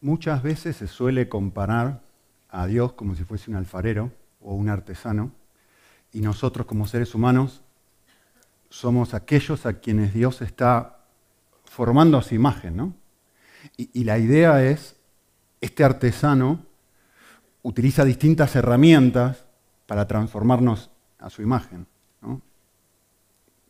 Muchas 0.00 0.42
veces 0.42 0.76
se 0.76 0.86
suele 0.86 1.28
comparar 1.28 2.00
a 2.48 2.66
Dios 2.66 2.94
como 2.94 3.14
si 3.14 3.24
fuese 3.24 3.50
un 3.50 3.56
alfarero 3.56 4.12
o 4.40 4.54
un 4.54 4.68
artesano, 4.68 5.32
y 6.12 6.20
nosotros 6.20 6.66
como 6.66 6.86
seres 6.86 7.14
humanos 7.14 7.62
somos 8.70 9.14
aquellos 9.14 9.66
a 9.66 9.74
quienes 9.74 10.14
Dios 10.14 10.42
está 10.42 11.00
formando 11.64 12.18
a 12.18 12.22
su 12.22 12.34
imagen, 12.34 12.76
¿no? 12.76 12.94
Y, 13.76 14.04
la 14.04 14.18
idea 14.18 14.64
es, 14.64 14.96
este 15.60 15.84
artesano 15.84 16.64
utiliza 17.62 18.06
distintas 18.06 18.56
herramientas 18.56 19.44
para 19.86 20.06
transformarnos 20.06 20.90
a 21.18 21.28
su 21.28 21.42
imagen, 21.42 21.86
¿no? 22.22 22.40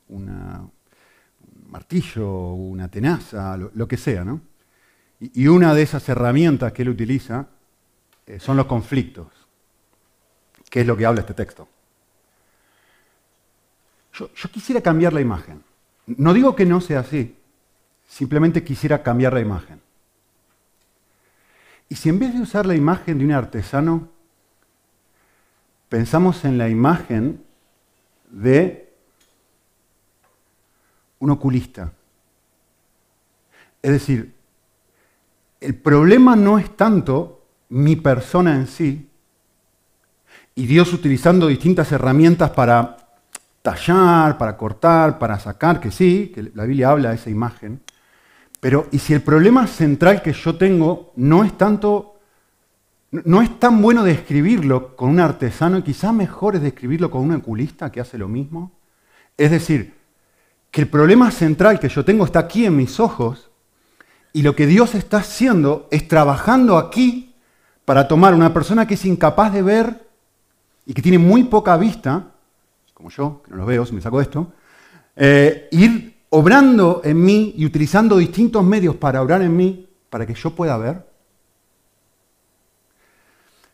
Un 0.09 0.70
martillo, 1.66 2.55
una 2.55 2.88
tenaza, 2.88 3.56
lo, 3.56 3.73
lo 3.74 3.88
que 3.88 3.97
sea, 3.97 4.24
¿no? 4.24 4.41
Y 5.20 5.48
una 5.48 5.74
de 5.74 5.83
esas 5.83 6.09
herramientas 6.09 6.73
que 6.73 6.83
él 6.83 6.88
utiliza 6.88 7.47
eh, 8.27 8.41
son 8.41 8.56
los 8.56 8.66
conflictos, 8.66 9.29
que 10.70 10.80
es 10.80 10.87
lo 10.87 10.96
que 10.96 11.05
habla 11.05 11.20
este 11.20 11.34
texto. 11.34 11.69
Yo, 14.15 14.33
yo, 14.34 14.51
quisiera 14.51 14.80
cambiar 14.80 15.12
la 15.12 15.20
imagen. 15.20 15.62
No 16.06 16.33
digo 16.33 16.56
que 16.56 16.65
no 16.65 16.80
sea 16.80 17.01
así, 17.01 17.37
simplemente 18.09 18.65
quisiera 18.65 19.02
cambiar 19.02 19.34
la 19.34 19.41
imagen. 19.41 19.80
Y 21.88 21.96
si 21.96 22.09
en 22.09 22.18
vez 22.18 22.32
de 22.32 22.41
usar 22.41 22.66
la 22.66 22.74
imagen 22.74 23.18
de 23.18 23.24
un 23.24 23.32
artesano, 23.32 24.09
pensamos 25.88 26.45
en 26.45 26.57
la 26.57 26.68
imagen 26.68 27.45
de 28.30 28.91
un 31.18 31.30
oculista. 31.30 31.93
Es 33.82 33.93
decir, 33.93 34.40
el 35.61 35.75
problema 35.75 36.37
no 36.37 36.59
es 36.59 36.77
tanto 36.77 37.45
mi 37.69 37.97
persona 37.97 38.55
en 38.55 38.66
sí, 38.66 39.09
y 40.55 40.66
Dios 40.66 40.93
utilizando 40.93 41.47
distintas 41.47 41.93
herramientas 41.93 42.51
para 42.51 42.97
tallar, 43.63 44.37
para 44.38 44.57
cortar, 44.57 45.19
para 45.19 45.38
sacar, 45.38 45.81
que 45.81 45.91
sí, 45.91 46.33
que 46.35 46.51
la 46.55 46.65
Biblia 46.65 46.91
habla 46.91 47.11
de 47.11 47.16
esa 47.16 47.31
imagen, 47.31 47.81
pero 48.61 48.87
¿y 48.91 48.99
si 48.99 49.15
el 49.15 49.23
problema 49.23 49.66
central 49.66 50.23
que 50.23 50.33
yo 50.33 50.57
tengo 50.57 51.13
no 51.16 51.45
es 51.45 51.57
tanto, 51.57 52.19
no 53.11 53.41
es 53.41 53.59
tan 53.59 53.81
bueno 53.81 54.05
describirlo 54.05 54.97
con 54.97 55.11
un 55.11 55.21
artesano 55.21 55.79
y 55.79 55.83
quizás 55.83 56.13
mejor 56.13 56.57
es 56.57 56.63
describirlo 56.63 57.11
con 57.11 57.23
un 57.23 57.33
oculista 57.33 57.91
que 57.91 58.01
hace 58.01 58.19
lo 58.19 58.29
mismo? 58.29 58.73
Es 59.37 59.51
decir, 59.51 59.95
que 60.71 60.83
el 60.83 60.88
problema 60.88 61.31
central 61.31 61.81
que 61.81 61.88
yo 61.88 62.05
tengo 62.05 62.25
está 62.25 62.41
aquí 62.41 62.66
en 62.66 62.77
mis 62.77 63.01
ojos 63.01 63.49
y 64.32 64.42
lo 64.42 64.54
que 64.54 64.66
Dios 64.66 64.94
está 64.94 65.19
haciendo 65.19 65.88
es 65.91 66.06
trabajando 66.06 66.78
aquí 66.78 67.34
para 67.84 68.06
tomar 68.06 68.34
una 68.34 68.54
persona 68.54 68.86
que 68.86 68.94
es 68.94 69.04
incapaz 69.04 69.53
de 69.53 69.62
ver 69.62 70.09
y 70.86 70.94
que 70.94 71.03
tiene 71.03 71.19
muy 71.19 71.44
poca 71.44 71.76
vista, 71.76 72.31
como 72.94 73.10
yo, 73.10 73.42
que 73.44 73.50
no 73.50 73.56
lo 73.56 73.66
veo 73.66 73.84
si 73.84 73.94
me 73.94 74.00
saco 74.00 74.20
esto, 74.20 74.53
eh, 75.16 75.69
ir 75.72 76.20
obrando 76.31 77.00
en 77.04 77.20
mí 77.20 77.54
y 77.56 77.66
utilizando 77.66 78.16
distintos 78.16 78.64
medios 78.64 78.97
para 78.97 79.20
obrar 79.20 79.42
en 79.42 79.56
mí 79.56 79.88
para 80.08 80.26
que 80.26 80.34
yo 80.34 80.54
pueda 80.54 80.76
ver. 80.78 81.04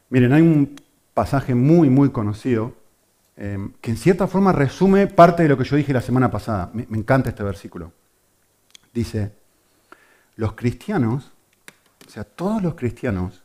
Miren, 0.08 0.32
hay 0.32 0.42
un 0.42 0.76
pasaje 1.12 1.54
muy, 1.54 1.90
muy 1.90 2.10
conocido 2.10 2.74
eh, 3.36 3.58
que 3.82 3.90
en 3.90 3.96
cierta 3.98 4.26
forma 4.26 4.52
resume 4.52 5.06
parte 5.08 5.42
de 5.42 5.50
lo 5.50 5.58
que 5.58 5.64
yo 5.64 5.76
dije 5.76 5.92
la 5.92 6.00
semana 6.00 6.30
pasada. 6.30 6.70
me 6.72 6.96
encanta 6.96 7.28
este 7.28 7.42
versículo. 7.42 7.92
Dice, 8.94 9.32
los 10.36 10.52
cristianos, 10.52 11.32
o 12.06 12.10
sea, 12.10 12.24
todos 12.24 12.62
los 12.62 12.74
cristianos, 12.74 13.42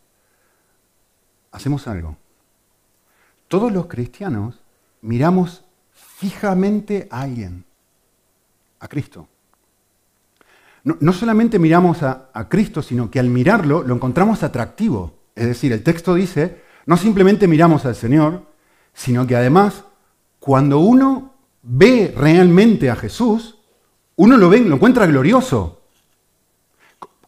hacemos 1.51 1.87
algo. 1.87 2.17
Todos 3.47 3.71
los 3.71 3.87
cristianos 3.87 4.61
miramos 5.01 5.63
fijamente 5.91 7.07
a 7.09 7.21
alguien, 7.21 7.65
a 8.79 8.87
Cristo. 8.87 9.27
No, 10.83 11.13
solamente 11.13 11.59
miramos 11.59 12.01
a, 12.01 12.29
a, 12.33 12.49
Cristo, 12.49 12.81
sino 12.81 13.11
que 13.11 13.19
al 13.19 13.29
mirarlo 13.29 13.83
lo 13.83 13.93
encontramos 13.93 14.41
atractivo. 14.41 15.13
Es 15.35 15.45
decir, 15.45 15.71
el 15.73 15.83
texto 15.83 16.15
dice, 16.15 16.63
no 16.87 16.97
simplemente 16.97 17.47
miramos 17.47 17.85
al 17.85 17.95
Señor, 17.95 18.47
sino 18.93 19.27
que 19.27 19.35
además, 19.35 19.83
cuando 20.39 20.79
uno 20.79 21.35
ve 21.61 22.13
realmente 22.17 22.89
a 22.89 22.95
Jesús, 22.95 23.59
uno 24.15 24.37
lo 24.37 24.49
ve, 24.49 24.59
lo 24.61 24.75
encuentra 24.75 25.05
glorioso. 25.05 25.80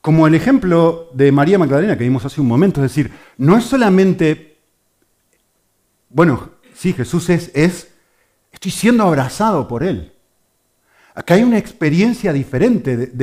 Como 0.03 0.27
el 0.27 0.35
ejemplo 0.35 1.09
de 1.13 1.31
María 1.31 1.57
Magdalena 1.57 1.97
que 1.97 2.03
vimos 2.03 2.25
hace 2.25 2.41
un 2.41 2.47
momento, 2.47 2.83
es 2.83 2.91
decir, 2.91 3.09
no 3.37 3.57
es 3.57 3.63
solamente, 3.63 4.57
bueno, 6.09 6.49
sí, 6.73 6.91
Jesús 6.91 7.29
es, 7.29 7.49
es 7.53 7.87
estoy 8.51 8.71
siendo 8.71 9.05
abrazado 9.05 9.65
por 9.65 9.81
Él. 9.81 10.11
Acá 11.15 11.35
hay 11.35 11.43
una 11.43 11.57
experiencia 11.57 12.33
diferente 12.33 13.13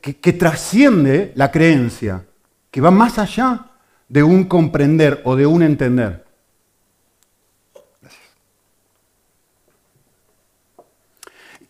que, 0.00 0.16
que 0.16 0.32
trasciende 0.32 1.30
la 1.36 1.52
creencia, 1.52 2.26
que 2.68 2.80
va 2.80 2.90
más 2.90 3.20
allá 3.20 3.66
de 4.08 4.24
un 4.24 4.46
comprender 4.46 5.22
o 5.24 5.36
de 5.36 5.46
un 5.46 5.62
entender. 5.62 6.24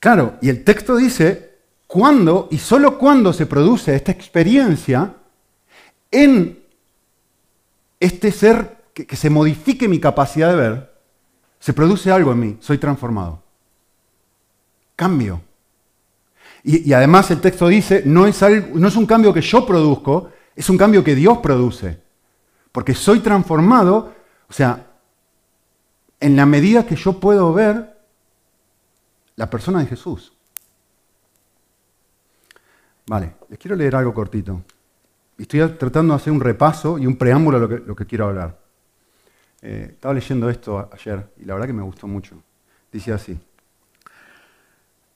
Claro, 0.00 0.38
y 0.40 0.48
el 0.48 0.64
texto 0.64 0.96
dice, 0.96 1.51
cuando 1.92 2.48
y 2.50 2.56
solo 2.56 2.96
cuando 2.96 3.34
se 3.34 3.44
produce 3.44 3.94
esta 3.94 4.12
experiencia 4.12 5.14
en 6.10 6.58
este 8.00 8.32
ser 8.32 8.84
que, 8.94 9.14
se 9.14 9.28
modifique 9.28 9.88
mi 9.88 10.00
capacidad 10.00 10.48
de 10.48 10.56
ver, 10.56 10.94
se 11.60 11.74
produce 11.74 12.10
algo 12.10 12.32
en 12.32 12.40
mí, 12.40 12.56
soy 12.60 12.78
transformado. 12.78 13.42
Cambio. 14.96 15.42
Y, 16.64 16.90
además 16.94 17.30
el 17.30 17.42
texto 17.42 17.68
dice, 17.68 18.02
no 18.06 18.26
es, 18.26 18.40
no 18.40 18.88
es 18.88 18.96
un 18.96 19.04
cambio 19.04 19.34
que 19.34 19.42
yo 19.42 19.66
produzco, 19.66 20.30
es 20.56 20.70
un 20.70 20.78
cambio 20.78 21.04
que 21.04 21.14
Dios 21.14 21.40
produce. 21.42 22.00
Porque 22.72 22.94
soy 22.94 23.20
transformado, 23.20 24.14
o 24.48 24.52
sea, 24.54 24.86
en 26.20 26.36
la 26.36 26.46
medida 26.46 26.86
que 26.86 26.96
yo 26.96 27.20
puedo 27.20 27.52
ver 27.52 27.98
la 29.36 29.50
persona 29.50 29.80
de 29.80 29.88
Jesús. 29.88 30.31
Vale, 33.06 33.34
les 33.48 33.58
quiero 33.58 33.76
leer 33.76 33.96
algo 33.96 34.14
cortito. 34.14 34.62
Estoy 35.36 35.66
tratando 35.70 36.14
de 36.14 36.16
hacer 36.20 36.32
un 36.32 36.40
repaso 36.40 36.98
y 36.98 37.06
un 37.06 37.16
preámbulo 37.16 37.56
a 37.56 37.60
lo 37.60 37.96
que, 37.96 38.06
quiero 38.06 38.28
hablar. 38.28 38.58
Eh, 39.60 39.88
estaba 39.92 40.14
leyendo 40.14 40.48
esto 40.48 40.88
ayer 40.92 41.32
y 41.38 41.44
la 41.44 41.54
verdad 41.54 41.66
que 41.66 41.72
me 41.72 41.82
gustó 41.82 42.06
mucho. 42.06 42.36
Dice 42.92 43.12
así, 43.12 43.40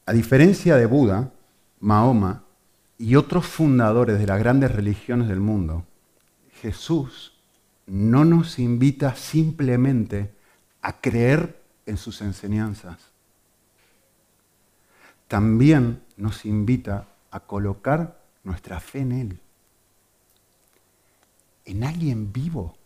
a 0.06 0.12
diferencia 0.12 0.76
de 0.76 0.86
Buda, 0.86 1.30
Mahoma 1.80 2.44
y 2.98 3.16
otros 3.16 3.46
fundadores 3.46 4.18
de 4.18 4.26
las 4.26 4.38
grandes 4.38 4.72
religiones 4.72 5.28
del 5.28 5.40
mundo, 5.40 5.84
Jesús 6.62 7.34
no 7.86 8.24
nos 8.24 8.58
invita 8.58 9.14
simplemente 9.14 10.32
a 10.80 11.00
creer 11.00 11.60
en 11.84 11.96
sus 11.96 12.20
enseñanzas. 12.22 12.98
También 15.28 16.02
nos 16.16 16.44
invita 16.44 17.06
a 17.30 17.40
colocar 17.40 18.18
nuestra 18.44 18.80
fe 18.80 19.00
en 19.00 19.12
Él, 19.12 19.40
en 21.64 21.84
alguien 21.84 22.32
vivo 22.32 22.76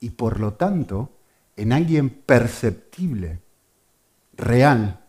y 0.00 0.10
por 0.10 0.40
lo 0.40 0.54
tanto 0.54 1.10
en 1.56 1.72
alguien 1.72 2.08
perceptible, 2.08 3.40
real, 4.36 5.00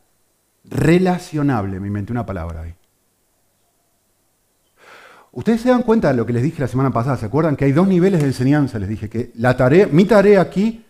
relacionable. 0.66 1.80
Me 1.80 1.88
inventé 1.88 2.12
una 2.12 2.26
palabra 2.26 2.64
ahí. 2.64 2.76
Ustedes 5.32 5.62
se 5.62 5.70
dan 5.70 5.84
cuenta 5.84 6.10
de 6.10 6.16
lo 6.16 6.26
que 6.26 6.34
les 6.34 6.44
dije 6.44 6.62
la 6.62 6.68
semana 6.68 6.92
pasada, 6.92 7.16
¿se 7.16 7.26
acuerdan? 7.26 7.56
Que 7.56 7.66
hay 7.66 7.72
dos 7.72 7.88
niveles 7.88 8.20
de 8.20 8.28
enseñanza, 8.28 8.80
les 8.80 8.90
dije 8.90 9.10
que 9.10 9.32
la 9.36 9.56
tarea, 9.56 9.88
mi 9.88 10.04
tarea 10.04 10.42
aquí 10.42 10.86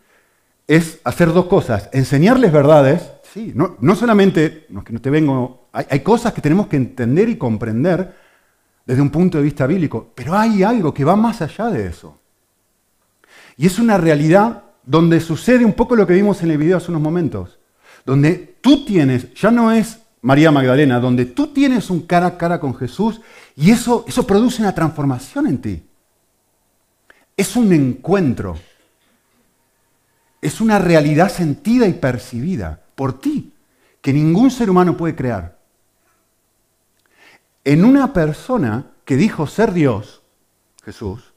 es 0.67 0.99
hacer 1.03 1.31
dos 1.31 1.45
cosas, 1.45 1.89
enseñarles 1.93 2.51
verdades, 2.51 3.11
sí, 3.31 3.51
no, 3.55 3.77
no 3.79 3.95
solamente, 3.95 4.65
no 4.69 4.83
que 4.83 4.93
no 4.93 5.01
te 5.01 5.09
vengo 5.09 5.61
hay, 5.73 6.01
cosas 6.01 6.33
que 6.33 6.41
tenemos 6.41 6.67
que 6.67 6.75
entender 6.75 7.29
y 7.29 7.37
comprender 7.37 8.15
desde 8.85 9.01
un 9.01 9.09
punto 9.09 9.37
de 9.37 9.43
vista 9.43 9.65
bíblico, 9.65 10.11
pero 10.13 10.37
hay 10.37 10.63
algo 10.63 10.93
que 10.93 11.05
va 11.05 11.15
más 11.15 11.41
allá 11.41 11.69
de 11.69 11.87
eso. 11.87 12.19
Y 13.57 13.67
es 13.67 13.79
una 13.79 13.97
realidad 13.97 14.63
donde 14.83 15.19
sucede 15.19 15.63
un 15.63 15.73
poco 15.73 15.95
lo 15.95 16.05
que 16.05 16.13
vimos 16.13 16.41
en 16.43 16.51
el 16.51 16.57
video 16.57 16.77
hace 16.77 16.91
unos 16.91 17.01
momentos, 17.01 17.59
donde 18.05 18.57
tú 18.59 18.83
tienes, 18.83 19.33
ya 19.33 19.51
no 19.51 19.71
es 19.71 19.99
María 20.21 20.51
Magdalena, 20.51 20.99
donde 20.99 21.25
tú 21.25 21.47
tienes 21.47 21.89
un 21.89 22.01
cara 22.01 22.27
a 22.27 22.37
cara 22.37 22.59
con 22.59 22.75
Jesús 22.75 23.21
y 23.55 23.71
eso, 23.71 24.03
eso 24.07 24.27
produce 24.27 24.61
una 24.61 24.75
transformación 24.75 25.47
en 25.47 25.61
ti. 25.61 25.83
Es 27.37 27.55
un 27.55 27.71
encuentro. 27.71 28.57
Es 30.41 30.59
una 30.59 30.79
realidad 30.79 31.31
sentida 31.31 31.87
y 31.87 31.93
percibida 31.93 32.80
por 33.01 33.19
ti, 33.19 33.51
que 33.99 34.13
ningún 34.13 34.51
ser 34.51 34.69
humano 34.69 34.95
puede 34.95 35.15
crear. 35.15 35.57
En 37.63 37.83
una 37.83 38.13
persona 38.13 38.91
que 39.05 39.17
dijo 39.17 39.47
ser 39.47 39.73
Dios, 39.73 40.21
Jesús, 40.85 41.33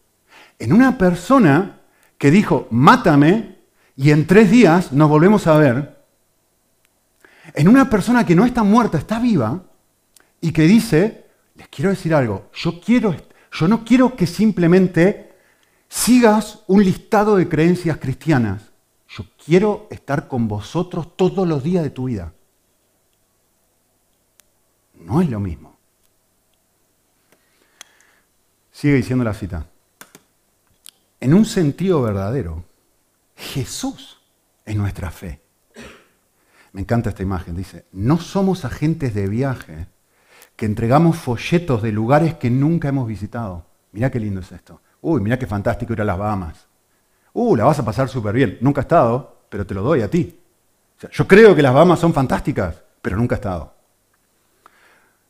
en 0.58 0.74
una 0.74 0.98
persona 0.98 1.80
que 2.18 2.30
dijo, 2.30 2.68
mátame 2.70 3.60
y 3.96 4.10
en 4.10 4.26
tres 4.26 4.50
días 4.50 4.92
nos 4.92 5.08
volvemos 5.08 5.46
a 5.46 5.56
ver, 5.56 6.04
en 7.54 7.66
una 7.66 7.88
persona 7.88 8.26
que 8.26 8.36
no 8.36 8.44
está 8.44 8.62
muerta, 8.62 8.98
está 8.98 9.18
viva, 9.18 9.62
y 10.42 10.52
que 10.52 10.64
dice, 10.64 11.24
les 11.54 11.68
quiero 11.68 11.88
decir 11.88 12.12
algo, 12.12 12.50
yo, 12.52 12.78
quiero, 12.78 13.16
yo 13.50 13.68
no 13.68 13.86
quiero 13.86 14.16
que 14.16 14.26
simplemente 14.26 15.32
sigas 15.88 16.58
un 16.66 16.84
listado 16.84 17.36
de 17.36 17.48
creencias 17.48 17.96
cristianas, 17.96 18.73
quiero 19.44 19.86
estar 19.90 20.28
con 20.28 20.48
vosotros 20.48 21.16
todos 21.16 21.46
los 21.46 21.62
días 21.62 21.82
de 21.82 21.90
tu 21.90 22.04
vida. 22.04 22.32
No 24.94 25.20
es 25.20 25.28
lo 25.28 25.40
mismo. 25.40 25.76
Sigue 28.72 28.94
diciendo 28.94 29.24
la 29.24 29.34
cita. 29.34 29.66
En 31.20 31.34
un 31.34 31.44
sentido 31.44 32.02
verdadero, 32.02 32.64
Jesús 33.36 34.18
es 34.64 34.76
nuestra 34.76 35.10
fe. 35.10 35.40
Me 36.72 36.80
encanta 36.80 37.10
esta 37.10 37.22
imagen. 37.22 37.56
Dice, 37.56 37.86
no 37.92 38.18
somos 38.18 38.64
agentes 38.64 39.14
de 39.14 39.28
viaje 39.28 39.86
que 40.56 40.66
entregamos 40.66 41.16
folletos 41.16 41.82
de 41.82 41.92
lugares 41.92 42.34
que 42.34 42.50
nunca 42.50 42.88
hemos 42.88 43.06
visitado. 43.06 43.64
Mirá 43.92 44.10
qué 44.10 44.20
lindo 44.20 44.40
es 44.40 44.52
esto. 44.52 44.80
Uy, 45.00 45.20
mirá 45.20 45.38
qué 45.38 45.46
fantástico 45.46 45.92
ir 45.92 46.00
a 46.00 46.04
las 46.04 46.18
Bahamas. 46.18 46.66
Uh, 47.32 47.56
la 47.56 47.64
vas 47.64 47.78
a 47.78 47.84
pasar 47.84 48.08
súper 48.08 48.34
bien. 48.34 48.58
Nunca 48.60 48.80
he 48.80 48.82
estado, 48.82 49.33
pero 49.54 49.64
te 49.64 49.72
lo 49.72 49.84
doy 49.84 50.02
a 50.02 50.10
ti. 50.10 50.36
yo 51.12 51.28
creo 51.28 51.54
que 51.54 51.62
las 51.62 51.72
Bahamas 51.72 52.00
son 52.00 52.12
fantásticas, 52.12 52.82
pero 53.00 53.16
nunca 53.16 53.36
he 53.36 53.38
estado. 53.38 53.72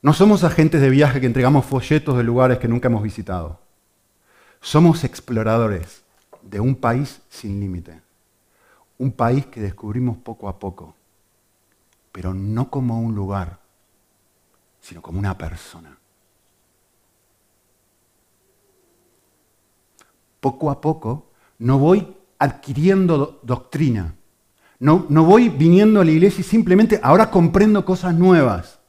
No 0.00 0.14
somos 0.14 0.44
agentes 0.44 0.80
de 0.80 0.88
viaje 0.88 1.20
que 1.20 1.26
entregamos 1.26 1.66
folletos 1.66 2.16
de 2.16 2.22
lugares 2.22 2.56
que 2.56 2.66
nunca 2.66 2.88
hemos 2.88 3.02
visitado. 3.02 3.60
Somos 4.62 5.04
exploradores 5.04 6.04
de 6.40 6.58
un 6.58 6.74
país 6.74 7.20
sin 7.28 7.60
límite. 7.60 8.00
Un 8.96 9.12
país 9.12 9.44
que 9.44 9.60
descubrimos 9.60 10.16
poco 10.16 10.48
a 10.48 10.58
poco, 10.58 10.94
pero 12.10 12.32
no 12.32 12.70
como 12.70 12.98
un 12.98 13.14
lugar, 13.14 13.58
sino 14.80 15.02
como 15.02 15.18
una 15.18 15.36
persona. 15.36 15.98
Poco 20.40 20.70
a 20.70 20.80
poco 20.80 21.26
no 21.58 21.78
voy 21.78 22.23
adquiriendo 22.38 23.40
doctrina, 23.42 24.14
no, 24.78 25.06
no 25.08 25.24
voy 25.24 25.48
viniendo 25.48 26.00
a 26.00 26.04
la 26.04 26.10
iglesia 26.10 26.40
y 26.40 26.44
simplemente 26.44 27.00
ahora 27.02 27.30
comprendo 27.30 27.84
cosas 27.84 28.14
nuevas 28.14 28.80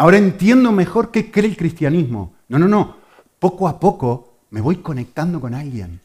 Ahora 0.00 0.16
entiendo 0.16 0.72
mejor 0.72 1.10
qué 1.10 1.30
cree 1.30 1.50
el 1.50 1.58
cristianismo. 1.58 2.32
No, 2.48 2.58
no, 2.58 2.66
no. 2.66 2.96
Poco 3.38 3.68
a 3.68 3.78
poco 3.78 4.32
me 4.48 4.62
voy 4.62 4.76
conectando 4.76 5.38
con 5.42 5.52
alguien. 5.52 6.00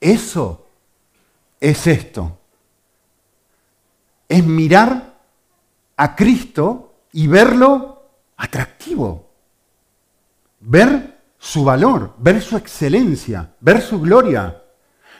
Eso 0.00 0.64
es 1.58 1.84
esto. 1.88 2.38
Es 4.28 4.46
mirar 4.46 5.18
a 5.96 6.14
Cristo 6.14 6.94
y 7.10 7.26
verlo 7.26 8.04
atractivo. 8.36 9.28
Ver 10.60 11.17
su 11.38 11.64
valor, 11.64 12.14
ver 12.18 12.40
su 12.42 12.56
excelencia, 12.56 13.54
ver 13.60 13.80
su 13.80 14.00
gloria. 14.00 14.62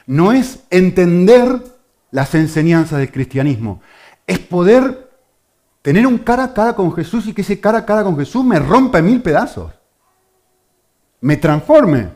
No 0.07 0.33
es 0.33 0.61
entender 0.71 1.63
las 2.11 2.35
enseñanzas 2.35 2.99
del 2.99 3.13
cristianismo, 3.13 3.81
es 4.27 4.39
poder 4.39 5.09
Tener 5.89 6.07
un 6.07 6.19
cara 6.19 6.45
a 6.45 6.53
cara 6.53 6.75
con 6.75 6.93
Jesús 6.95 7.27
y 7.27 7.33
que 7.33 7.43
ese 7.43 7.61
cara 7.61 7.79
a 7.79 7.87
cara 7.87 8.05
con 8.05 8.15
Jesús 8.19 8.45
me 8.45 8.59
rompa 8.59 8.99
en 8.99 9.07
mil 9.07 9.23
pedazos. 9.23 9.73
Me 11.21 11.39
transforme. 11.39 12.11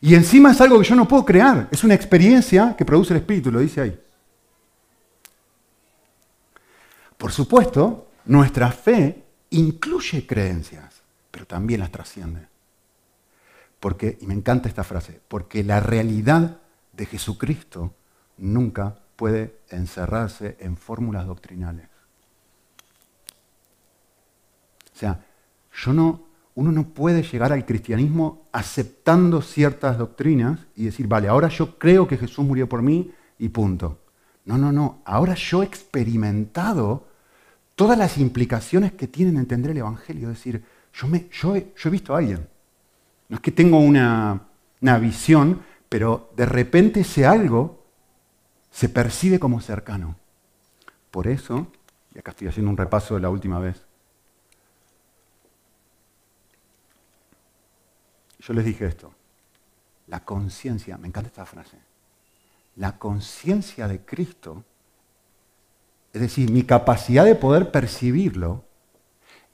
Y 0.00 0.16
encima 0.16 0.50
es 0.50 0.60
algo 0.60 0.78
que 0.78 0.88
yo 0.88 0.96
no 0.96 1.06
puedo 1.06 1.24
crear. 1.24 1.68
Es 1.70 1.84
una 1.84 1.94
experiencia 1.94 2.74
que 2.76 2.84
produce 2.84 3.12
el 3.12 3.20
Espíritu, 3.20 3.52
lo 3.52 3.60
dice 3.60 3.82
ahí. 3.82 4.00
Por 7.16 7.30
supuesto, 7.30 8.08
nuestra 8.24 8.72
fe 8.72 9.22
incluye 9.50 10.26
creencias, 10.26 10.89
pero 11.30 11.46
también 11.46 11.80
las 11.80 11.90
trasciende. 11.90 12.46
Porque, 13.78 14.18
y 14.20 14.26
me 14.26 14.34
encanta 14.34 14.68
esta 14.68 14.84
frase, 14.84 15.20
porque 15.28 15.64
la 15.64 15.80
realidad 15.80 16.58
de 16.92 17.06
Jesucristo 17.06 17.94
nunca 18.36 18.96
puede 19.16 19.58
encerrarse 19.70 20.56
en 20.60 20.76
fórmulas 20.76 21.26
doctrinales. 21.26 21.86
O 24.94 24.98
sea, 24.98 25.24
yo 25.72 25.92
no, 25.92 26.26
uno 26.54 26.72
no 26.72 26.88
puede 26.88 27.22
llegar 27.22 27.52
al 27.52 27.64
cristianismo 27.64 28.44
aceptando 28.52 29.40
ciertas 29.40 29.96
doctrinas 29.96 30.60
y 30.76 30.84
decir, 30.84 31.06
vale, 31.06 31.28
ahora 31.28 31.48
yo 31.48 31.78
creo 31.78 32.06
que 32.06 32.18
Jesús 32.18 32.44
murió 32.44 32.68
por 32.68 32.82
mí 32.82 33.12
y 33.38 33.48
punto. 33.48 33.98
No, 34.44 34.58
no, 34.58 34.72
no. 34.72 35.00
Ahora 35.04 35.34
yo 35.34 35.62
he 35.62 35.66
experimentado 35.66 37.06
todas 37.74 37.96
las 37.96 38.18
implicaciones 38.18 38.92
que 38.92 39.06
tienen 39.06 39.36
entender 39.36 39.70
el 39.70 39.78
Evangelio. 39.78 40.30
Es 40.30 40.36
decir, 40.36 40.64
yo, 40.92 41.56
he 41.56 41.90
visto 41.90 42.14
a 42.14 42.18
alguien. 42.18 42.48
No 43.28 43.36
es 43.36 43.42
que 43.42 43.52
tengo 43.52 43.78
una, 43.78 44.48
una 44.80 44.98
visión, 44.98 45.62
pero 45.88 46.30
de 46.36 46.46
repente 46.46 47.00
ese 47.00 47.26
algo 47.26 47.84
se 48.70 48.88
percibe 48.88 49.38
como 49.38 49.60
cercano. 49.60 50.16
Por 51.10 51.26
eso, 51.26 51.66
y 52.14 52.18
acá 52.18 52.30
estoy 52.30 52.48
haciendo 52.48 52.70
un 52.70 52.76
repaso 52.76 53.14
de 53.14 53.20
la 53.20 53.30
última 53.30 53.58
vez, 53.58 53.84
yo 58.40 58.54
les 58.54 58.64
dije 58.64 58.86
esto, 58.86 59.12
la 60.06 60.24
conciencia, 60.24 60.96
me 60.98 61.08
encanta 61.08 61.28
esta 61.28 61.46
frase, 61.46 61.78
la 62.76 62.98
conciencia 62.98 63.86
de 63.86 64.00
Cristo, 64.00 64.64
es 66.12 66.20
decir, 66.20 66.50
mi 66.50 66.64
capacidad 66.64 67.24
de 67.24 67.34
poder 67.34 67.70
percibirlo, 67.70 68.64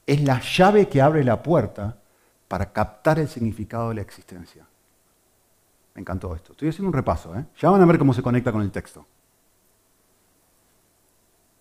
es 0.07 0.23
la 0.23 0.41
llave 0.41 0.89
que 0.89 1.03
abre 1.03 1.25
la 1.25 1.43
puerta 1.43 1.99
para 2.49 2.73
captar 2.73 3.19
el 3.19 3.29
significado 3.29 3.89
de 3.89 3.97
la 3.97 4.03
existencia. 4.03 4.67
Me 5.95 6.01
encantó 6.01 6.35
esto. 6.35 6.53
Estoy 6.53 6.69
haciendo 6.69 6.89
un 6.89 6.95
repaso, 6.95 7.35
¿eh? 7.37 7.45
Ya 7.59 7.71
van 7.71 7.83
a 7.83 7.87
ver 7.87 7.99
cómo 7.99 8.15
se 8.15 8.23
conecta 8.23 8.53
con 8.53 8.63
el 8.63 8.71
texto. 8.71 9.07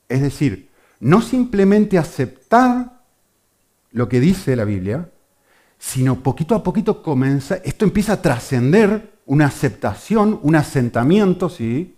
Es 0.07 0.21
decir, 0.21 0.69
no 0.99 1.21
simplemente 1.21 1.97
aceptar 1.97 3.01
lo 3.91 4.07
que 4.07 4.19
dice 4.19 4.55
la 4.55 4.65
Biblia, 4.65 5.09
sino 5.77 6.21
poquito 6.21 6.55
a 6.55 6.63
poquito 6.63 7.01
comienza, 7.01 7.55
esto 7.63 7.85
empieza 7.85 8.13
a 8.13 8.21
trascender 8.21 9.19
una 9.25 9.47
aceptación, 9.47 10.39
un 10.43 10.55
asentamiento, 10.55 11.49
sí, 11.49 11.97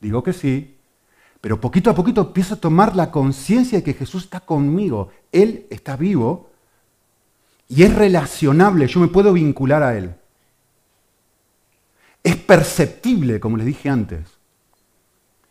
digo 0.00 0.22
que 0.22 0.32
sí, 0.32 0.77
pero 1.40 1.60
poquito 1.60 1.90
a 1.90 1.94
poquito 1.94 2.22
empiezo 2.22 2.54
a 2.54 2.60
tomar 2.60 2.96
la 2.96 3.10
conciencia 3.10 3.78
de 3.78 3.84
que 3.84 3.94
Jesús 3.94 4.24
está 4.24 4.40
conmigo, 4.40 5.10
Él 5.30 5.66
está 5.70 5.96
vivo 5.96 6.50
y 7.68 7.82
es 7.82 7.94
relacionable, 7.94 8.86
yo 8.86 9.00
me 9.00 9.08
puedo 9.08 9.32
vincular 9.32 9.82
a 9.82 9.96
Él. 9.96 10.14
Es 12.24 12.36
perceptible, 12.36 13.38
como 13.38 13.56
les 13.56 13.66
dije 13.66 13.88
antes. 13.88 14.38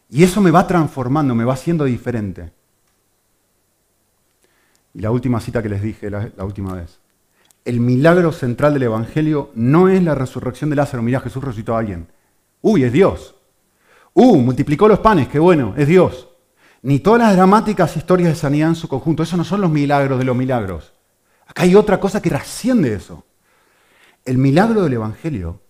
Y 0.10 0.24
eso 0.24 0.42
me 0.42 0.52
va 0.52 0.68
transformando, 0.68 1.36
me 1.36 1.46
va 1.46 1.54
haciendo 1.54 1.86
diferente. 1.86 2.52
Y 4.94 5.02
la 5.02 5.12
última 5.12 5.40
cita 5.40 5.62
que 5.62 5.70
les 5.70 5.82
dije 5.82 6.10
la, 6.10 6.32
última 6.44 6.74
vez. 6.74 7.00
El 7.66 7.80
milagro 7.80 8.32
central 8.32 8.74
del 8.74 8.84
Evangelio 8.84 9.52
no 9.54 9.90
es 9.90 10.02
la 10.02 10.16
resurrección 10.16 10.70
de 10.70 10.76
Lázaro. 10.76 11.04
Mira, 11.04 11.20
Jesús 11.20 11.44
resucitó 11.44 11.76
a 11.76 11.80
alguien. 11.80 12.08
Uy, 12.62 12.84
es 12.84 12.92
Dios. 12.92 13.36
Uh, 14.20 14.38
multiplicó 14.38 14.88
los 14.88 14.98
panes, 14.98 15.28
qué 15.28 15.38
bueno, 15.38 15.76
es 15.78 15.88
Dios. 15.88 16.28
Ni 16.82 16.98
todas 16.98 17.22
las 17.22 17.36
dramáticas 17.36 17.96
historias 17.98 18.30
de 18.30 18.36
sanidad 18.36 18.70
en 18.70 18.76
su 18.76 18.88
conjunto. 18.88 19.22
Esos 19.22 19.38
no 19.38 19.44
son 19.44 19.62
los 19.62 19.70
milagros 19.70 20.18
de 20.18 20.26
los 20.26 20.36
milagros. 20.36 20.92
Acá 21.46 21.62
hay 21.62 21.76
otra 21.76 22.00
cosa 22.00 22.20
que 22.20 22.32
trasciende 22.32 22.96
eso. 22.96 23.26
El 24.26 24.40
milagro 24.40 24.82
del 24.82 24.94
Evangelio 24.94 25.62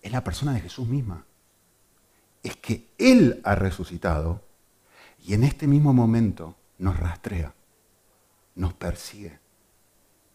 es 0.00 0.12
la 0.12 0.22
persona 0.22 0.52
de 0.52 0.60
Jesús 0.60 0.86
misma. 0.86 1.24
Es 2.44 2.54
que 2.54 2.90
Él 2.98 3.40
ha 3.42 3.56
resucitado 3.56 4.40
y 5.26 5.34
en 5.34 5.42
este 5.42 5.66
mismo 5.66 5.92
momento 5.92 6.54
nos 6.78 7.00
rastrea, 7.00 7.52
nos 8.54 8.74
persigue, 8.74 9.40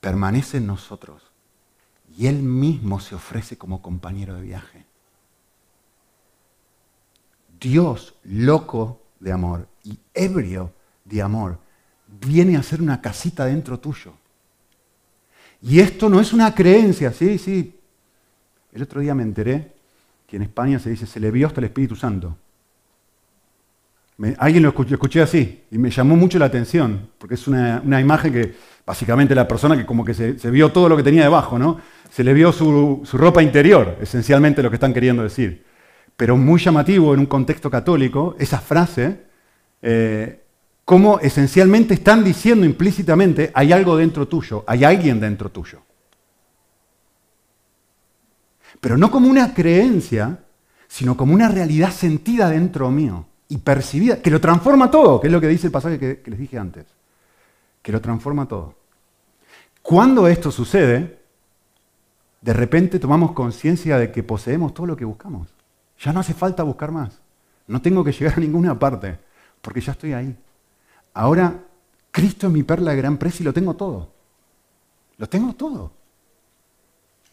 permanece 0.02 0.58
en 0.58 0.68
nosotros 0.68 1.32
y 2.18 2.28
Él 2.28 2.44
mismo 2.44 3.00
se 3.00 3.16
ofrece 3.16 3.58
como 3.58 3.82
compañero 3.82 4.36
de 4.36 4.42
viaje. 4.42 4.89
Dios, 7.60 8.16
loco 8.24 9.02
de 9.20 9.32
amor 9.32 9.68
y 9.84 9.98
ebrio 10.14 10.74
de 11.06 11.22
amor, 11.22 11.60
viene 12.08 12.56
a 12.56 12.60
hacer 12.60 12.82
una 12.82 13.02
casita 13.02 13.46
dentro 13.46 13.80
tuyo. 13.80 14.14
Y 15.62 15.80
esto 15.80 16.10
no 16.10 16.20
es 16.20 16.32
una 16.32 16.56
creencia, 16.56 17.12
sí, 17.12 17.38
sí, 17.38 17.80
el 18.72 18.84
otro 18.84 19.02
día 19.02 19.16
me 19.16 19.24
enteré 19.24 19.74
que 20.28 20.38
en 20.38 20.44
España 20.44 20.80
se 20.80 20.92
dice, 20.92 21.06
se 21.06 21.20
le 21.20 21.32
vio 21.32 21.48
hasta 21.48 21.60
el 21.60 21.66
Espíritu 21.66 21.96
Santo. 21.96 22.38
alguien 24.38 24.64
lo 24.64 24.70
escuché, 24.70 25.22
así 25.22 25.64
y 25.72 25.78
me 25.78 25.90
llamó 25.90 26.16
mucho 26.16 26.38
la 26.38 26.46
atención, 26.46 27.10
porque 27.18 27.36
es 27.36 27.48
una, 27.48 27.82
imagen 28.00 28.32
que 28.32 28.56
básicamente 28.86 29.34
la 29.34 29.48
persona 29.48 29.76
que 29.76 29.86
como 29.86 30.06
que 30.06 30.14
se, 30.14 30.52
vio 30.52 30.72
todo 30.72 30.88
lo 30.88 30.96
que 30.96 31.04
tenía 31.04 31.24
debajo, 31.24 31.58
¿no? 31.58 31.80
Se 32.12 32.24
le 32.24 32.34
vio 32.34 32.52
su, 32.52 33.04
ropa 33.14 33.42
interior, 33.42 33.98
esencialmente 34.02 34.62
lo 34.62 34.70
que 34.70 34.76
están 34.76 34.94
queriendo 34.94 35.24
decir. 35.24 35.66
Pero 36.20 36.36
muy 36.36 36.60
llamativo 36.60 37.14
en 37.14 37.22
un 37.22 37.28
contexto 37.28 37.72
católico, 37.72 38.36
esa 38.38 38.60
frase, 38.60 39.22
eh, 39.82 40.44
como 40.84 41.18
esencialmente 41.22 41.94
están 41.94 42.26
diciendo 42.26 42.66
implícitamente, 42.66 43.52
hay 43.54 43.72
algo 43.72 43.96
dentro 43.96 44.28
tuyo, 44.28 44.66
hay 44.68 44.84
alguien 44.84 45.22
dentro 45.22 45.50
tuyo. 45.50 45.80
Pero 48.82 48.98
no 48.98 49.10
como 49.10 49.30
una 49.30 49.54
creencia, 49.54 50.40
sino 50.90 51.16
como 51.16 51.34
una 51.34 51.48
realidad 51.48 51.92
sentida 51.92 52.50
dentro 52.50 52.92
mío 52.92 53.26
y 53.48 53.60
percibida, 53.60 54.22
que 54.22 54.30
lo 54.30 54.42
transforma 54.42 54.92
todo, 54.92 55.22
que 55.22 55.28
es 55.28 55.32
lo 55.32 55.40
que 55.40 55.48
dice 55.48 55.68
el 55.68 55.72
pasaje 55.72 55.98
que, 55.98 56.22
les 56.26 56.38
dije 56.38 56.58
antes, 56.58 56.86
que 57.82 57.94
lo 57.94 58.02
transforma 58.02 58.46
todo. 58.46 58.76
Cuando 59.82 60.28
esto 60.28 60.52
sucede, 60.52 61.18
de 62.42 62.54
repente 62.54 63.00
tomamos 63.00 63.32
conciencia 63.32 63.98
de 63.98 64.12
que 64.12 64.22
poseemos 64.22 64.74
todo 64.74 64.86
lo 64.86 64.98
que 64.98 65.06
buscamos. 65.06 65.48
Ya 66.00 66.14
no 66.14 66.20
hace 66.20 66.34
falta 66.34 66.64
buscar 66.64 66.92
más. 66.92 67.20
No 67.68 67.82
tengo 67.82 68.04
que 68.04 68.12
llegar 68.12 68.36
a 68.38 68.40
ninguna 68.40 68.78
parte, 68.78 69.20
porque 69.62 69.82
ya 69.82 69.92
estoy 69.92 70.14
ahí. 70.14 70.36
Ahora, 71.14 71.54
Cristo 72.12 72.48
es 72.48 72.54
mi 72.54 72.64
perla 72.64 72.92
de 72.92 72.98
gran 72.98 73.18
precio 73.18 73.44
y 73.44 73.46
lo 73.46 73.54
tengo 73.54 73.76
todo. 73.76 74.12
Lo 75.18 75.28
tengo 75.28 75.54
todo. 75.54 75.92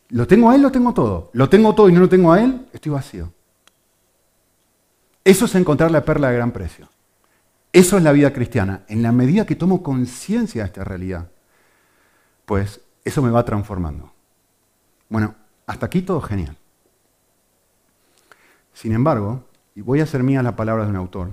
Lo 0.08 0.26
tengo 0.26 0.50
a 0.50 0.54
Él, 0.54 0.62
lo 0.62 0.70
tengo 0.70 0.92
todo. 0.92 1.30
Lo 1.32 1.48
tengo 1.48 1.74
todo 1.74 1.88
y 1.88 1.92
no 1.92 2.00
lo 2.00 2.08
tengo 2.08 2.32
a 2.32 2.40
Él, 2.42 2.66
estoy 2.72 2.92
vacío. 2.92 3.32
Eso 5.24 5.46
es 5.46 5.54
encontrar 5.54 5.90
la 5.90 6.04
perla 6.04 6.30
de 6.30 6.36
gran 6.36 6.52
precio. 6.52 6.88
Eso 7.72 7.96
es 7.96 8.02
la 8.02 8.12
vida 8.12 8.32
cristiana. 8.32 8.84
En 8.88 9.02
la 9.02 9.12
medida 9.12 9.44
que 9.44 9.56
tomo 9.56 9.82
conciencia 9.82 10.62
de 10.62 10.66
esta 10.66 10.84
realidad, 10.84 11.28
pues 12.44 12.80
eso 13.04 13.22
me 13.22 13.30
va 13.30 13.44
transformando. 13.44 14.12
Bueno, 15.08 15.34
hasta 15.66 15.86
aquí 15.86 16.02
todo 16.02 16.20
genial. 16.20 16.56
Sin 18.76 18.92
embargo, 18.92 19.42
y 19.74 19.80
voy 19.80 20.00
a 20.00 20.02
hacer 20.02 20.22
mía 20.22 20.42
las 20.42 20.52
palabras 20.52 20.86
de 20.86 20.90
un 20.90 20.96
autor, 20.96 21.32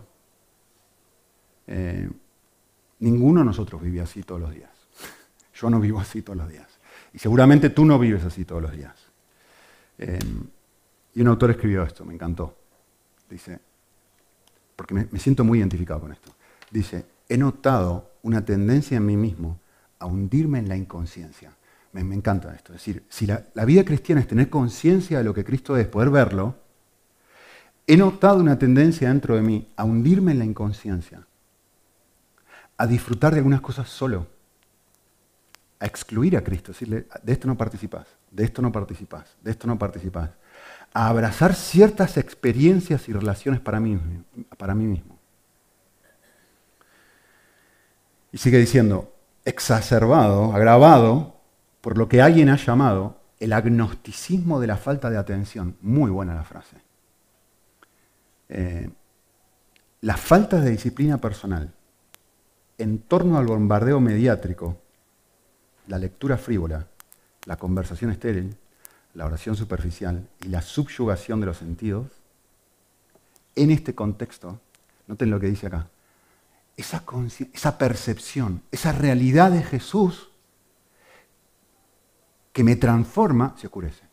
eh, 1.67 2.09
ninguno 2.99 3.41
de 3.41 3.45
nosotros 3.45 3.81
vive 3.81 3.99
así 3.99 4.23
todos 4.23 4.39
los 4.39 4.53
días. 4.53 4.71
Yo 5.53 5.69
no 5.69 5.81
vivo 5.81 5.99
así 5.99 6.21
todos 6.21 6.37
los 6.37 6.47
días. 6.47 6.69
Y 7.11 7.19
seguramente 7.19 7.69
tú 7.69 7.83
no 7.83 7.99
vives 7.99 8.23
así 8.23 8.45
todos 8.45 8.61
los 8.61 8.71
días. 8.71 8.95
Eh, 9.97 10.19
y 11.15 11.21
un 11.21 11.27
autor 11.27 11.51
escribió 11.51 11.83
esto, 11.83 12.05
me 12.05 12.13
encantó. 12.13 12.55
Dice, 13.29 13.59
porque 14.77 14.93
me, 14.93 15.19
siento 15.19 15.43
muy 15.43 15.59
identificado 15.59 15.99
con 15.99 16.13
esto. 16.13 16.31
Dice, 16.71 17.05
he 17.27 17.37
notado 17.37 18.09
una 18.21 18.45
tendencia 18.45 18.95
en 18.95 19.05
mí 19.05 19.17
mismo 19.17 19.59
a 19.99 20.05
hundirme 20.05 20.59
en 20.59 20.69
la 20.69 20.77
inconsciencia. 20.77 21.51
Me, 21.91 21.99
encanta 22.15 22.55
esto. 22.55 22.71
Es 22.71 22.79
decir, 22.79 23.03
si 23.09 23.27
la, 23.27 23.43
la 23.53 23.65
vida 23.65 23.83
cristiana 23.83 24.21
es 24.21 24.29
tener 24.29 24.49
conciencia 24.49 25.17
de 25.17 25.25
lo 25.25 25.33
que 25.33 25.43
Cristo 25.43 25.75
es, 25.75 25.87
poder 25.89 26.09
verlo, 26.09 26.62
he 27.87 27.97
notado 27.97 28.39
una 28.39 28.57
tendencia 28.57 29.09
dentro 29.09 29.35
de 29.35 29.41
mí 29.41 29.67
a 29.75 29.83
hundirme 29.83 30.31
en 30.31 30.39
la 30.39 30.45
inconsciencia, 30.45 31.25
a 32.77 32.87
disfrutar 32.87 33.33
de 33.33 33.39
algunas 33.39 33.61
cosas 33.61 33.89
solo, 33.89 34.27
a 35.79 35.85
excluir 35.85 36.37
a 36.37 36.43
Cristo, 36.43 36.71
decirle, 36.71 37.07
de 37.21 37.33
esto 37.33 37.47
no 37.47 37.57
participas, 37.57 38.07
de 38.31 38.43
esto 38.43 38.61
no 38.61 38.71
participas, 38.71 39.35
de 39.41 39.51
esto 39.51 39.67
no 39.67 39.77
participas 39.77 40.29
a 40.93 41.07
abrazar 41.09 41.55
ciertas 41.55 42.17
experiencias 42.17 43.09
y 43.09 43.13
relaciones 43.13 43.59
para 43.59 43.79
mí, 43.79 43.99
para 44.57 44.75
mí 44.75 44.85
mismo. 44.85 45.17
Y 48.31 48.37
sigue 48.37 48.59
diciendo, 48.59 49.13
exacerbado, 49.43 50.53
agravado 50.53 51.41
por 51.81 51.97
lo 51.97 52.07
que 52.07 52.21
alguien 52.21 52.49
ha 52.49 52.57
llamado 52.57 53.19
el 53.39 53.53
agnosticismo 53.53 54.59
de 54.59 54.67
la 54.67 54.77
falta 54.77 55.09
de 55.09 55.17
atención. 55.17 55.77
Muy 55.81 56.11
buena 56.11 56.35
la 56.35 56.43
frase. 56.43 56.77
Eh, 58.55 58.87
la 60.01 60.15
falta 60.15 60.61
de 60.61 60.69
disciplina 60.69 61.17
personal 61.17 61.73
en 62.77 62.99
torno 62.99 63.39
al 63.39 63.47
bombardeo 63.47 63.99
mediático, 63.99 64.77
la 65.87 65.97
lectura 65.97 66.37
frívola, 66.37 66.85
la 67.45 67.57
conversación 67.57 68.11
estéril, 68.11 68.55
la 69.15 69.25
oración 69.25 69.55
superficial 69.55 70.29
y 70.41 70.49
la 70.49 70.61
subyugación 70.61 71.39
de 71.39 71.47
los 71.47 71.57
sentidos, 71.57 72.11
en 73.55 73.71
este 73.71 73.95
contexto, 73.95 74.59
noten 75.07 75.31
lo 75.31 75.39
que 75.39 75.47
dice 75.47 75.65
acá, 75.65 75.87
esa, 76.77 77.03
esa 77.53 77.77
percepción, 77.79 78.61
esa 78.71 78.91
realidad 78.91 79.49
de 79.49 79.63
Jesús 79.63 80.29
que 82.51 82.63
me 82.63 82.75
transforma, 82.75 83.55
se 83.57 83.65
oscurece. 83.65 84.12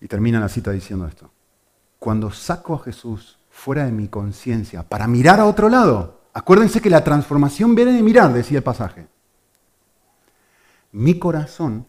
Y 0.00 0.08
termina 0.08 0.40
la 0.40 0.48
cita 0.48 0.70
diciendo 0.70 1.06
esto. 1.06 1.30
Cuando 1.98 2.30
saco 2.30 2.74
a 2.74 2.80
Jesús 2.80 3.38
fuera 3.50 3.84
de 3.84 3.92
mi 3.92 4.08
conciencia 4.08 4.82
para 4.82 5.06
mirar 5.06 5.40
a 5.40 5.46
otro 5.46 5.68
lado, 5.68 6.16
Acuérdense 6.36 6.82
que 6.82 6.90
la 6.90 7.02
transformación 7.02 7.74
viene 7.74 7.92
de 7.92 8.02
mirar, 8.02 8.30
decía 8.30 8.58
el 8.58 8.62
pasaje. 8.62 9.08
Mi 10.92 11.18
corazón 11.18 11.86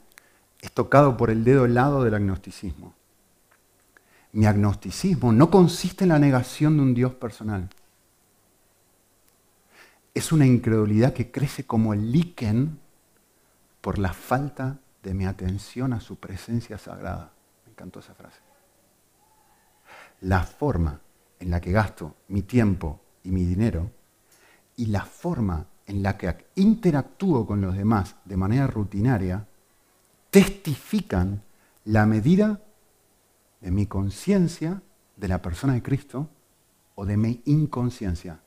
es 0.62 0.72
tocado 0.72 1.18
por 1.18 1.30
el 1.30 1.44
dedo 1.44 1.66
helado 1.66 2.02
del 2.06 2.14
agnosticismo. 2.14 2.94
Mi 4.32 4.46
agnosticismo 4.46 5.34
no 5.34 5.52
consiste 5.52 6.06
en 6.06 6.12
la 6.12 6.20
negación 6.20 6.78
de 6.78 6.84
un 6.84 6.94
Dios 6.94 7.14
personal. 7.14 7.68
Es 10.14 10.32
una 10.32 10.46
incredulidad 10.46 11.12
que 11.12 11.30
crece 11.30 11.66
como 11.66 11.94
el 11.94 12.14
líquen 12.14 12.80
por 13.82 14.00
la 14.00 14.14
falta 14.14 14.78
de 15.04 15.14
mi 15.14 15.26
atención 15.26 15.92
a 15.92 16.00
su 16.00 16.16
presencia 16.16 16.78
sagrada. 16.78 17.34
Encantó 17.78 18.00
esa 18.00 18.16
frase. 18.16 18.40
La 20.22 20.42
forma 20.42 21.00
en 21.40 21.52
la 21.52 21.62
que 21.62 21.72
gasto 21.72 22.16
mi 22.30 22.42
tiempo 22.42 23.00
y 23.22 23.30
mi 23.30 23.46
dinero 23.46 23.92
y 24.78 24.88
la 24.88 25.06
forma 25.06 25.68
en 25.86 26.02
la 26.02 26.18
que 26.18 26.48
interactúo 26.56 27.46
con 27.46 27.62
los 27.62 27.78
demás 27.78 28.16
de 28.26 28.36
manera 28.36 28.66
rutinaria 28.66 29.46
testifican 30.32 31.44
la 31.86 32.08
medida 32.08 32.60
de 33.62 33.70
mi 33.70 33.86
conciencia 33.86 34.82
de 35.16 35.28
la 35.28 35.44
persona 35.44 35.74
de 35.74 35.84
Cristo 35.84 36.28
o 36.96 37.06
de 37.06 37.16
mi 37.16 37.44
inconsciencia, 37.46 38.40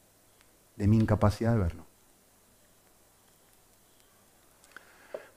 de 0.74 0.88
mi 0.88 0.96
incapacidad 0.96 1.52
de 1.52 1.58
verlo. 1.58 1.86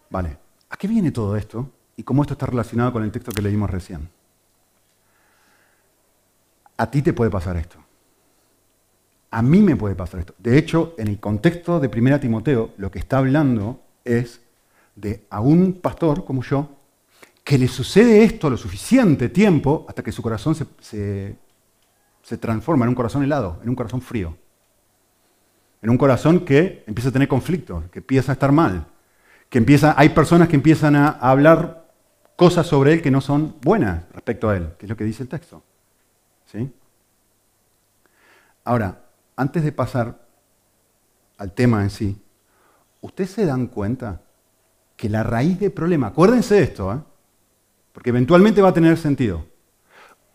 Vale, 0.09 0.39
¿a 0.71 0.77
qué 0.77 0.88
viene 0.88 1.12
todo 1.12 1.38
esto? 1.38 1.69
Y 1.95 2.03
cómo 2.03 2.23
esto 2.23 2.33
está 2.33 2.45
relacionado 2.45 2.91
con 2.91 3.03
el 3.03 3.12
texto 3.12 3.31
que 3.31 3.41
leímos 3.41 3.69
recién. 3.69 4.09
A 6.77 6.89
ti 6.89 7.01
te 7.01 7.13
puede 7.13 7.29
pasar 7.29 7.57
esto. 7.57 7.77
A 9.31 9.41
mí 9.41 9.62
me 9.62 9.75
puede 9.75 9.95
pasar 9.95 10.19
esto. 10.19 10.35
De 10.38 10.57
hecho, 10.57 10.95
en 10.97 11.07
el 11.07 11.19
contexto 11.19 11.79
de 11.79 11.88
1 11.88 12.19
Timoteo, 12.19 12.71
lo 12.77 12.91
que 12.91 13.00
está 13.00 13.17
hablando 13.17 13.81
es 14.05 14.41
de 14.95 15.25
a 15.29 15.39
un 15.39 15.73
pastor 15.73 16.25
como 16.25 16.43
yo, 16.43 16.69
que 17.43 17.57
le 17.57 17.67
sucede 17.67 18.23
esto 18.23 18.50
lo 18.50 18.57
suficiente 18.57 19.29
tiempo 19.29 19.85
hasta 19.88 20.03
que 20.03 20.12
su 20.12 20.21
corazón 20.21 20.55
se, 20.55 21.38
transforma 22.39 22.85
en 22.85 22.89
un 22.89 22.95
corazón 22.95 23.23
helado, 23.23 23.59
en 23.63 23.69
un 23.69 23.75
corazón 23.75 24.01
frío. 24.01 24.38
En 25.81 25.89
un 25.89 25.97
corazón 25.97 26.45
que 26.45 26.83
empieza 26.88 27.09
a 27.09 27.12
tener 27.12 27.27
conflictos, 27.27 27.83
que 27.91 28.00
empieza 28.00 28.31
a 28.31 28.33
estar 28.33 28.51
mal, 28.51 28.88
que 29.50 29.57
empieza, 29.57 29.93
hay 29.97 30.09
personas 30.09 30.47
que 30.47 30.55
empiezan 30.55 30.95
a 30.95 31.09
hablar 31.09 31.82
cosas 32.35 32.67
sobre 32.67 32.93
él 32.93 33.01
que 33.01 33.11
no 33.11 33.21
son 33.21 33.55
buenas 33.61 34.03
respecto 34.13 34.49
a 34.49 34.57
él, 34.57 34.73
que 34.77 34.85
es 34.85 34.89
lo 34.89 34.97
que 34.97 35.03
dice 35.03 35.23
el 35.23 35.29
texto. 35.29 35.63
¿Sí? 36.45 36.71
Ahora, 38.63 39.01
antes 39.35 39.63
de 39.63 39.71
pasar 39.71 40.19
al 41.37 41.51
tema 41.53 41.83
en 41.83 41.89
sí, 41.89 42.21
¿ustedes 43.01 43.31
se 43.31 43.45
dan 43.45 43.67
cuenta 43.67 44.21
que 44.95 45.09
la 45.09 45.23
raíz 45.23 45.59
del 45.59 45.71
problema, 45.71 46.07
acuérdense 46.07 46.55
de 46.55 46.63
esto, 46.63 46.93
¿eh? 46.93 46.99
porque 47.91 48.11
eventualmente 48.11 48.61
va 48.61 48.69
a 48.69 48.73
tener 48.73 48.97
sentido, 48.97 49.45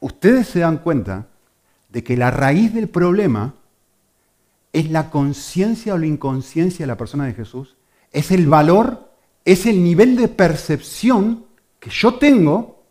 ustedes 0.00 0.49
se 0.49 0.61
dan 0.61 0.78
cuenta 0.78 1.26
de 1.88 2.05
que 2.05 2.17
la 2.17 2.31
raíz 2.31 2.75
del 2.75 2.88
problema 2.88 3.55
es 4.73 4.90
la 4.90 5.11
conciencia 5.11 5.95
o 5.95 5.99
la 5.99 6.07
inconsciencia 6.07 6.85
de 6.85 6.88
la 6.88 6.99
persona 6.99 7.25
de 7.26 7.35
Jesús, 7.35 7.76
es 8.12 8.31
el 8.31 8.47
valor, 8.47 9.11
es 9.45 9.67
el 9.67 9.83
nivel 9.83 10.17
de 10.17 10.28
percepción 10.28 11.47
que 11.79 11.91
yo 11.91 12.15
tengo 12.15 12.85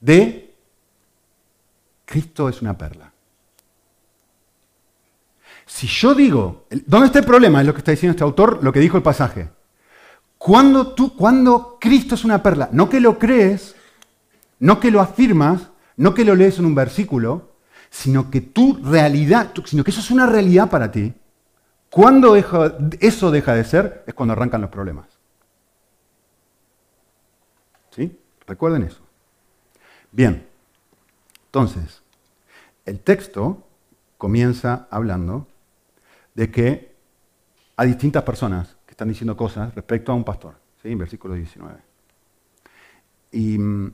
de 0.00 0.54
Cristo 2.04 2.48
es 2.48 2.60
una 2.60 2.76
perla. 2.76 3.12
Si 5.66 5.86
yo 5.86 6.14
digo, 6.14 6.66
¿dónde 6.86 7.06
está 7.06 7.20
el 7.20 7.24
problema? 7.24 7.60
Es 7.60 7.66
lo 7.66 7.72
que 7.72 7.78
está 7.78 7.92
diciendo 7.92 8.12
este 8.12 8.24
autor, 8.24 8.58
lo 8.62 8.72
que 8.72 8.80
dijo 8.80 8.96
el 8.96 9.02
pasaje. 9.02 9.48
Cuando, 10.36 10.94
tú, 10.94 11.14
cuando 11.14 11.78
Cristo 11.80 12.14
es 12.16 12.24
una 12.24 12.42
perla, 12.42 12.68
no 12.72 12.88
que 12.88 12.98
lo 12.98 13.18
crees, 13.18 13.76
No 14.60 14.78
que 14.78 14.90
lo 14.90 15.00
afirmas, 15.00 15.70
no 15.96 16.12
que 16.12 16.24
lo 16.24 16.34
lees 16.34 16.58
en 16.58 16.66
un 16.66 16.74
versículo, 16.74 17.54
sino 17.88 18.30
que 18.30 18.42
tu 18.42 18.78
realidad, 18.84 19.52
sino 19.64 19.82
que 19.82 19.90
eso 19.90 20.00
es 20.00 20.10
una 20.10 20.26
realidad 20.26 20.68
para 20.68 20.92
ti. 20.92 21.14
Cuando 21.88 22.36
eso 22.36 23.30
deja 23.30 23.54
de 23.54 23.64
ser, 23.64 24.04
es 24.06 24.14
cuando 24.14 24.34
arrancan 24.34 24.60
los 24.60 24.70
problemas. 24.70 25.06
¿Sí? 27.90 28.18
Recuerden 28.46 28.82
eso. 28.82 29.00
Bien, 30.12 30.46
entonces, 31.46 32.02
el 32.84 33.00
texto 33.00 33.66
comienza 34.18 34.86
hablando 34.90 35.48
de 36.34 36.50
que 36.50 36.94
hay 37.76 37.88
distintas 37.88 38.22
personas 38.22 38.76
que 38.86 38.92
están 38.92 39.08
diciendo 39.08 39.36
cosas 39.36 39.74
respecto 39.74 40.12
a 40.12 40.14
un 40.14 40.24
pastor, 40.24 40.56
¿sí? 40.82 40.92
en 40.92 40.98
versículo 40.98 41.34
19. 41.34 41.78
Y 43.32 43.58
mm, 43.58 43.92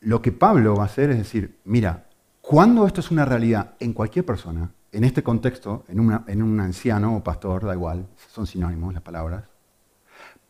lo 0.00 0.20
que 0.20 0.32
Pablo 0.32 0.74
va 0.74 0.82
a 0.82 0.86
hacer 0.86 1.10
es 1.10 1.18
decir, 1.18 1.58
mira, 1.64 2.06
cuando 2.40 2.86
esto 2.86 3.00
es 3.00 3.10
una 3.10 3.24
realidad 3.24 3.74
en 3.80 3.92
cualquier 3.92 4.26
persona, 4.26 4.70
en 4.92 5.04
este 5.04 5.22
contexto, 5.22 5.84
en, 5.88 6.20
en 6.26 6.42
un 6.42 6.60
anciano 6.60 7.16
o 7.16 7.24
pastor, 7.24 7.64
da 7.64 7.74
igual, 7.74 8.06
son 8.28 8.46
sinónimos 8.46 8.92
las 8.92 9.02
palabras, 9.02 9.44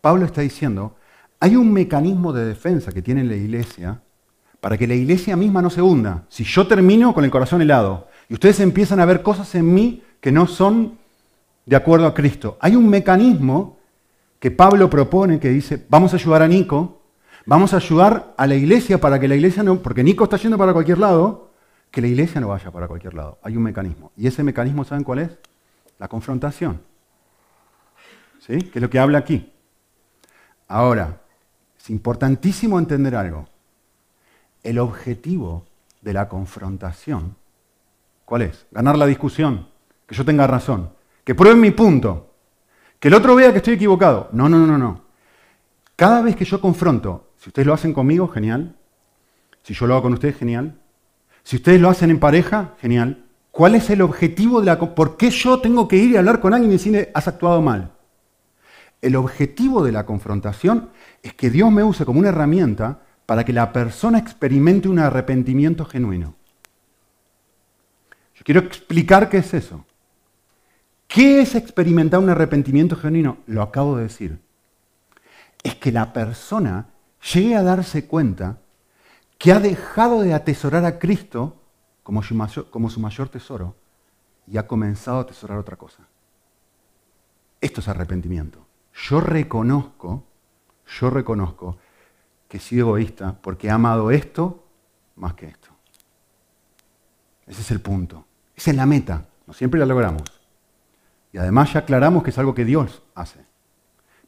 Pablo 0.00 0.26
está 0.26 0.41
diciendo, 0.41 0.97
hay 1.41 1.57
un 1.57 1.73
mecanismo 1.73 2.33
de 2.33 2.47
defensa 2.47 2.93
que 2.93 3.03
tiene 3.03 3.25
la 3.25 3.35
iglesia 3.35 4.00
para 4.61 4.79
que 4.79 4.87
la 4.87 4.95
iglesia 4.95 5.37
misma 5.37 5.61
no 5.61 5.69
se 5.69 5.83
hunda. 5.83 6.25
Si 6.29 6.43
yo 6.45 6.67
termino 6.67 7.12
con 7.12 7.25
el 7.25 7.31
corazón 7.31 7.61
helado 7.61 8.09
y 8.29 8.35
ustedes 8.35 8.61
empiezan 8.61 9.00
a 9.00 9.05
ver 9.05 9.23
cosas 9.23 9.55
en 9.55 9.75
mí 9.75 10.03
que 10.21 10.33
no 10.33 10.47
son 10.47 10.99
de 11.67 11.76
acuerdo 11.76 12.07
a 12.07 12.14
Cristo, 12.14 12.57
hay 12.61 12.76
un 12.76 12.88
mecanismo 12.88 13.79
que 14.38 14.50
Pablo 14.50 14.88
propone 14.88 15.38
que 15.38 15.50
dice, 15.50 15.85
vamos 15.88 16.12
a 16.12 16.17
ayudar 16.17 16.43
a 16.43 16.49
Nico, 16.49 17.03
vamos 17.47 17.75
a 17.75 17.76
ayudar 17.76 18.35
a 18.37 18.47
la 18.47 18.55
iglesia 18.55 18.99
para 18.99 19.19
que 19.19 19.29
la 19.29 19.35
iglesia 19.35 19.62
no, 19.62 19.81
porque 19.81 20.03
Nico 20.05 20.25
está 20.25 20.37
yendo 20.37 20.59
para 20.59 20.73
cualquier 20.73 20.99
lado, 20.99 21.50
que 21.91 22.00
la 22.00 22.09
iglesia 22.09 22.41
no 22.41 22.49
vaya 22.49 22.71
para 22.71 22.88
cualquier 22.88 23.14
lado. 23.14 23.38
Hay 23.43 23.57
un 23.57 23.62
mecanismo. 23.62 24.12
Y 24.17 24.26
ese 24.26 24.43
mecanismo, 24.43 24.85
¿saben 24.85 25.05
cuál 25.05 25.21
es? 25.21 25.31
La 25.99 26.09
confrontación. 26.09 26.81
¿Sí? 28.41 28.59
Que 28.59 28.79
es 28.79 28.83
lo 28.83 28.91
que 28.91 28.99
habla 28.99 29.19
aquí. 29.19 29.53
Ahora, 30.69 31.21
es 31.85 31.91
importantísimo 31.91 32.79
entender 32.79 33.14
algo. 33.14 33.47
El 34.62 34.79
objetivo 34.79 35.67
de 36.00 36.14
la 36.14 36.31
confrontación, 36.31 37.37
¿cuál 38.25 38.41
es? 38.41 38.67
Ganar 38.71 38.97
la 38.97 39.05
discusión, 39.05 39.69
que 40.07 40.14
yo 40.14 40.25
tenga 40.25 40.47
razón, 40.47 40.88
que 41.25 41.35
prueben 41.35 41.61
mi 41.61 41.73
punto, 41.73 42.31
que 42.99 43.09
el 43.09 43.14
otro 43.14 43.35
vea 43.35 43.53
que 43.53 43.59
estoy 43.59 43.75
equivocado. 43.75 44.31
No, 44.33 44.49
no, 44.49 44.67
no, 44.67 44.79
no. 44.79 45.03
Cada 45.95 46.23
vez 46.23 46.37
que 46.37 46.47
yo 46.47 46.59
confronto, 46.59 47.29
si 47.37 47.50
ustedes 47.50 47.67
lo 47.67 47.75
hacen 47.75 47.93
conmigo, 47.93 48.29
genial. 48.29 48.76
Si 49.62 49.75
yo 49.75 49.87
lo 49.87 49.93
hago 49.93 50.05
con 50.05 50.14
ustedes, 50.14 50.38
genial. 50.38 50.81
Si 51.43 51.57
ustedes 51.57 51.83
lo 51.83 51.91
hacen 51.91 52.09
en 52.09 52.19
pareja, 52.19 52.76
genial. 52.81 53.26
¿Cuál 53.50 53.75
es 53.75 53.91
el 53.91 54.00
objetivo 54.00 54.61
de 54.61 54.67
la... 54.67 54.79
¿Por 54.79 55.19
qué 55.19 55.29
yo 55.29 55.61
tengo 55.61 55.87
que 55.87 55.97
ir 55.97 56.12
y 56.12 56.17
hablar 56.17 56.41
con 56.41 56.55
alguien 56.55 56.71
y 56.71 56.76
decirle, 56.76 57.11
has 57.12 57.29
actuado 57.29 57.61
mal? 57.61 57.94
El 59.01 59.17
objetivo 59.17 59.83
de 59.85 59.93
la 59.93 60.07
confrontación 60.07 60.91
es 61.23 61.35
que 61.35 61.51
Dios 61.51 61.71
me 61.71 61.83
use 61.83 62.05
como 62.05 62.21
una 62.21 62.31
herramienta 62.31 63.01
para 63.27 63.45
que 63.45 63.53
la 63.53 63.73
persona 63.73 64.19
experimente 64.19 64.89
un 64.89 64.99
arrepentimiento 64.99 65.85
genuino. 65.85 66.35
Yo 68.35 68.43
quiero 68.45 68.61
explicar 68.61 69.29
qué 69.29 69.39
es 69.39 69.55
eso. 69.55 69.85
¿Qué 71.07 71.41
es 71.41 71.55
experimentar 71.55 72.21
un 72.21 72.31
arrepentimiento 72.31 72.97
genuino? 72.97 73.39
Lo 73.47 73.63
acabo 73.63 73.97
de 73.97 74.05
decir. 74.05 74.41
Es 75.62 75.77
que 75.77 75.92
la 75.92 76.12
persona 76.12 76.88
llegue 77.33 77.55
a 77.57 77.62
darse 77.62 78.07
cuenta 78.07 78.59
que 79.38 79.53
ha 79.53 79.61
dejado 79.61 80.23
de 80.23 80.35
atesorar 80.35 80.85
a 80.85 80.99
Cristo 80.99 81.61
como 82.03 82.23
su, 82.23 82.35
mayor, 82.35 83.29
tesoro 83.29 83.77
y 84.47 84.59
ha 84.59 84.66
comenzado 84.66 85.18
a 85.18 85.23
atesorar 85.23 85.59
otra 85.59 85.77
cosa. 85.77 86.07
Esto 87.61 87.81
es 87.81 87.88
arrepentimiento. 87.88 88.63
Yo 88.94 89.20
reconozco, 89.20 90.24
yo 90.87 91.11
reconozco 91.11 91.78
que 92.48 92.59
he 92.59 92.61
sido 92.61 92.88
egoísta 92.88 93.37
porque 93.40 93.66
he 93.66 93.70
amado 93.70 94.11
esto 94.11 94.64
más 95.16 95.35
que 95.35 95.46
esto. 95.46 95.70
Ese 97.46 97.61
es 97.61 97.70
el 97.70 97.80
punto. 97.80 98.24
Esa 98.57 98.70
es 98.70 98.76
la 98.76 98.87
meta. 98.87 99.26
No 99.46 99.52
siempre 99.52 99.80
la 99.80 99.87
logramos. 99.87 100.22
Y 101.33 101.38
además 101.38 101.72
ya 101.72 101.80
aclaramos 101.80 102.22
que 102.22 102.30
es 102.30 102.38
algo 102.38 102.54
que 102.54 102.64
Dios 102.64 103.02
hace. 103.14 103.44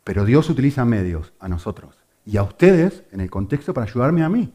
Pero 0.05 0.25
Dios 0.25 0.51
utiliza 0.51 0.85
medios 0.85 1.33
a 1.39 1.49
nosotros 1.49 1.97
y 2.25 2.37
a 2.37 2.43
ustedes 2.43 3.05
en 3.13 3.21
el 3.21 3.31
contexto 3.31 3.73
para 3.73 3.87
ayudarme 3.87 4.25
a 4.25 4.29
mí 4.29 4.53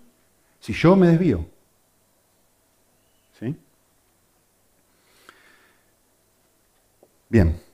si 0.59 0.73
yo 0.73 0.95
me 0.95 1.07
desvío. 1.07 1.45
¿Sí? 3.39 3.57
Bien. 7.29 7.70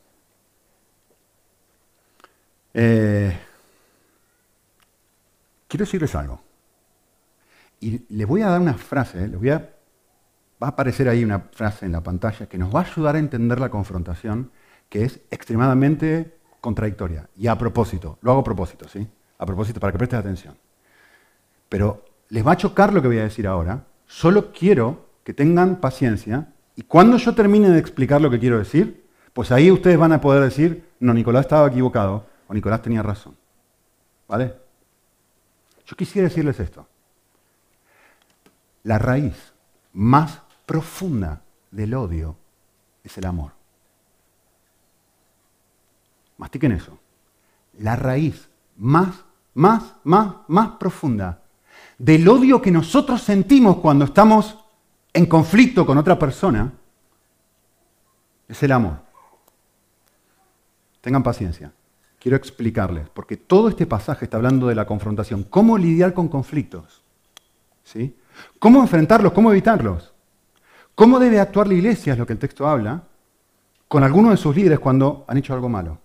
Eh, 2.80 3.36
quiero 5.68 5.84
decirles 5.84 6.14
algo. 6.14 6.40
Y 7.80 8.06
les 8.16 8.28
voy 8.28 8.44
a 8.44 8.50
dar 8.50 8.62
una 8.62 8.76
frase, 8.76 9.28
les 9.28 9.40
voy 9.40 9.50
a, 9.50 9.58
va 10.62 10.68
a 10.68 10.70
aparecer 10.70 11.10
ahí 11.10 11.24
una 11.24 11.40
frase 11.40 11.88
en 11.88 11.92
la 11.94 12.02
pantalla 12.02 12.46
que 12.46 12.60
nos 12.60 12.74
va 12.74 12.82
a 12.82 12.84
ayudar 12.84 13.16
a 13.16 13.20
entender 13.20 13.60
la 13.60 13.70
confrontación, 13.70 14.52
que 14.90 15.06
es 15.06 15.20
extremadamente 15.32 16.38
contradictoria. 16.62 17.28
Y 17.36 17.48
a 17.48 17.58
propósito, 17.58 18.20
lo 18.22 18.30
hago 18.30 18.42
a 18.42 18.44
propósito, 18.44 18.88
¿sí? 18.88 19.08
A 19.40 19.46
propósito, 19.48 19.80
para 19.80 19.92
que 19.92 19.98
prestes 19.98 20.20
atención. 20.20 20.56
Pero 21.70 22.06
les 22.30 22.46
va 22.46 22.52
a 22.52 22.58
chocar 22.58 22.94
lo 22.94 23.02
que 23.02 23.08
voy 23.08 23.18
a 23.18 23.24
decir 23.24 23.48
ahora, 23.48 23.86
solo 24.06 24.52
quiero 24.52 25.08
que 25.24 25.34
tengan 25.34 25.78
paciencia 25.78 26.54
y 26.76 26.84
cuando 26.84 27.18
yo 27.18 27.34
termine 27.34 27.72
de 27.72 27.80
explicar 27.80 28.22
lo 28.22 28.30
que 28.30 28.38
quiero 28.38 28.60
decir, 28.60 29.08
pues 29.34 29.52
ahí 29.52 29.72
ustedes 29.72 29.98
van 29.98 30.12
a 30.12 30.22
poder 30.22 30.44
decir, 30.44 30.86
no, 31.00 31.12
Nicolás 31.16 31.46
estaba 31.46 31.68
equivocado 31.68 32.37
o 32.48 32.54
Nicolás 32.54 32.82
tenía 32.82 33.04
razón. 33.04 33.36
¿Vale? 34.28 34.56
Yo 35.86 35.96
quisiera 35.96 36.28
decirles 36.28 36.60
esto. 36.60 36.88
La 38.84 39.00
raíz 39.00 39.54
más 39.94 40.42
profunda 40.66 41.42
del 41.72 41.94
odio 41.94 42.36
es 43.04 43.18
el 43.18 43.26
amor. 43.26 43.52
Mastiquen 46.38 46.74
eso. 46.74 46.98
La 47.80 47.96
raíz 47.96 48.50
más, 48.78 49.24
más, 49.54 49.96
más, 50.04 50.36
más 50.48 50.70
profunda 50.72 51.42
del 51.98 52.28
odio 52.28 52.62
que 52.62 52.72
nosotros 52.72 53.22
sentimos 53.22 53.78
cuando 53.78 54.06
estamos 54.06 54.58
en 55.14 55.26
conflicto 55.26 55.86
con 55.86 55.98
otra 55.98 56.20
persona, 56.20 56.72
es 58.48 58.62
el 58.62 58.72
amor. 58.72 59.00
Tengan 61.02 61.24
paciencia. 61.24 61.72
Quiero 62.28 62.36
explicarles, 62.36 63.08
porque 63.08 63.38
todo 63.38 63.70
este 63.70 63.86
pasaje 63.86 64.26
está 64.26 64.36
hablando 64.36 64.68
de 64.68 64.76
la 64.76 64.86
confrontación. 64.86 65.44
¿Cómo 65.44 65.78
lidiar 65.78 66.14
con 66.14 66.28
conflictos? 66.28 67.02
¿Sí? 67.86 68.18
¿Cómo 68.60 68.82
enfrentarlos? 68.82 69.32
¿Cómo 69.32 69.50
evitarlos? 69.50 70.14
¿Cómo 70.94 71.20
debe 71.20 71.40
actuar 71.40 71.70
la 71.70 71.76
iglesia? 71.76 72.12
Es 72.12 72.20
lo 72.20 72.28
que 72.28 72.34
el 72.34 72.40
texto 72.40 72.68
habla, 72.68 73.04
con 73.88 74.04
algunos 74.04 74.32
de 74.32 74.36
sus 74.36 74.54
líderes 74.54 74.80
cuando 74.80 75.24
han 75.26 75.38
hecho 75.38 75.54
algo 75.54 75.70
malo. 75.70 76.00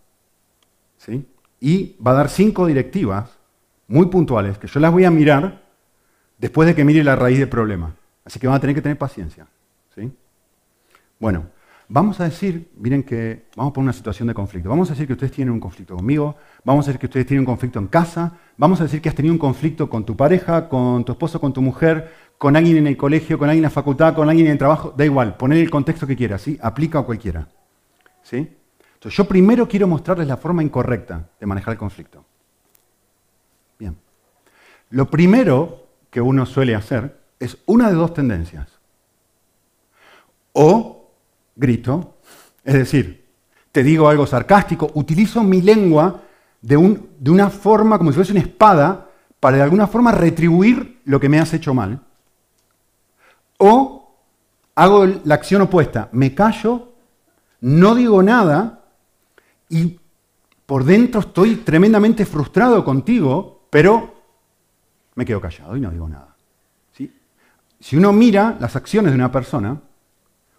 ¿Sí? 0.96 1.26
Y 1.58 1.96
va 2.00 2.12
a 2.12 2.14
dar 2.14 2.28
cinco 2.28 2.66
directivas 2.66 3.28
muy 3.88 4.06
puntuales 4.06 4.58
que 4.58 4.68
yo 4.68 4.78
las 4.78 4.92
voy 4.92 5.04
a 5.04 5.10
mirar 5.10 5.60
después 6.38 6.68
de 6.68 6.76
que 6.76 6.84
mire 6.84 7.02
la 7.02 7.16
raíz 7.16 7.40
del 7.40 7.48
problema. 7.48 7.96
Así 8.24 8.38
que 8.38 8.46
van 8.46 8.54
a 8.54 8.60
tener 8.60 8.76
que 8.76 8.82
tener 8.82 8.96
paciencia. 8.96 9.48
¿sí? 9.96 10.08
Bueno, 11.18 11.46
vamos 11.92 12.20
a 12.20 12.24
decir, 12.24 12.70
miren 12.78 13.02
que 13.02 13.44
vamos 13.54 13.74
por 13.74 13.82
una 13.82 13.92
situación 13.92 14.26
de 14.26 14.32
conflicto. 14.32 14.70
Vamos 14.70 14.88
a 14.88 14.94
decir 14.94 15.06
que 15.06 15.12
ustedes 15.12 15.32
tienen 15.32 15.52
un 15.52 15.60
conflicto 15.60 15.94
conmigo, 15.94 16.36
vamos 16.64 16.86
a 16.86 16.88
decir 16.88 16.98
que 16.98 17.06
ustedes 17.06 17.26
tienen 17.26 17.40
un 17.40 17.46
conflicto 17.46 17.78
en 17.78 17.86
casa, 17.86 18.38
vamos 18.56 18.80
a 18.80 18.84
decir 18.84 19.02
que 19.02 19.10
has 19.10 19.14
tenido 19.14 19.34
un 19.34 19.38
conflicto 19.38 19.90
con 19.90 20.04
tu 20.06 20.16
pareja, 20.16 20.70
con 20.70 21.04
tu 21.04 21.12
esposo, 21.12 21.38
con 21.38 21.52
tu 21.52 21.60
mujer, 21.60 22.10
con 22.38 22.56
alguien 22.56 22.78
en 22.78 22.86
el 22.86 22.96
colegio, 22.96 23.38
con 23.38 23.50
alguien 23.50 23.62
en 23.62 23.64
la 23.64 23.70
facultad, 23.70 24.14
con 24.14 24.30
alguien 24.30 24.46
en 24.46 24.52
el 24.52 24.58
trabajo, 24.58 24.94
da 24.96 25.04
igual, 25.04 25.36
poner 25.36 25.58
el 25.58 25.70
contexto 25.70 26.06
que 26.06 26.16
quieras, 26.16 26.40
¿sí? 26.40 26.58
Aplica 26.62 27.00
a 27.00 27.02
cualquiera. 27.02 27.46
¿Sí? 28.22 28.36
Entonces 28.94 29.16
yo 29.16 29.26
primero 29.26 29.68
quiero 29.68 29.86
mostrarles 29.86 30.26
la 30.26 30.38
forma 30.38 30.62
incorrecta 30.62 31.28
de 31.38 31.46
manejar 31.46 31.72
el 31.72 31.78
conflicto. 31.78 32.24
Bien. 33.78 33.98
Lo 34.88 35.10
primero 35.10 35.88
que 36.08 36.22
uno 36.22 36.46
suele 36.46 36.74
hacer 36.74 37.20
es 37.38 37.58
una 37.66 37.90
de 37.90 37.96
dos 37.96 38.14
tendencias. 38.14 38.80
O 40.54 41.01
grito, 41.54 42.18
es 42.64 42.74
decir, 42.74 43.22
te 43.72 43.82
digo 43.82 44.08
algo 44.08 44.26
sarcástico, 44.26 44.90
utilizo 44.94 45.42
mi 45.42 45.62
lengua 45.62 46.22
de, 46.60 46.76
una 46.76 47.50
forma 47.50 47.98
como 47.98 48.10
si 48.10 48.16
fuese 48.16 48.32
una 48.32 48.42
espada 48.42 49.08
para 49.40 49.56
de 49.56 49.62
alguna 49.62 49.86
forma 49.86 50.12
retribuir 50.12 51.00
lo 51.04 51.18
que 51.18 51.28
me 51.28 51.40
has 51.40 51.52
hecho 51.54 51.74
mal. 51.74 52.00
O 53.58 54.14
hago 54.74 55.06
la 55.24 55.34
acción 55.34 55.62
opuesta, 55.62 56.08
me 56.12 56.34
callo, 56.34 56.92
no 57.60 57.94
digo 57.94 58.22
nada 58.22 58.84
y 59.68 59.98
por 60.66 60.84
dentro 60.84 61.20
estoy 61.20 61.56
tremendamente 61.56 62.24
frustrado 62.24 62.84
contigo, 62.84 63.66
pero 63.70 64.14
me 65.14 65.24
quedo 65.24 65.40
callado 65.40 65.76
y 65.76 65.80
no 65.80 65.90
digo 65.90 66.08
nada. 66.08 66.36
si 67.80 67.96
uno 67.96 68.12
mira 68.12 68.56
las 68.60 68.76
acciones 68.76 69.10
de 69.10 69.16
una 69.16 69.32
persona, 69.32 69.80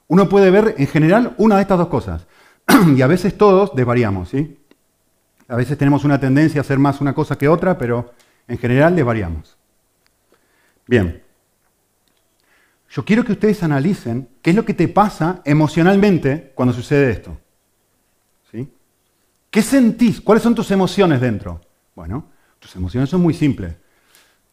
uno 0.08 0.30
puede 0.30 0.52
ver 0.52 0.76
en 0.78 0.88
general 0.88 1.34
una 1.38 1.56
de 1.56 1.62
estas 1.62 1.78
dos 1.78 1.88
cosas. 1.88 2.28
y 2.96 3.02
a 3.02 3.08
veces 3.08 3.38
todos 3.38 3.76
desvariamos, 3.76 4.30
¿sí? 4.30 4.60
A 5.48 5.56
veces 5.56 5.78
tenemos 5.78 6.04
una 6.04 6.20
tendencia 6.20 6.60
a 6.60 6.64
hacer 6.64 6.80
más 6.80 7.02
una 7.02 7.14
cosa 7.14 7.38
que 7.38 7.48
otra, 7.48 7.78
pero 7.78 8.14
en 8.48 8.58
general 8.58 8.96
desvariamos. 8.96 9.58
Bien. 10.88 11.22
Yo 12.90 13.04
quiero 13.04 13.26
que 13.26 13.34
ustedes 13.34 13.64
analicen 13.64 14.30
qué 14.42 14.52
es 14.52 14.56
lo 14.56 14.66
que 14.66 14.74
te 14.74 14.88
pasa 14.88 15.42
emocionalmente 15.46 16.52
cuando 16.56 16.74
sucede 16.74 17.12
esto. 17.12 17.38
¿Sí? 18.52 18.72
¿Qué 19.50 19.62
sentís? 19.62 20.22
¿Cuáles 20.22 20.44
son 20.44 20.54
tus 20.54 20.70
emociones 20.72 21.20
dentro? 21.20 21.62
Bueno, 21.96 22.30
tus 22.60 22.76
emociones 22.76 23.10
son 23.10 23.22
muy 23.22 23.34
simples. 23.34 23.76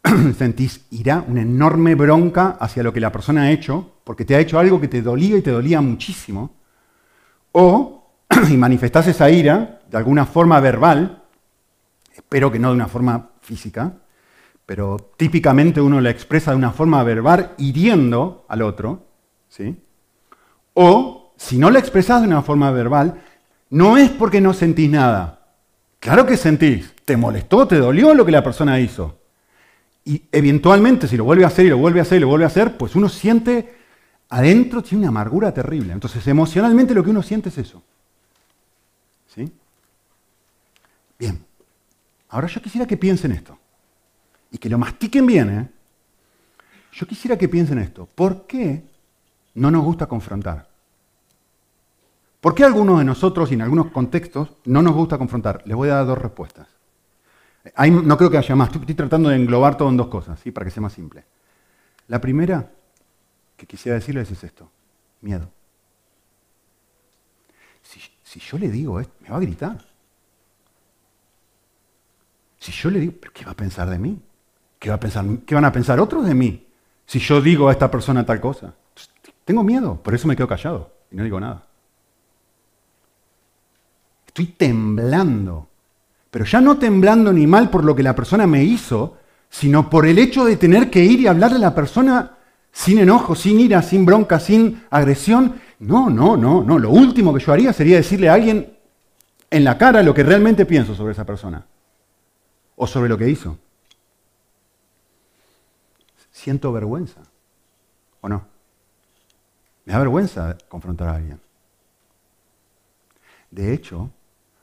Sentís 0.37 0.87
ira, 0.91 1.25
una 1.27 1.43
enorme 1.43 1.95
bronca 1.95 2.57
hacia 2.61 2.83
lo 2.83 2.93
que 2.93 3.01
la 3.01 3.13
persona 3.13 3.43
ha 3.43 3.51
hecho, 3.51 3.95
porque 4.05 4.25
te 4.25 4.35
ha 4.35 4.41
hecho 4.41 4.59
algo 4.59 4.81
que 4.81 4.89
te 4.89 5.03
dolía 5.03 5.37
y 5.37 5.43
te 5.43 5.51
dolía 5.51 5.81
muchísimo. 5.81 6.55
O, 7.53 8.13
y 8.51 8.57
manifestás 8.57 9.07
esa 9.09 9.31
ira 9.31 9.81
de 9.91 9.97
alguna 9.97 10.25
forma 10.27 10.61
verbal, 10.61 11.25
espero 12.15 12.51
que 12.51 12.59
no 12.59 12.69
de 12.69 12.75
una 12.75 12.89
forma 12.89 13.31
física, 13.41 13.95
pero 14.67 14.97
típicamente 15.17 15.81
uno 15.81 16.01
la 16.01 16.11
expresa 16.11 16.53
de 16.53 16.57
una 16.57 16.71
forma 16.71 17.03
verbal 17.03 17.55
hiriendo 17.59 18.45
al 18.49 18.63
otro, 18.63 19.07
¿sí? 19.49 19.77
O, 20.75 21.35
si 21.37 21.59
no 21.59 21.71
la 21.71 21.81
expresas 21.81 22.23
de 22.23 22.29
una 22.29 22.43
forma 22.43 22.71
verbal, 22.71 23.21
no 23.71 23.97
es 23.97 24.11
porque 24.11 24.41
no 24.41 24.55
sentís 24.55 24.91
nada. 24.91 25.41
Claro 25.99 26.25
que 26.25 26.37
sentís, 26.37 26.95
te 27.05 27.17
molestó, 27.17 27.67
te 27.67 27.77
dolió 27.77 28.15
lo 28.15 28.25
que 28.25 28.33
la 28.33 28.45
persona 28.45 28.81
hizo. 28.81 29.20
Y 30.05 30.23
eventualmente, 30.33 31.07
si 31.07 31.17
lo 31.17 31.25
vuelve 31.25 31.45
a 31.45 31.49
hacer 31.49 31.67
y 31.67 31.69
lo 31.69 31.79
vuelve 31.79 32.01
a 32.01 32.03
hacer 32.03 32.19
y 32.19 32.21
lo 32.21 32.29
vuelve 32.29 32.45
a 32.45 32.49
hacer, 32.49 32.77
pues 32.77 32.97
uno 32.97 33.09
siente 33.09 33.77
adentro, 34.31 34.83
tiene 34.83 35.03
una 35.03 35.09
amargura 35.09 35.53
terrible. 35.53 35.93
Entonces, 35.93 36.27
emocionalmente 36.27 36.95
lo 36.95 37.05
que 37.05 37.11
uno 37.11 37.23
siente 37.23 37.51
es 37.51 37.59
eso. 37.59 37.83
¿Sí? 39.35 39.53
Bien. 41.19 41.45
Ahora 42.31 42.47
yo 42.47 42.63
quisiera 42.63 42.87
que 42.87 42.97
piensen 42.97 43.33
esto 43.33 43.59
y 44.51 44.59
que 44.59 44.69
lo 44.69 44.79
mastiquen 44.79 45.27
bien, 45.27 45.51
¿eh? 45.51 45.69
yo 46.93 47.07
quisiera 47.07 47.37
que 47.37 47.49
piensen 47.49 47.79
esto. 47.79 48.09
¿Por 48.15 48.47
qué 48.47 48.83
no 49.55 49.71
nos 49.71 49.85
gusta 49.85 50.07
confrontar? 50.07 50.69
¿Por 52.41 52.55
qué 52.55 52.65
algunos 52.65 52.99
de 52.99 53.05
nosotros 53.05 53.51
y 53.51 53.55
en 53.55 53.63
algunos 53.63 53.91
contextos 53.91 54.53
no 54.65 54.81
nos 54.81 54.95
gusta 54.95 55.19
confrontar? 55.19 55.63
Les 55.67 55.77
voy 55.77 55.91
a 55.91 55.97
dar 55.97 56.07
dos 56.07 56.19
respuestas. 56.19 56.69
No 57.91 58.17
creo 58.17 58.31
que 58.31 58.39
haya 58.39 58.57
más, 58.57 58.75
estoy, 58.75 58.95
tratando 58.95 59.29
de 59.29 59.37
englobar 59.37 59.77
todo 59.77 59.89
en 59.89 59.97
dos 59.97 60.09
cosas, 60.09 60.41
¿sí? 60.41 60.51
para 60.51 60.65
que 60.65 60.71
sea 60.71 60.83
más 60.83 60.93
simple. 60.93 61.25
La 62.09 62.21
primera 62.21 62.71
que 63.57 63.67
quisiera 63.67 63.97
decirles 63.97 64.31
es 64.31 64.43
esto, 64.43 64.71
miedo. 65.21 65.51
Si, 68.23 68.39
yo 68.39 68.59
le 68.59 68.71
digo 68.71 69.01
esto, 69.01 69.13
me 69.21 69.29
va 69.29 69.37
a 69.37 69.41
gritar. 69.41 69.85
Si 72.59 72.71
yo 72.73 72.91
le 72.91 73.01
digo, 73.01 73.15
¿qué 73.35 73.45
va 73.45 73.53
a 73.53 73.57
pensar 73.57 73.91
de 73.91 73.99
mí? 73.99 74.21
¿Qué, 74.79 74.89
va 74.89 74.97
a 74.97 75.01
pensar, 75.01 75.25
¿Qué 75.45 75.55
van 75.55 75.65
a 75.65 75.73
pensar 75.73 75.99
otros 75.99 76.25
de 76.25 76.35
mí 76.35 76.67
si 77.07 77.19
yo 77.19 77.41
digo 77.41 77.69
a 77.69 77.73
esta 77.73 77.91
persona 77.91 78.25
tal 78.25 78.41
cosa? 78.41 78.75
Tengo 79.45 79.65
miedo, 79.65 80.01
por 80.01 80.15
eso 80.15 80.29
me 80.29 80.37
quedo 80.37 80.47
callado 80.47 80.95
y 81.11 81.17
no 81.17 81.25
digo 81.25 81.41
nada. 81.41 81.67
Estoy 84.27 84.47
temblando, 84.47 85.70
pero 86.31 86.45
ya 86.45 86.61
no 86.61 86.79
temblando 86.79 87.33
ni 87.33 87.47
mal 87.47 87.71
por 87.71 87.85
lo 87.85 87.95
que 87.95 88.03
la 88.03 88.15
persona 88.15 88.47
me 88.47 88.65
hizo, 88.65 89.17
sino 89.49 89.91
por 89.91 90.07
el 90.07 90.19
hecho 90.19 90.45
de 90.45 90.57
tener 90.57 90.91
que 90.91 91.05
ir 91.05 91.21
y 91.21 91.27
hablarle 91.27 91.57
a 91.57 91.61
la 91.61 91.75
persona 91.75 92.37
sin 92.73 92.99
enojo, 92.99 93.35
sin 93.35 93.59
ira, 93.59 93.83
sin 93.83 94.05
bronca, 94.05 94.39
sin 94.39 94.83
agresión. 94.91 95.61
No, 95.81 96.09
no, 96.09 96.37
no, 96.37 96.63
no. 96.63 96.79
Lo 96.79 96.91
último 96.91 97.35
que 97.35 97.41
yo 97.41 97.53
haría 97.53 97.73
sería 97.73 97.97
decirle 97.97 98.29
a 98.29 98.35
alguien 98.35 98.77
en 99.51 99.65
la 99.65 99.77
cara 99.77 100.03
lo 100.03 100.15
que 100.15 100.23
realmente 100.23 100.67
pienso 100.67 100.95
sobre 100.95 101.13
esa 101.13 101.27
persona 101.27 101.67
o 102.77 102.87
sobre 102.87 103.09
lo 103.09 103.19
que 103.19 103.29
hizo 103.29 103.59
siento 106.41 106.73
vergüenza. 106.73 107.21
¿O 108.23 108.29
no? 108.29 108.47
Me 109.85 109.93
da 109.93 109.99
vergüenza 109.99 110.57
confrontar 110.69 111.09
a 111.09 111.15
alguien. 111.17 111.41
De 113.51 113.73
hecho, 113.73 114.11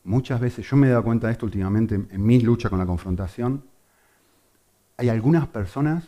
muchas 0.07 0.39
veces, 0.39 0.67
yo 0.67 0.77
me 0.77 0.87
he 0.87 0.89
dado 0.89 1.03
cuenta 1.03 1.27
de 1.27 1.33
esto 1.33 1.45
últimamente 1.45 1.95
en, 1.95 2.25
mi 2.25 2.39
lucha 2.39 2.69
con 2.69 2.79
la 2.79 2.85
confrontación, 2.85 3.63
hay 4.95 5.09
algunas 5.09 5.47
personas 5.47 6.05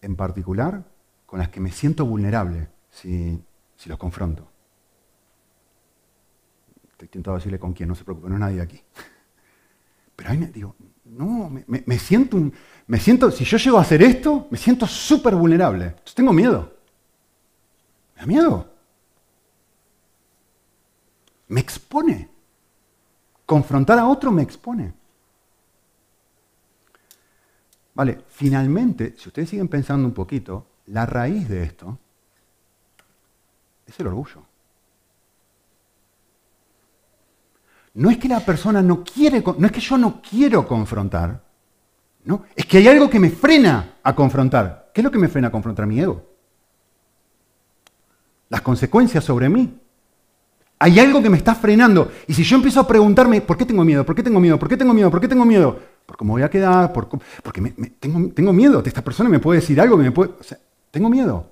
en 0.00 0.16
particular 0.16 0.84
con 1.26 1.40
las 1.40 1.48
que 1.48 1.60
me 1.60 1.70
siento 1.72 2.06
vulnerable 2.06 2.68
si, 2.88 3.42
los 3.86 3.98
confronto. 3.98 4.48
Estoy 6.92 7.08
tentado 7.08 7.36
decirle 7.36 7.58
con 7.58 7.72
quién, 7.72 7.88
no 7.88 7.94
se 7.94 8.04
preocupe, 8.04 8.28
no 8.28 8.34
es 8.34 8.40
nadie 8.40 8.60
aquí. 8.60 8.80
Pero 10.16 10.30
ahí 10.30 10.38
me 10.38 10.46
digo, 10.46 10.76
no, 11.04 11.50
me, 11.50 11.98
siento 11.98 12.36
un, 12.36 12.52
me 12.86 12.98
siento, 12.98 13.30
si 13.30 13.44
yo 13.44 13.56
llego 13.56 13.78
a 13.78 13.82
hacer 13.82 14.02
esto, 14.02 14.46
me 14.50 14.58
siento 14.58 14.86
súper 14.86 15.34
vulnerable. 15.34 15.86
Entonces 15.86 16.14
tengo 16.14 16.32
miedo. 16.32 16.76
Me 18.14 18.20
da 18.20 18.26
miedo. 18.26 18.72
Me 21.48 21.60
expone. 21.60 22.39
Confrontar 23.50 23.98
a 23.98 24.06
otro 24.06 24.30
me 24.30 24.42
expone. 24.42 24.92
Vale, 27.94 28.22
finalmente, 28.28 29.16
si 29.18 29.28
ustedes 29.28 29.48
siguen 29.48 29.66
pensando 29.66 30.06
un 30.06 30.14
poquito, 30.14 30.66
la 30.86 31.04
raíz 31.04 31.48
de 31.48 31.64
esto 31.64 31.98
es 33.84 33.98
el 33.98 34.06
orgullo. 34.06 34.44
No 37.94 38.08
es 38.08 38.18
que 38.18 38.28
la 38.28 38.38
persona 38.38 38.82
no 38.82 39.02
quiere, 39.02 39.42
no 39.58 39.66
es 39.66 39.72
que 39.72 39.80
yo 39.80 39.98
no 39.98 40.22
quiero 40.22 40.64
confrontar, 40.68 41.42
no, 42.22 42.44
es 42.54 42.66
que 42.66 42.78
hay 42.78 42.86
algo 42.86 43.10
que 43.10 43.18
me 43.18 43.30
frena 43.30 43.96
a 44.00 44.14
confrontar. 44.14 44.92
¿Qué 44.94 45.00
es 45.00 45.04
lo 45.04 45.10
que 45.10 45.18
me 45.18 45.26
frena 45.26 45.48
a 45.48 45.50
confrontar 45.50 45.88
mi 45.88 45.98
ego? 45.98 46.24
Las 48.48 48.60
consecuencias 48.60 49.24
sobre 49.24 49.48
mí. 49.48 49.76
Hay 50.80 50.98
algo 50.98 51.22
que 51.22 51.30
me 51.30 51.36
está 51.36 51.54
frenando. 51.54 52.10
Y 52.26 52.34
si 52.34 52.42
yo 52.42 52.56
empiezo 52.56 52.80
a 52.80 52.88
preguntarme, 52.88 53.40
¿por 53.40 53.56
qué 53.56 53.64
tengo 53.64 53.84
miedo? 53.84 54.04
¿Por 54.04 54.16
qué 54.16 54.22
tengo 54.22 54.40
miedo? 54.40 54.58
¿Por 54.58 54.68
qué 54.68 54.76
tengo 54.76 54.92
miedo? 54.92 55.10
¿Por 55.10 55.20
qué 55.20 55.28
tengo 55.28 55.44
miedo? 55.44 55.78
¿Por 56.06 56.16
cómo 56.16 56.32
voy 56.32 56.42
a 56.42 56.50
quedar? 56.50 56.92
porque 56.92 57.18
tengo, 58.00 58.32
tengo, 58.32 58.52
miedo. 58.52 58.82
Esta 58.84 59.04
persona 59.04 59.28
me 59.28 59.38
puede 59.38 59.60
decir 59.60 59.80
algo 59.80 59.96
me 59.96 60.10
puede... 60.10 60.32
Tengo 60.90 61.08
miedo. 61.08 61.46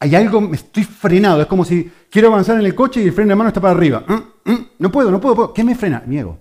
Hay 0.00 0.14
algo, 0.14 0.40
me 0.40 0.56
estoy 0.56 0.82
frenado. 0.84 1.40
Es 1.42 1.46
como 1.46 1.64
si 1.64 1.90
quiero 2.10 2.28
avanzar 2.28 2.58
en 2.58 2.66
el 2.66 2.74
coche 2.74 3.00
y 3.02 3.04
el 3.04 3.12
freno 3.12 3.30
de 3.30 3.36
mano 3.36 3.48
está 3.48 3.60
para 3.60 3.74
arriba. 3.74 4.04
Mm, 4.08 4.50
mm, 4.50 4.66
no 4.80 4.90
puedo, 4.90 5.10
no 5.10 5.20
puedo. 5.20 5.52
¿Qué 5.52 5.62
me 5.62 5.74
frena? 5.74 6.02
Mi 6.06 6.18
ego. 6.18 6.38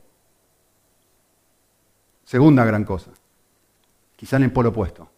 Segunda 2.24 2.66
gran 2.66 2.84
cosa 2.84 3.12
quizá 4.16 4.38
en 4.38 4.44
el 4.44 4.52
polo 4.52 4.70
opuesto. 4.70 5.10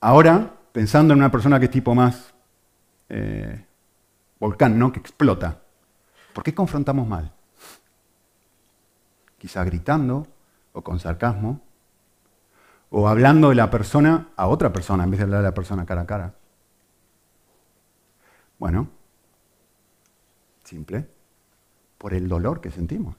Ahora, 0.00 0.52
pensando 0.72 1.12
en 1.12 1.20
una 1.20 1.30
persona 1.30 1.58
que 1.58 1.66
es 1.66 1.70
tipo 1.70 1.94
más 1.94 2.32
eh, 3.08 3.64
volcán, 4.42 4.76
¿no? 4.76 4.90
Que 4.90 4.98
explota. 4.98 5.60
¿Por 6.34 6.42
qué 6.42 6.52
confrontamos 6.52 7.06
mal? 7.06 7.30
Quizá 9.38 9.62
gritando 9.62 10.26
o 10.72 10.82
con 10.82 10.98
sarcasmo, 10.98 11.60
o 12.90 13.06
hablando 13.06 13.50
de 13.50 13.54
la 13.54 13.70
persona 13.70 14.30
a 14.34 14.48
otra 14.48 14.72
persona 14.72 15.04
en 15.04 15.12
vez 15.12 15.18
de 15.18 15.24
hablar 15.24 15.42
de 15.42 15.48
la 15.48 15.54
persona 15.54 15.86
cara 15.86 16.00
a 16.00 16.06
cara. 16.06 16.34
Bueno, 18.58 18.88
simple, 20.64 21.06
por 21.96 22.12
el 22.12 22.26
dolor 22.28 22.60
que 22.60 22.72
sentimos. 22.72 23.14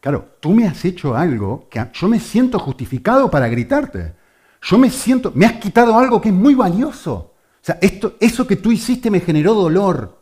Claro, 0.00 0.36
tú 0.38 0.50
me 0.50 0.68
has 0.68 0.84
hecho 0.84 1.16
algo 1.16 1.68
que 1.68 1.84
yo 1.92 2.06
me 2.06 2.20
siento 2.20 2.60
justificado 2.60 3.28
para 3.28 3.48
gritarte. 3.48 4.14
Yo 4.62 4.78
me 4.78 4.88
siento, 4.88 5.32
me 5.34 5.46
has 5.46 5.54
quitado 5.54 5.98
algo 5.98 6.20
que 6.20 6.28
es 6.28 6.34
muy 6.34 6.54
valioso. 6.54 7.31
O 7.62 7.64
sea, 7.64 7.78
esto, 7.80 8.16
eso 8.18 8.44
que 8.44 8.56
tú 8.56 8.72
hiciste 8.72 9.08
me 9.08 9.20
generó 9.20 9.54
dolor. 9.54 10.18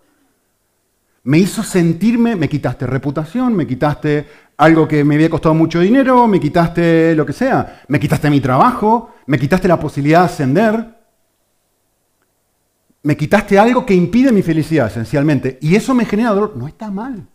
Me 1.23 1.39
hizo 1.39 1.63
sentirme, 1.63 2.37
me 2.37 2.49
quitaste 2.49 2.87
reputación, 2.87 3.55
me 3.55 3.67
quitaste 3.67 4.27
algo 4.59 4.87
que 4.87 5.05
me 5.05 5.15
había 5.15 5.31
costado 5.31 5.55
mucho 5.55 5.81
dinero, 5.81 6.27
me 6.27 6.39
quitaste 6.39 7.15
lo 7.15 7.25
que 7.25 7.33
sea, 7.33 7.83
me 7.89 7.99
quitaste 7.99 8.29
mi 8.29 8.41
trabajo, 8.41 9.15
me 9.27 9.39
quitaste 9.39 9.69
la 9.69 9.81
posibilidad 9.81 10.21
de 10.21 10.27
ascender, 10.27 11.01
me 13.03 13.17
quitaste 13.17 13.59
algo 13.59 13.87
que 13.87 13.95
impide 13.95 14.33
mi 14.33 14.43
felicidad 14.43 14.89
esencialmente. 14.89 15.59
Y 15.63 15.75
eso 15.77 15.95
me 15.95 16.05
genera 16.05 16.31
dolor. 16.31 16.55
No 16.57 16.69
está 16.69 16.91
mal. 16.91 17.27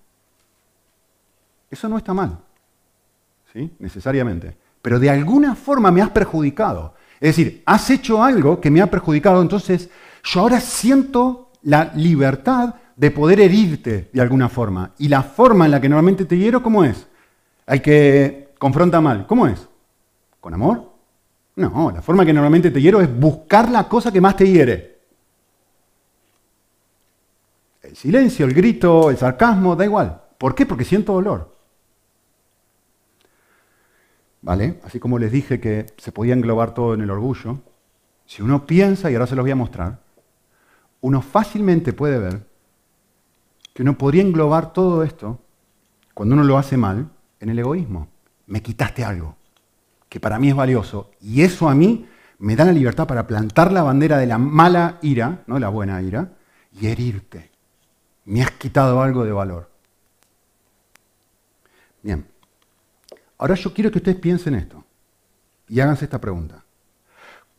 Eso 1.69 1.89
no 1.89 1.97
está 1.97 2.13
mal, 2.13 2.37
¿sí? 3.51 3.71
necesariamente. 3.79 4.55
Pero 4.81 4.99
de 4.99 5.09
alguna 5.09 5.55
forma 5.55 5.89
me 5.89 6.01
has 6.01 6.11
perjudicado. 6.11 6.93
Es 7.25 7.35
decir, 7.35 7.63
has 7.65 7.89
hecho 7.89 8.23
algo 8.23 8.61
que 8.61 8.69
me 8.69 8.83
ha 8.83 8.85
perjudicado, 8.85 9.41
entonces 9.41 9.89
yo 10.23 10.41
ahora 10.41 10.59
siento 10.59 11.49
la 11.63 11.91
libertad 11.95 12.75
de 12.95 13.09
poder 13.09 13.39
herirte 13.39 14.11
de 14.13 14.21
alguna 14.21 14.47
forma. 14.47 14.91
Y 14.99 15.07
la 15.07 15.23
forma 15.23 15.65
en 15.65 15.71
la 15.71 15.81
que 15.81 15.89
normalmente 15.89 16.25
te 16.25 16.37
hiero, 16.37 16.61
¿cómo 16.61 16.83
es? 16.83 17.07
Hay 17.65 17.79
que 17.79 18.49
confronta 18.59 19.01
mal. 19.01 19.25
¿Cómo 19.25 19.47
es? 19.47 19.67
¿Con 20.39 20.53
amor? 20.53 20.91
No, 21.55 21.89
la 21.89 22.03
forma 22.03 22.27
que 22.27 22.31
normalmente 22.31 22.69
te 22.69 22.79
hiero 22.79 23.01
es 23.01 23.19
buscar 23.19 23.71
la 23.71 23.89
cosa 23.89 24.11
que 24.11 24.21
más 24.21 24.37
te 24.37 24.47
hiere. 24.47 24.99
El 27.81 27.95
silencio, 27.95 28.45
el 28.45 28.53
grito, 28.53 29.09
el 29.09 29.17
sarcasmo, 29.17 29.75
da 29.75 29.83
igual. 29.83 30.21
¿Por 30.37 30.53
qué? 30.53 30.67
Porque 30.67 30.85
siento 30.85 31.13
dolor. 31.13 31.54
¿Vale? 34.45 34.79
Así 34.83 34.99
como 34.99 35.17
les 35.17 35.31
dije 35.31 35.59
que 35.59 35.87
se 35.97 36.11
podía 36.11 36.35
englobar 36.35 36.75
todo 36.75 36.93
en 36.93 37.01
el 37.01 37.09
orgullo, 37.09 37.61
si 38.27 38.43
uno 38.43 38.67
piensa, 38.67 39.09
y 39.09 39.15
ahora 39.15 39.25
se 39.25 39.35
los 39.35 39.43
voy 39.43 39.49
a 39.49 39.55
mostrar, 39.55 39.97
uno 41.01 41.23
fácilmente 41.23 41.93
puede 41.93 42.19
ver 42.19 42.45
que 43.73 43.81
uno 43.81 43.97
podría 43.97 44.21
englobar 44.21 44.71
todo 44.71 45.01
esto, 45.01 45.39
cuando 46.13 46.35
uno 46.35 46.43
lo 46.43 46.59
hace 46.59 46.77
mal, 46.77 47.09
en 47.39 47.49
el 47.49 47.57
egoísmo. 47.57 48.07
Me 48.45 48.61
quitaste 48.61 49.03
algo 49.03 49.35
que 50.07 50.19
para 50.19 50.37
mí 50.37 50.49
es 50.49 50.55
valioso 50.55 51.09
y 51.19 51.41
eso 51.41 51.67
a 51.67 51.73
mí 51.73 52.07
me 52.37 52.55
da 52.55 52.65
la 52.65 52.71
libertad 52.71 53.07
para 53.07 53.25
plantar 53.25 53.71
la 53.71 53.81
bandera 53.81 54.19
de 54.19 54.27
la 54.27 54.37
mala 54.37 54.99
ira, 55.01 55.43
no 55.47 55.57
la 55.57 55.69
buena 55.69 55.99
ira, 56.03 56.33
y 56.71 56.85
herirte. 56.85 57.49
Me 58.25 58.43
has 58.43 58.51
quitado 58.51 59.01
algo 59.01 59.25
de 59.25 59.31
valor. 59.31 59.71
Bien. 62.03 62.34
Ahora 63.37 63.55
yo 63.55 63.73
quiero 63.73 63.91
que 63.91 63.99
ustedes 63.99 64.17
piensen 64.17 64.55
esto 64.55 64.83
y 65.67 65.79
háganse 65.79 66.05
esta 66.05 66.21
pregunta. 66.21 66.63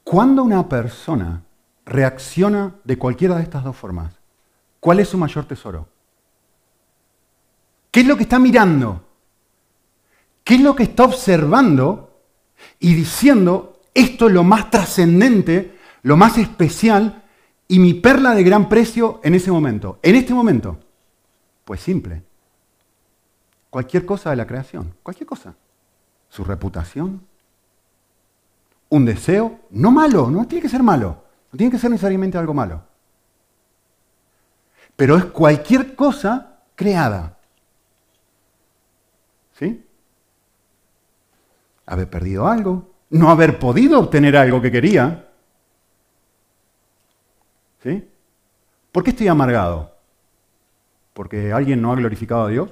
¿Cuándo 0.03 0.43
una 0.43 0.69
persona 0.69 1.43
reacciona 1.85 2.75
de 2.85 2.97
cualquiera 2.97 3.37
de 3.37 3.43
estas 3.43 3.65
dos 3.65 3.77
formas? 3.77 4.15
¿Cuál 4.81 5.01
es 5.01 5.09
su 5.09 5.19
mayor 5.19 5.47
tesoro? 5.47 5.89
¿Qué 7.91 8.01
es 8.01 8.07
lo 8.07 8.17
que 8.17 8.23
está 8.23 8.39
mirando? 8.39 9.05
¿Qué 10.45 10.55
es 10.55 10.61
lo 10.61 10.77
que 10.77 10.85
está 10.85 11.05
observando 11.05 12.21
y 12.79 12.95
diciendo, 12.95 13.81
esto 13.93 14.29
es 14.29 14.33
lo 14.33 14.45
más 14.45 14.71
trascendente, 14.71 15.77
lo 16.03 16.17
más 16.17 16.39
especial 16.39 17.25
y 17.67 17.79
mi 17.81 17.95
perla 17.95 18.35
de 18.35 18.45
gran 18.45 18.69
precio 18.69 19.21
en 19.25 19.35
ese 19.35 19.51
momento? 19.51 19.99
En 20.03 20.15
este 20.15 20.33
momento. 20.33 20.79
Pues 21.65 21.81
simple. 21.81 22.23
Cualquier 23.71 24.07
cosa 24.07 24.31
de 24.31 24.37
la 24.37 24.47
creación, 24.47 24.95
cualquier 25.03 25.27
cosa. 25.27 25.57
Su 26.29 26.45
reputación, 26.45 27.27
un 28.89 29.05
deseo, 29.05 29.61
no 29.71 29.91
malo, 29.91 30.31
no 30.31 30.47
tiene 30.47 30.63
que 30.63 30.69
ser 30.69 30.83
malo, 30.83 31.25
no 31.53 31.57
tiene 31.57 31.71
que 31.71 31.79
ser 31.79 31.91
necesariamente 31.91 32.39
algo 32.39 32.55
malo. 32.55 32.83
Pero 34.97 35.17
es 35.17 35.25
cualquier 35.27 35.95
cosa 35.95 36.61
creada. 36.75 37.37
¿Sí? 39.59 39.87
haber 41.87 42.11
perdido 42.11 42.47
algo, 42.47 42.91
no 43.11 43.31
haber 43.31 43.59
podido 43.59 44.01
obtener 44.01 44.37
algo 44.37 44.61
que 44.61 44.73
quería. 44.73 45.29
¿Sí? 47.83 48.07
¿Por 48.91 49.05
qué 49.05 49.11
estoy 49.11 49.29
amargado? 49.29 49.95
¿Porque 51.15 51.53
alguien 51.53 51.81
no 51.81 51.93
ha 51.93 51.97
glorificado 51.97 52.47
a 52.47 52.49
Dios? 52.49 52.71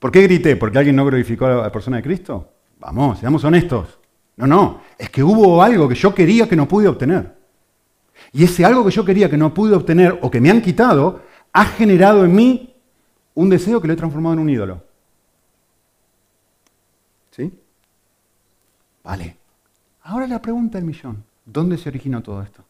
¿Por 0.00 0.10
qué 0.10 0.22
grité? 0.22 0.56
¿Porque 0.56 0.78
alguien 0.78 0.96
no 0.96 1.04
glorificó 1.04 1.46
a 1.46 1.62
la 1.62 1.70
persona 1.72 1.98
de 1.98 2.02
Cristo? 2.02 2.48
Vamos, 2.80 3.20
seamos 3.20 3.44
honestos. 3.44 4.00
No, 4.36 4.48
no, 4.48 4.80
es 4.98 5.08
que 5.10 5.22
hubo 5.22 5.62
algo 5.62 5.88
que 5.88 5.94
yo 5.94 6.12
quería 6.12 6.48
que 6.48 6.56
no 6.56 6.66
pude 6.66 6.88
obtener. 6.88 7.38
Y 8.32 8.42
ese 8.42 8.64
algo 8.64 8.84
que 8.84 8.90
yo 8.90 9.04
quería 9.04 9.30
que 9.30 9.36
no 9.36 9.54
pude 9.54 9.76
obtener 9.76 10.18
o 10.20 10.30
que 10.30 10.40
me 10.40 10.50
han 10.50 10.60
quitado 10.60 11.22
ha 11.52 11.64
generado 11.66 12.24
en 12.24 12.34
mí 12.34 12.74
un 13.34 13.48
deseo 13.48 13.80
que 13.80 13.86
lo 13.86 13.92
he 13.92 13.96
transformado 13.96 14.32
en 14.32 14.40
un 14.40 14.50
ídolo. 14.50 14.90
Vale. 19.02 19.36
Ahora 20.02 20.26
la 20.26 20.40
pregunta 20.40 20.78
del 20.78 20.86
millón. 20.86 21.24
¿Dónde 21.44 21.78
se 21.78 21.88
originó 21.88 22.22
todo 22.22 22.42
esto? 22.42 22.64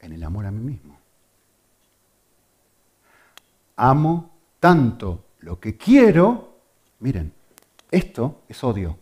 En 0.00 0.12
el 0.12 0.22
amor 0.22 0.46
a 0.46 0.50
mí 0.50 0.60
mismo. 0.60 0.89
Amo 3.82 4.30
tanto 4.60 5.24
lo 5.38 5.58
que 5.58 5.78
quiero. 5.78 6.58
Miren, 6.98 7.32
esto 7.90 8.42
es 8.46 8.62
odio. 8.62 8.98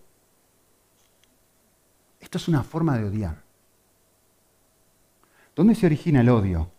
Esto 2.21 2.39
es 2.39 2.47
una 2.47 2.63
forma 2.63 2.97
de 2.97 3.05
odiar. 3.05 3.43
¿Dónde 5.57 5.75
se 5.75 5.87
origina 5.87 6.21
el 6.21 6.29
odio? 6.29 6.71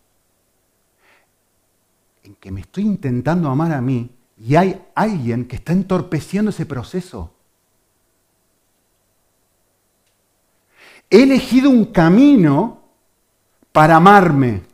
En 2.24 2.36
que 2.36 2.52
me 2.52 2.62
estoy 2.62 2.86
intentando 2.86 3.50
amar 3.50 3.74
a 3.74 3.82
mí 3.82 4.10
y 4.38 4.56
hay 4.56 4.82
alguien 4.96 5.46
que 5.46 5.58
está 5.58 5.74
entorpeciendo 5.74 6.52
ese 6.52 6.66
proceso. 6.66 7.34
He 11.10 11.24
elegido 11.24 11.70
un 11.70 11.84
camino 11.86 12.82
para 13.74 13.98
amarme. 13.98 14.69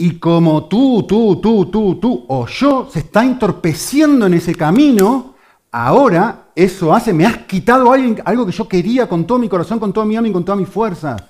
Y 0.00 0.12
como 0.12 0.64
tú, 0.64 1.04
tú, 1.06 1.36
tú, 1.42 1.66
tú, 1.66 1.96
tú 1.96 2.24
o 2.28 2.46
yo 2.46 2.88
se 2.90 3.00
está 3.00 3.22
entorpeciendo 3.22 4.24
en 4.24 4.32
ese 4.32 4.54
camino, 4.54 5.34
ahora 5.70 6.46
eso 6.54 6.94
hace, 6.94 7.12
me 7.12 7.26
has 7.26 7.36
quitado 7.40 7.92
algo 7.92 8.46
que 8.46 8.52
yo 8.52 8.66
quería 8.66 9.06
con 9.06 9.26
todo 9.26 9.38
mi 9.38 9.46
corazón, 9.46 9.78
con 9.78 9.92
toda 9.92 10.06
mi 10.06 10.16
alma 10.16 10.28
y 10.28 10.32
con 10.32 10.42
todas 10.42 10.58
mis 10.58 10.70
fuerzas. 10.70 11.22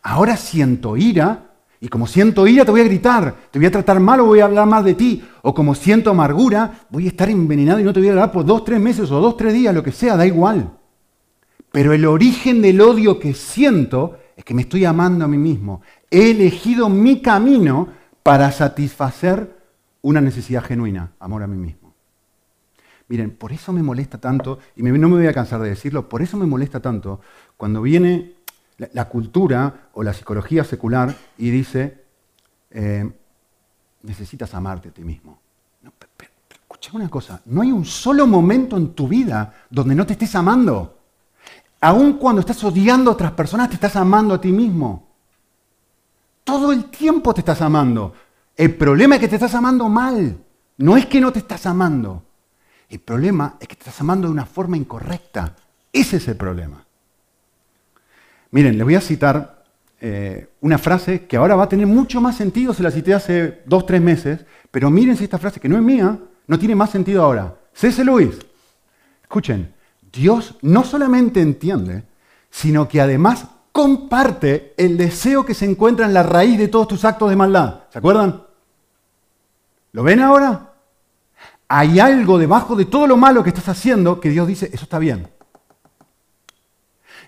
Ahora 0.00 0.36
siento 0.36 0.96
ira 0.96 1.56
y 1.80 1.88
como 1.88 2.06
siento 2.06 2.46
ira, 2.46 2.64
te 2.64 2.70
voy 2.70 2.82
a 2.82 2.84
gritar, 2.84 3.34
te 3.50 3.58
voy 3.58 3.66
a 3.66 3.72
tratar 3.72 3.98
mal 3.98 4.20
o 4.20 4.26
voy 4.26 4.38
a 4.38 4.44
hablar 4.44 4.68
más 4.68 4.84
de 4.84 4.94
ti. 4.94 5.20
O 5.42 5.52
como 5.52 5.74
siento 5.74 6.10
amargura, 6.10 6.86
voy 6.90 7.06
a 7.06 7.08
estar 7.08 7.28
envenenado 7.28 7.80
y 7.80 7.82
no 7.82 7.92
te 7.92 7.98
voy 7.98 8.10
a 8.10 8.12
hablar 8.12 8.30
por 8.30 8.44
dos, 8.44 8.64
tres 8.64 8.80
meses 8.80 9.10
o 9.10 9.20
dos, 9.20 9.36
tres 9.36 9.52
días, 9.52 9.74
lo 9.74 9.82
que 9.82 9.90
sea, 9.90 10.16
da 10.16 10.24
igual. 10.24 10.70
Pero 11.72 11.92
el 11.92 12.06
origen 12.06 12.62
del 12.62 12.80
odio 12.80 13.18
que 13.18 13.34
siento 13.34 14.18
es 14.36 14.44
que 14.44 14.54
me 14.54 14.62
estoy 14.62 14.84
amando 14.84 15.24
a 15.24 15.28
mí 15.28 15.36
mismo. 15.36 15.82
He 16.08 16.30
elegido 16.30 16.88
mi 16.88 17.20
camino 17.20 18.03
para 18.24 18.50
satisfacer 18.50 19.54
una 20.00 20.20
necesidad 20.22 20.64
genuina, 20.64 21.12
amor 21.20 21.42
a 21.42 21.46
mí 21.46 21.56
mismo. 21.56 21.92
Miren, 23.06 23.36
por 23.36 23.52
eso 23.52 23.70
me 23.70 23.82
molesta 23.82 24.18
tanto, 24.18 24.58
y 24.76 24.82
no 24.82 25.08
me 25.08 25.16
voy 25.16 25.26
a 25.26 25.34
cansar 25.34 25.60
de 25.60 25.68
decirlo, 25.68 26.08
por 26.08 26.22
eso 26.22 26.38
me 26.38 26.46
molesta 26.46 26.80
tanto 26.80 27.20
cuando 27.58 27.82
viene 27.82 28.32
la, 28.78 29.08
cultura 29.10 29.90
o 29.92 30.02
la 30.02 30.14
psicología 30.14 30.64
secular 30.64 31.14
y 31.36 31.50
dice, 31.50 32.02
eh, 32.70 33.12
necesitas 34.02 34.54
amarte 34.54 34.88
a 34.88 34.92
ti 34.92 35.04
mismo. 35.04 35.38
escucha 36.50 36.90
una 36.94 37.10
cosa, 37.10 37.42
no 37.44 37.60
hay 37.60 37.72
un 37.72 37.84
solo 37.84 38.26
momento 38.26 38.78
en 38.78 38.94
tu 38.94 39.06
vida 39.06 39.52
donde 39.68 39.94
no 39.94 40.06
te 40.06 40.14
estés 40.14 40.34
amando. 40.34 40.98
Aun 41.82 42.14
cuando 42.14 42.40
estás 42.40 42.64
odiando 42.64 43.10
a 43.10 43.14
otras 43.14 43.32
personas, 43.32 43.68
te 43.68 43.74
estás 43.74 43.96
amando 43.96 44.32
a 44.32 44.40
ti 44.40 44.50
mismo. 44.50 45.13
Todo 46.44 46.72
el 46.72 46.84
tiempo 46.86 47.34
te 47.34 47.40
estás 47.40 47.62
amando. 47.62 48.12
El 48.56 48.74
problema 48.74 49.16
es 49.16 49.20
que 49.22 49.28
te 49.28 49.36
estás 49.36 49.54
amando 49.54 49.88
mal. 49.88 50.38
No 50.76 50.96
es 50.96 51.06
que 51.06 51.20
no 51.20 51.32
te 51.32 51.40
estás 51.40 51.66
amando. 51.66 52.22
El 52.88 53.00
problema 53.00 53.56
es 53.58 53.66
que 53.66 53.74
te 53.74 53.80
estás 53.80 54.00
amando 54.00 54.28
de 54.28 54.32
una 54.34 54.46
forma 54.46 54.76
incorrecta. 54.76 55.56
Ese 55.92 56.18
es 56.18 56.28
el 56.28 56.36
problema. 56.36 56.84
Miren, 58.50 58.76
les 58.76 58.84
voy 58.84 58.94
a 58.94 59.00
citar 59.00 59.64
eh, 60.00 60.48
una 60.60 60.78
frase 60.78 61.26
que 61.26 61.36
ahora 61.36 61.56
va 61.56 61.64
a 61.64 61.68
tener 61.68 61.86
mucho 61.86 62.20
más 62.20 62.36
sentido, 62.36 62.74
se 62.74 62.82
la 62.82 62.90
cité 62.90 63.14
hace 63.14 63.62
dos, 63.64 63.86
tres 63.86 64.02
meses, 64.02 64.44
pero 64.70 64.90
miren 64.90 65.16
esta 65.18 65.38
frase, 65.38 65.60
que 65.60 65.68
no 65.68 65.76
es 65.76 65.82
mía, 65.82 66.18
no 66.46 66.58
tiene 66.58 66.74
más 66.74 66.90
sentido 66.90 67.24
ahora. 67.24 67.56
C.S. 67.72 68.04
Lewis, 68.04 68.36
escuchen, 69.22 69.72
Dios 70.12 70.56
no 70.62 70.84
solamente 70.84 71.40
entiende, 71.40 72.04
sino 72.50 72.86
que 72.86 73.00
además 73.00 73.46
comparte 73.74 74.72
el 74.76 74.96
deseo 74.96 75.44
que 75.44 75.52
se 75.52 75.64
encuentra 75.64 76.06
en 76.06 76.14
la 76.14 76.22
raíz 76.22 76.56
de 76.58 76.68
todos 76.68 76.86
tus 76.86 77.04
actos 77.04 77.28
de 77.28 77.34
maldad. 77.34 77.80
¿Se 77.90 77.98
acuerdan? 77.98 78.44
¿Lo 79.90 80.04
ven 80.04 80.20
ahora? 80.20 80.74
Hay 81.66 81.98
algo 81.98 82.38
debajo 82.38 82.76
de 82.76 82.84
todo 82.84 83.08
lo 83.08 83.16
malo 83.16 83.42
que 83.42 83.48
estás 83.48 83.68
haciendo 83.68 84.20
que 84.20 84.30
Dios 84.30 84.46
dice, 84.46 84.70
eso 84.72 84.84
está 84.84 85.00
bien. 85.00 85.26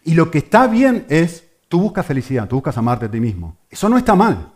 Y 0.04 0.14
lo 0.14 0.30
que 0.30 0.38
está 0.38 0.68
bien 0.68 1.04
es, 1.08 1.42
tú 1.68 1.80
buscas 1.80 2.06
felicidad, 2.06 2.46
tú 2.46 2.54
buscas 2.54 2.78
amarte 2.78 3.06
a 3.06 3.10
ti 3.10 3.18
mismo. 3.18 3.56
Eso 3.68 3.88
no 3.88 3.98
está 3.98 4.14
mal. 4.14 4.52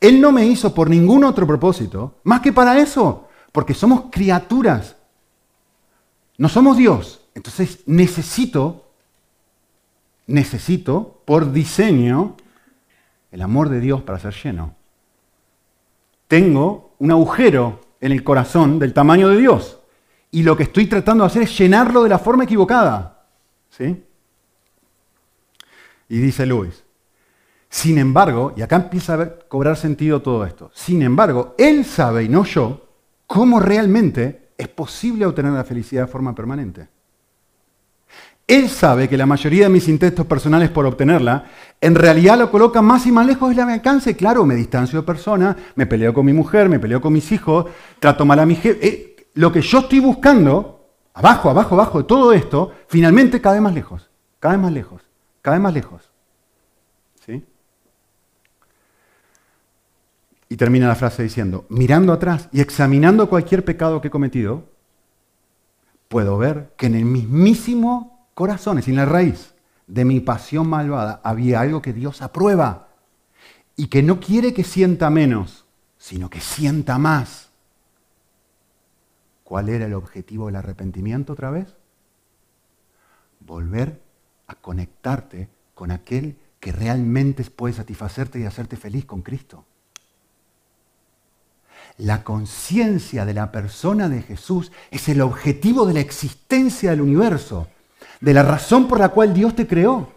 Él 0.00 0.20
no 0.20 0.32
me 0.32 0.44
hizo 0.44 0.74
por 0.74 0.90
ningún 0.90 1.22
otro 1.22 1.46
propósito, 1.46 2.16
más 2.24 2.40
que 2.40 2.52
para 2.52 2.76
eso, 2.76 3.28
porque 3.52 3.72
somos 3.72 4.06
criaturas. 4.10 4.96
No 6.38 6.48
somos 6.48 6.76
Dios. 6.76 7.20
Entonces 7.36 7.84
necesito, 7.86 8.91
necesito, 10.26 11.22
por 11.24 11.52
diseño, 11.52 12.36
el 13.30 13.42
amor 13.42 13.68
de 13.68 13.80
Dios 13.80 14.02
para 14.02 14.18
ser 14.18 14.34
lleno. 14.34 14.74
Tengo 16.28 16.94
un 16.98 17.10
agujero 17.10 17.80
en 18.00 18.12
el 18.12 18.24
corazón 18.24 18.78
del 18.78 18.92
tamaño 18.92 19.28
de 19.28 19.36
Dios. 19.36 19.78
Y 20.30 20.42
lo 20.42 20.56
que 20.56 20.64
estoy 20.64 20.86
tratando 20.86 21.24
de 21.24 21.26
hacer 21.26 21.42
es 21.42 21.58
llenarlo 21.58 22.02
de 22.02 22.08
la 22.08 22.18
forma 22.18 22.44
equivocada. 22.44 23.26
¿Sí? 23.70 24.04
Y 26.08 26.18
dice 26.18 26.44
Luis, 26.44 26.84
sin 27.70 27.96
embargo, 27.96 28.52
y 28.54 28.60
acá 28.60 28.76
empieza 28.76 29.14
a 29.14 29.38
cobrar 29.48 29.76
sentido 29.78 30.20
todo 30.20 30.44
esto, 30.44 30.70
sin 30.74 31.00
embargo, 31.00 31.54
él 31.56 31.86
sabe 31.86 32.24
y 32.24 32.28
no 32.28 32.44
yo 32.44 32.86
cómo 33.26 33.60
realmente 33.60 34.50
es 34.58 34.68
posible 34.68 35.24
obtener 35.24 35.52
la 35.52 35.64
felicidad 35.64 36.02
de 36.02 36.12
forma 36.12 36.34
permanente. 36.34 36.88
Él 38.52 38.68
sabe 38.68 39.08
que 39.08 39.16
la 39.16 39.24
mayoría 39.24 39.64
de 39.64 39.70
mis 39.70 39.88
intentos 39.88 40.26
personales 40.26 40.68
por 40.68 40.84
obtenerla, 40.84 41.46
en 41.80 41.94
realidad 41.94 42.36
lo 42.36 42.50
colocan 42.50 42.84
más 42.84 43.06
y 43.06 43.10
más 43.10 43.26
lejos 43.26 43.56
de 43.56 43.64
mi 43.64 43.72
alcance. 43.72 44.14
Claro, 44.14 44.44
me 44.44 44.54
distancio 44.54 45.00
de 45.00 45.06
personas, 45.06 45.56
me 45.74 45.86
peleo 45.86 46.12
con 46.12 46.26
mi 46.26 46.34
mujer, 46.34 46.68
me 46.68 46.78
peleo 46.78 47.00
con 47.00 47.14
mis 47.14 47.32
hijos, 47.32 47.64
trato 47.98 48.26
mal 48.26 48.40
a 48.40 48.44
mi 48.44 48.56
jefe. 48.56 48.86
Eh, 48.86 49.26
lo 49.36 49.50
que 49.50 49.62
yo 49.62 49.78
estoy 49.78 50.00
buscando, 50.00 50.84
abajo, 51.14 51.48
abajo, 51.48 51.76
abajo 51.76 52.02
de 52.02 52.04
todo 52.04 52.34
esto, 52.34 52.72
finalmente 52.88 53.40
cada 53.40 53.54
vez 53.54 53.62
más 53.62 53.72
lejos, 53.72 54.10
cada 54.38 54.56
vez 54.56 54.62
más 54.64 54.72
lejos, 54.74 55.02
cada 55.40 55.56
vez 55.56 55.62
más 55.62 55.72
lejos. 55.72 56.10
¿Sí? 57.24 57.42
Y 60.50 60.56
termina 60.58 60.88
la 60.88 60.94
frase 60.94 61.22
diciendo, 61.22 61.64
mirando 61.70 62.12
atrás 62.12 62.50
y 62.52 62.60
examinando 62.60 63.30
cualquier 63.30 63.64
pecado 63.64 64.02
que 64.02 64.08
he 64.08 64.10
cometido, 64.10 64.64
puedo 66.08 66.36
ver 66.36 66.74
que 66.76 66.84
en 66.84 66.96
el 66.96 67.06
mismísimo 67.06 68.11
corazones, 68.34 68.88
en 68.88 68.96
la 68.96 69.04
raíz 69.04 69.54
de 69.86 70.04
mi 70.04 70.20
pasión 70.20 70.68
malvada 70.68 71.20
había 71.24 71.60
algo 71.60 71.82
que 71.82 71.92
Dios 71.92 72.22
aprueba 72.22 72.88
y 73.76 73.88
que 73.88 74.02
no 74.02 74.20
quiere 74.20 74.54
que 74.54 74.64
sienta 74.64 75.10
menos, 75.10 75.64
sino 75.98 76.30
que 76.30 76.40
sienta 76.40 76.98
más. 76.98 77.50
¿Cuál 79.44 79.68
era 79.68 79.86
el 79.86 79.94
objetivo 79.94 80.46
del 80.46 80.56
arrepentimiento 80.56 81.34
otra 81.34 81.50
vez? 81.50 81.74
Volver 83.40 84.00
a 84.46 84.54
conectarte 84.54 85.48
con 85.74 85.90
aquel 85.90 86.38
que 86.60 86.72
realmente 86.72 87.44
puede 87.44 87.74
satisfacerte 87.74 88.38
y 88.38 88.44
hacerte 88.44 88.76
feliz 88.76 89.04
con 89.04 89.22
Cristo. 89.22 89.64
La 91.98 92.24
conciencia 92.24 93.26
de 93.26 93.34
la 93.34 93.52
persona 93.52 94.08
de 94.08 94.22
Jesús 94.22 94.72
es 94.90 95.08
el 95.08 95.20
objetivo 95.20 95.84
de 95.86 95.94
la 95.94 96.00
existencia 96.00 96.90
del 96.90 97.00
universo 97.00 97.68
de 98.22 98.32
la 98.32 98.42
razón 98.44 98.86
por 98.88 99.00
la 99.00 99.10
cual 99.10 99.34
Dios 99.34 99.54
te 99.54 99.66
creó. 99.66 100.08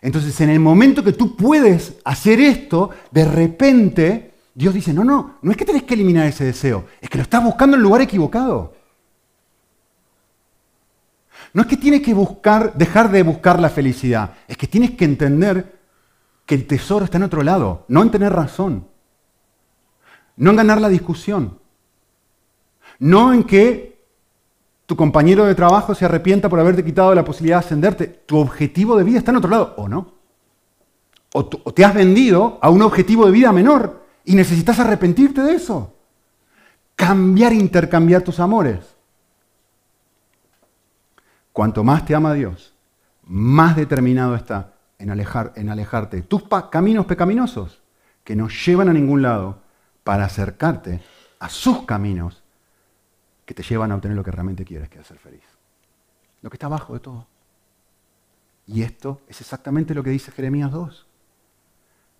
Entonces, 0.00 0.40
en 0.40 0.48
el 0.48 0.58
momento 0.58 1.04
que 1.04 1.12
tú 1.12 1.36
puedes 1.36 1.98
hacer 2.04 2.40
esto, 2.40 2.90
de 3.10 3.26
repente 3.26 4.32
Dios 4.54 4.72
dice, 4.72 4.94
no, 4.94 5.04
no, 5.04 5.36
no 5.42 5.50
es 5.50 5.56
que 5.58 5.66
tenés 5.66 5.82
que 5.82 5.92
eliminar 5.94 6.26
ese 6.26 6.44
deseo, 6.44 6.86
es 7.00 7.10
que 7.10 7.18
lo 7.18 7.22
estás 7.22 7.44
buscando 7.44 7.76
en 7.76 7.80
el 7.80 7.84
lugar 7.84 8.00
equivocado. 8.00 8.74
No 11.52 11.62
es 11.62 11.68
que 11.68 11.76
tienes 11.76 12.00
que 12.00 12.14
buscar, 12.14 12.74
dejar 12.74 13.10
de 13.10 13.22
buscar 13.22 13.60
la 13.60 13.68
felicidad, 13.68 14.34
es 14.48 14.56
que 14.56 14.66
tienes 14.66 14.92
que 14.92 15.04
entender 15.04 15.78
que 16.46 16.54
el 16.54 16.66
tesoro 16.66 17.04
está 17.04 17.18
en 17.18 17.24
otro 17.24 17.42
lado, 17.42 17.84
no 17.88 18.02
en 18.02 18.10
tener 18.10 18.32
razón, 18.32 18.88
no 20.36 20.50
en 20.50 20.56
ganar 20.56 20.80
la 20.80 20.88
discusión, 20.88 21.58
no 22.98 23.34
en 23.34 23.44
que 23.44 23.89
tu 24.90 24.96
compañero 24.96 25.46
de 25.46 25.54
trabajo 25.54 25.94
se 25.94 26.04
arrepienta 26.04 26.48
por 26.48 26.58
haberte 26.58 26.84
quitado 26.84 27.14
la 27.14 27.24
posibilidad 27.24 27.58
de 27.58 27.64
ascenderte. 27.64 28.06
Tu 28.26 28.36
objetivo 28.36 28.96
de 28.96 29.04
vida 29.04 29.18
está 29.18 29.30
en 29.30 29.36
otro 29.36 29.48
lado, 29.48 29.74
¿o 29.76 29.88
no? 29.88 30.14
O, 31.32 31.44
te 31.44 31.84
has 31.84 31.94
vendido 31.94 32.58
a 32.60 32.70
un 32.70 32.82
objetivo 32.82 33.24
de 33.24 33.30
vida 33.30 33.52
menor 33.52 34.04
y 34.24 34.34
necesitas 34.34 34.80
arrepentirte 34.80 35.42
de 35.42 35.54
eso. 35.54 35.94
Cambiar, 36.96 37.52
intercambiar 37.52 38.22
tus 38.22 38.40
amores. 38.40 38.80
Cuanto 41.52 41.84
más 41.84 42.04
te 42.04 42.16
ama 42.16 42.34
Dios, 42.34 42.74
más 43.22 43.76
determinado 43.76 44.34
está 44.34 44.72
en, 44.98 45.10
alejar, 45.10 45.52
en 45.54 45.68
alejarte 45.68 46.22
tus 46.22 46.42
caminos 46.68 47.06
pecaminosos 47.06 47.80
que 48.24 48.34
no 48.34 48.48
llevan 48.48 48.88
a 48.88 48.92
ningún 48.92 49.22
lado 49.22 49.62
para 50.02 50.24
acercarte 50.24 51.00
a 51.38 51.48
sus 51.48 51.82
caminos 51.82 52.42
que 53.50 53.54
te 53.54 53.64
llevan 53.64 53.90
a 53.90 53.96
obtener 53.96 54.16
lo 54.16 54.22
que 54.22 54.30
realmente 54.30 54.64
quieres, 54.64 54.88
que 54.88 55.00
es 55.00 55.06
ser 55.08 55.18
feliz. 55.18 55.42
Lo 56.40 56.50
que 56.50 56.54
está 56.54 56.66
abajo 56.66 56.94
de 56.94 57.00
todo. 57.00 57.26
Y 58.64 58.82
esto 58.82 59.22
es 59.26 59.40
exactamente 59.40 59.92
lo 59.92 60.04
que 60.04 60.10
dice 60.10 60.30
Jeremías 60.30 60.70
2. 60.70 61.06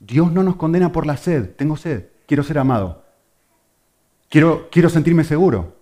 Dios 0.00 0.32
no 0.32 0.42
nos 0.42 0.56
condena 0.56 0.90
por 0.90 1.06
la 1.06 1.16
sed. 1.16 1.54
Tengo 1.54 1.76
sed, 1.76 2.08
quiero 2.26 2.42
ser 2.42 2.58
amado. 2.58 3.04
Quiero, 4.28 4.68
quiero 4.72 4.88
sentirme 4.88 5.22
seguro. 5.22 5.76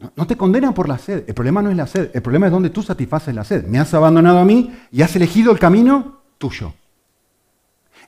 No, 0.00 0.12
no, 0.16 0.26
te 0.26 0.36
condena 0.36 0.74
por 0.74 0.88
la 0.88 0.98
sed. 0.98 1.22
El 1.28 1.34
problema 1.34 1.62
no 1.62 1.70
es 1.70 1.76
la 1.76 1.86
sed. 1.86 2.10
El 2.14 2.22
problema 2.22 2.46
es 2.46 2.52
donde 2.52 2.70
tú 2.70 2.82
satisfaces 2.82 3.32
la 3.32 3.44
sed. 3.44 3.64
Me 3.68 3.78
has 3.78 3.94
abandonado 3.94 4.40
a 4.40 4.44
mí 4.44 4.76
y 4.90 5.02
has 5.02 5.14
elegido 5.14 5.52
el 5.52 5.60
camino 5.60 6.20
tuyo. 6.38 6.74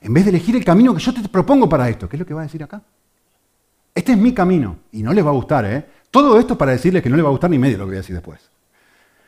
En 0.01 0.13
vez 0.13 0.25
de 0.25 0.31
elegir 0.31 0.57
el 0.57 0.65
camino 0.65 0.93
que 0.93 0.99
yo 0.99 1.13
te 1.13 1.29
propongo 1.29 1.69
para 1.69 1.87
esto. 1.87 2.09
¿Qué 2.09 2.17
es 2.17 2.19
lo 2.19 2.25
que 2.25 2.33
va 2.33 2.41
a 2.41 2.43
decir 2.43 2.61
acá? 2.61 2.83
Este 3.97 4.11
es 4.11 4.17
mi 4.19 4.31
camino. 4.31 4.77
Y 4.91 5.01
no 5.01 5.11
les 5.11 5.25
va 5.25 5.29
a 5.29 5.33
gustar, 5.33 5.65
¿eh? 5.65 5.83
Todo 6.11 6.37
esto 6.37 6.55
para 6.55 6.71
decirles 6.71 7.01
que 7.01 7.09
no 7.09 7.15
les 7.15 7.25
va 7.25 7.29
a 7.29 7.31
gustar 7.31 7.49
ni 7.49 7.57
medio 7.57 7.79
lo 7.79 7.85
que 7.85 7.89
voy 7.89 7.95
a 7.95 8.01
decir 8.01 8.15
después. 8.15 8.39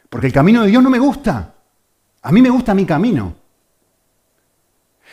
Porque 0.07 0.27
el 0.27 0.33
camino 0.33 0.61
de 0.61 0.67
Dios 0.67 0.83
no 0.83 0.91
me 0.91 0.99
gusta. 0.99 1.55
A 2.21 2.31
mí 2.31 2.39
me 2.39 2.51
gusta 2.51 2.75
mi 2.75 2.85
camino. 2.85 3.35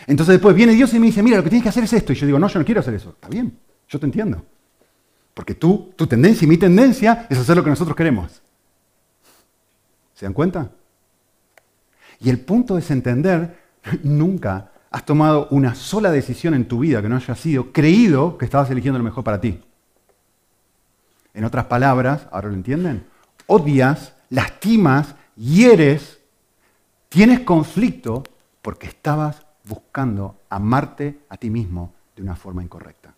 Entonces 0.06 0.34
después 0.34 0.54
viene 0.54 0.74
Dios 0.74 0.92
y 0.92 0.98
me 0.98 1.06
dice, 1.06 1.22
mira, 1.22 1.38
lo 1.38 1.42
que 1.42 1.48
tienes 1.48 1.62
que 1.62 1.70
hacer 1.70 1.84
es 1.84 1.92
esto. 1.94 2.12
Y 2.12 2.16
yo 2.16 2.26
digo, 2.26 2.38
no, 2.38 2.48
yo 2.48 2.58
no 2.58 2.66
quiero 2.66 2.82
hacer 2.82 2.92
eso. 2.92 3.08
Está 3.08 3.28
bien, 3.28 3.58
yo 3.88 3.98
te 3.98 4.04
entiendo. 4.04 4.44
Porque 5.32 5.54
tú, 5.54 5.90
tu 5.96 6.06
tendencia 6.06 6.44
y 6.44 6.48
mi 6.48 6.58
tendencia 6.58 7.26
es 7.30 7.38
hacer 7.38 7.56
lo 7.56 7.64
que 7.64 7.70
nosotros 7.70 7.96
queremos. 7.96 8.42
¿Se 10.12 10.26
dan 10.26 10.34
cuenta? 10.34 10.70
Y 12.20 12.28
el 12.28 12.40
punto 12.40 12.76
es 12.76 12.90
entender 12.90 13.56
nunca 14.02 14.70
has 14.96 15.04
tomado 15.04 15.46
una 15.50 15.74
sola 15.74 16.10
decisión 16.10 16.54
en 16.54 16.66
tu 16.66 16.78
vida 16.78 17.02
que 17.02 17.08
no 17.10 17.16
haya 17.16 17.34
sido 17.34 17.70
creído 17.70 18.38
que 18.38 18.46
estabas 18.46 18.70
eligiendo 18.70 18.96
lo 18.96 19.04
mejor 19.04 19.22
para 19.22 19.38
ti. 19.38 19.62
En 21.34 21.44
otras 21.44 21.66
palabras, 21.66 22.26
¿ahora 22.32 22.48
lo 22.48 22.54
entienden? 22.54 23.06
Odias, 23.46 24.14
lastimas, 24.30 25.14
hieres, 25.36 26.18
tienes 27.10 27.40
conflicto 27.40 28.22
porque 28.62 28.86
estabas 28.86 29.44
buscando 29.64 30.40
amarte 30.48 31.20
a 31.28 31.36
ti 31.36 31.50
mismo 31.50 31.92
de 32.16 32.22
una 32.22 32.34
forma 32.34 32.62
incorrecta. 32.62 33.14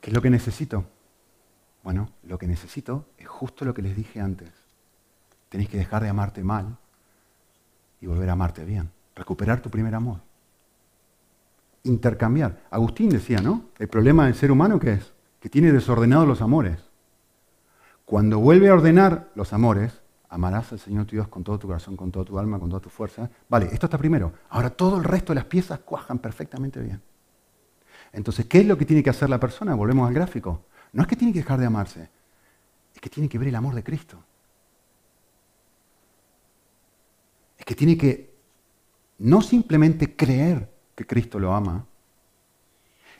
¿Qué 0.00 0.10
es 0.10 0.14
lo 0.14 0.22
que 0.22 0.30
necesito? 0.30 0.84
Bueno, 1.82 2.08
lo 2.22 2.38
que 2.38 2.46
necesito 2.46 3.06
es 3.18 3.26
justo 3.26 3.64
lo 3.64 3.74
que 3.74 3.82
les 3.82 3.96
dije 3.96 4.20
antes. 4.20 4.59
Tenés 5.50 5.68
que 5.68 5.76
dejar 5.76 6.02
de 6.02 6.08
amarte 6.08 6.42
mal 6.42 6.78
y 8.00 8.06
volver 8.06 8.30
a 8.30 8.32
amarte 8.32 8.64
bien. 8.64 8.90
Recuperar 9.14 9.60
tu 9.60 9.68
primer 9.68 9.94
amor. 9.94 10.20
Intercambiar. 11.82 12.62
Agustín 12.70 13.10
decía, 13.10 13.40
¿no? 13.42 13.64
El 13.78 13.88
problema 13.88 14.24
del 14.24 14.34
ser 14.34 14.50
humano 14.50 14.78
que 14.78 14.94
es 14.94 15.12
que 15.40 15.50
tiene 15.50 15.72
desordenados 15.72 16.28
los 16.28 16.40
amores. 16.40 16.78
Cuando 18.04 18.38
vuelve 18.38 18.68
a 18.68 18.74
ordenar 18.74 19.30
los 19.34 19.52
amores, 19.52 20.00
amarás 20.28 20.72
al 20.72 20.78
Señor 20.78 21.06
tu 21.06 21.12
Dios 21.12 21.28
con 21.28 21.42
todo 21.42 21.58
tu 21.58 21.66
corazón, 21.66 21.96
con 21.96 22.12
toda 22.12 22.24
tu 22.24 22.38
alma, 22.38 22.58
con 22.58 22.68
toda 22.68 22.80
tu 22.80 22.90
fuerza. 22.90 23.28
Vale, 23.48 23.66
esto 23.72 23.86
está 23.86 23.98
primero. 23.98 24.32
Ahora 24.50 24.70
todo 24.70 24.98
el 24.98 25.04
resto 25.04 25.32
de 25.32 25.36
las 25.36 25.46
piezas 25.46 25.80
cuajan 25.80 26.18
perfectamente 26.18 26.80
bien. 26.80 27.02
Entonces, 28.12 28.46
¿qué 28.46 28.60
es 28.60 28.66
lo 28.66 28.76
que 28.76 28.84
tiene 28.84 29.02
que 29.02 29.10
hacer 29.10 29.30
la 29.30 29.40
persona? 29.40 29.74
Volvemos 29.74 30.06
al 30.06 30.14
gráfico. 30.14 30.64
No 30.92 31.02
es 31.02 31.08
que 31.08 31.16
tiene 31.16 31.32
que 31.32 31.40
dejar 31.40 31.58
de 31.58 31.66
amarse, 31.66 32.08
es 32.94 33.00
que 33.00 33.08
tiene 33.08 33.28
que 33.28 33.38
ver 33.38 33.48
el 33.48 33.54
amor 33.54 33.74
de 33.74 33.82
Cristo. 33.82 34.22
Es 37.60 37.66
que 37.66 37.74
tiene 37.74 37.96
que 37.96 38.30
no 39.18 39.42
simplemente 39.42 40.16
creer 40.16 40.66
que 40.94 41.06
Cristo 41.06 41.38
lo 41.38 41.54
ama, 41.54 41.84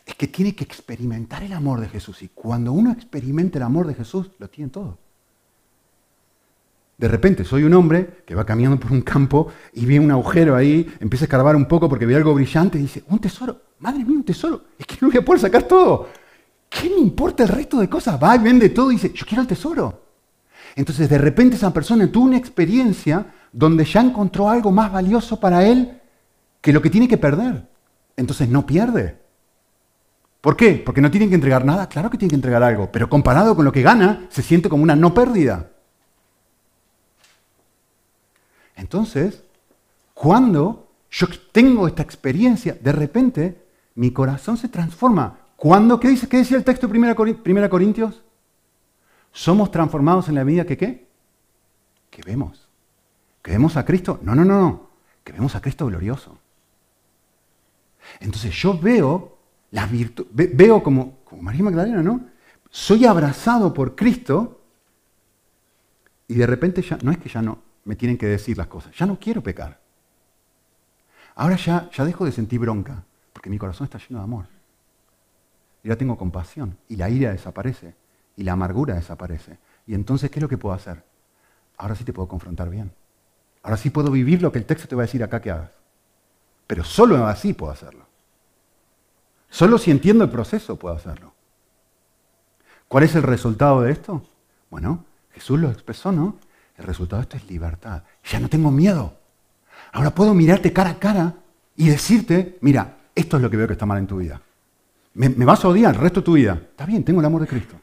es 0.06 0.14
que 0.14 0.28
tiene 0.28 0.54
que 0.54 0.64
experimentar 0.64 1.42
el 1.42 1.52
amor 1.52 1.78
de 1.78 1.88
Jesús. 1.88 2.22
Y 2.22 2.28
cuando 2.28 2.72
uno 2.72 2.90
experimenta 2.90 3.58
el 3.58 3.64
amor 3.64 3.86
de 3.86 3.94
Jesús, 3.94 4.30
lo 4.38 4.48
tiene 4.48 4.70
todo. 4.70 4.96
De 6.96 7.06
repente 7.06 7.44
soy 7.44 7.64
un 7.64 7.74
hombre 7.74 8.22
que 8.26 8.34
va 8.34 8.46
caminando 8.46 8.80
por 8.80 8.92
un 8.92 9.02
campo 9.02 9.48
y 9.74 9.84
ve 9.84 10.00
un 10.00 10.10
agujero 10.10 10.56
ahí, 10.56 10.90
empieza 11.00 11.24
a 11.24 11.26
escarbar 11.26 11.54
un 11.54 11.66
poco 11.66 11.86
porque 11.88 12.06
ve 12.06 12.16
algo 12.16 12.34
brillante 12.34 12.78
y 12.78 12.82
dice, 12.82 13.04
un 13.08 13.18
tesoro, 13.18 13.60
madre 13.78 14.04
mía, 14.04 14.16
un 14.16 14.24
tesoro, 14.24 14.64
es 14.78 14.86
que 14.86 14.96
no 15.02 15.08
voy 15.08 15.18
a 15.18 15.24
poder 15.24 15.42
sacar 15.42 15.64
todo. 15.64 16.08
¿Qué 16.68 16.88
me 16.88 16.98
importa 16.98 17.42
el 17.42 17.50
resto 17.50 17.78
de 17.78 17.90
cosas? 17.90 18.22
Va 18.22 18.36
y 18.36 18.38
vende 18.38 18.70
todo 18.70 18.90
y 18.90 18.94
dice, 18.94 19.12
yo 19.14 19.26
quiero 19.26 19.42
el 19.42 19.48
tesoro. 19.48 20.02
Entonces 20.76 21.08
de 21.08 21.18
repente 21.18 21.56
esa 21.56 21.72
persona 21.72 22.10
tuvo 22.10 22.24
una 22.24 22.36
experiencia 22.36 23.26
donde 23.52 23.84
ya 23.84 24.00
encontró 24.00 24.48
algo 24.48 24.70
más 24.70 24.92
valioso 24.92 25.40
para 25.40 25.66
él 25.66 26.00
que 26.60 26.72
lo 26.72 26.82
que 26.82 26.90
tiene 26.90 27.08
que 27.08 27.18
perder. 27.18 27.66
Entonces 28.16 28.48
no 28.48 28.66
pierde. 28.66 29.18
¿Por 30.40 30.56
qué? 30.56 30.82
Porque 30.84 31.00
no 31.00 31.10
tiene 31.10 31.28
que 31.28 31.34
entregar 31.34 31.64
nada. 31.64 31.88
Claro 31.88 32.10
que 32.10 32.18
tiene 32.18 32.30
que 32.30 32.36
entregar 32.36 32.62
algo, 32.62 32.90
pero 32.90 33.10
comparado 33.10 33.54
con 33.54 33.64
lo 33.64 33.72
que 33.72 33.82
gana, 33.82 34.26
se 34.30 34.42
siente 34.42 34.68
como 34.68 34.82
una 34.82 34.96
no 34.96 35.12
pérdida. 35.12 35.70
Entonces, 38.76 39.42
cuando 40.14 40.88
yo 41.10 41.26
tengo 41.52 41.86
esta 41.86 42.02
experiencia, 42.02 42.76
de 42.80 42.92
repente 42.92 43.66
mi 43.94 44.12
corazón 44.12 44.56
se 44.56 44.68
transforma. 44.68 45.38
¿Cuándo? 45.56 46.00
¿Qué, 46.00 46.08
dice, 46.08 46.26
qué 46.26 46.38
decía 46.38 46.56
el 46.56 46.64
texto 46.64 46.88
de 46.88 46.98
1 46.98 47.68
Corintios? 47.68 48.22
Somos 49.32 49.70
transformados 49.70 50.28
en 50.28 50.36
la 50.36 50.44
medida 50.44 50.64
que 50.64 50.78
qué? 50.78 51.06
Que 52.08 52.22
vemos. 52.22 52.69
¿Que 53.42 53.52
vemos 53.52 53.76
a 53.76 53.84
Cristo? 53.84 54.20
No, 54.22 54.34
no, 54.34 54.44
no, 54.44 54.60
no. 54.60 54.90
Que 55.24 55.32
vemos 55.32 55.54
a 55.54 55.60
Cristo 55.60 55.86
glorioso. 55.86 56.38
Entonces 58.20 58.54
yo 58.54 58.78
veo 58.78 59.38
La 59.72 59.86
virtud, 59.86 60.26
veo 60.32 60.82
como, 60.82 61.20
como 61.24 61.42
María 61.42 61.62
Magdalena, 61.62 62.02
¿no? 62.02 62.26
Soy 62.70 63.04
abrazado 63.04 63.72
por 63.72 63.94
Cristo 63.94 64.60
y 66.26 66.34
de 66.34 66.46
repente 66.46 66.82
ya, 66.82 66.98
no 67.02 67.12
es 67.12 67.18
que 67.18 67.28
ya 67.28 67.40
no 67.40 67.58
me 67.84 67.94
tienen 67.94 68.18
que 68.18 68.26
decir 68.26 68.58
las 68.58 68.66
cosas, 68.66 68.92
ya 68.96 69.06
no 69.06 69.18
quiero 69.18 69.42
pecar. 69.42 69.80
Ahora 71.36 71.56
ya, 71.56 71.88
ya 71.92 72.04
dejo 72.04 72.24
de 72.24 72.32
sentir 72.32 72.58
bronca, 72.58 73.04
porque 73.32 73.48
mi 73.48 73.58
corazón 73.58 73.84
está 73.84 73.98
lleno 73.98 74.18
de 74.18 74.24
amor. 74.24 74.46
Y 75.82 75.88
ya 75.88 75.96
tengo 75.96 76.18
compasión, 76.18 76.76
y 76.88 76.96
la 76.96 77.08
ira 77.08 77.30
desaparece, 77.30 77.94
y 78.36 78.42
la 78.42 78.52
amargura 78.52 78.94
desaparece. 78.94 79.58
Y 79.86 79.94
entonces, 79.94 80.30
¿qué 80.30 80.40
es 80.40 80.42
lo 80.42 80.48
que 80.48 80.58
puedo 80.58 80.74
hacer? 80.74 81.02
Ahora 81.76 81.94
sí 81.94 82.04
te 82.04 82.12
puedo 82.12 82.28
confrontar 82.28 82.68
bien. 82.68 82.92
Ahora 83.62 83.76
sí 83.76 83.90
puedo 83.90 84.10
vivir 84.10 84.42
lo 84.42 84.52
que 84.52 84.58
el 84.58 84.66
texto 84.66 84.88
te 84.88 84.96
va 84.96 85.02
a 85.02 85.06
decir 85.06 85.22
acá 85.22 85.40
que 85.40 85.50
hagas. 85.50 85.70
Pero 86.66 86.84
solo 86.84 87.26
así 87.26 87.52
puedo 87.52 87.72
hacerlo. 87.72 88.06
Solo 89.50 89.78
si 89.78 89.90
entiendo 89.90 90.24
el 90.24 90.30
proceso 90.30 90.76
puedo 90.76 90.94
hacerlo. 90.94 91.32
¿Cuál 92.88 93.04
es 93.04 93.14
el 93.14 93.22
resultado 93.22 93.82
de 93.82 93.92
esto? 93.92 94.24
Bueno, 94.70 95.04
Jesús 95.32 95.58
lo 95.58 95.70
expresó, 95.70 96.12
¿no? 96.12 96.36
El 96.76 96.84
resultado 96.84 97.20
de 97.20 97.24
esto 97.24 97.36
es 97.36 97.50
libertad. 97.50 98.02
Ya 98.30 98.40
no 98.40 98.48
tengo 98.48 98.70
miedo. 98.70 99.14
Ahora 99.92 100.14
puedo 100.14 100.34
mirarte 100.34 100.72
cara 100.72 100.90
a 100.90 100.98
cara 100.98 101.34
y 101.76 101.88
decirte, 101.88 102.58
mira, 102.60 102.96
esto 103.14 103.36
es 103.36 103.42
lo 103.42 103.50
que 103.50 103.56
veo 103.56 103.66
que 103.66 103.74
está 103.74 103.86
mal 103.86 103.98
en 103.98 104.06
tu 104.06 104.16
vida. 104.18 104.40
Me, 105.14 105.28
vas 105.28 105.64
a 105.64 105.68
odiar 105.68 105.94
el 105.94 106.00
resto 106.00 106.20
de 106.20 106.24
tu 106.24 106.32
vida. 106.34 106.54
Está 106.54 106.86
bien, 106.86 107.04
tengo 107.04 107.20
el 107.20 107.26
amor 107.26 107.42
de 107.42 107.48
Cristo. 107.48 107.74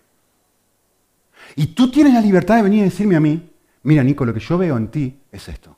Y 1.56 1.68
tú 1.68 1.92
tienes 1.92 2.14
la 2.14 2.22
libertad 2.22 2.56
de 2.56 2.64
venir 2.64 2.80
y 2.82 2.84
decirme 2.84 3.16
a 3.16 3.20
mí, 3.20 3.50
mira 3.88 4.04
Nico, 4.04 4.26
lo 4.26 4.34
que 4.34 4.40
yo 4.40 4.58
veo 4.58 4.78
en 4.78 4.90
ti 4.90 5.20
es 5.32 5.48
esto. 5.50 5.76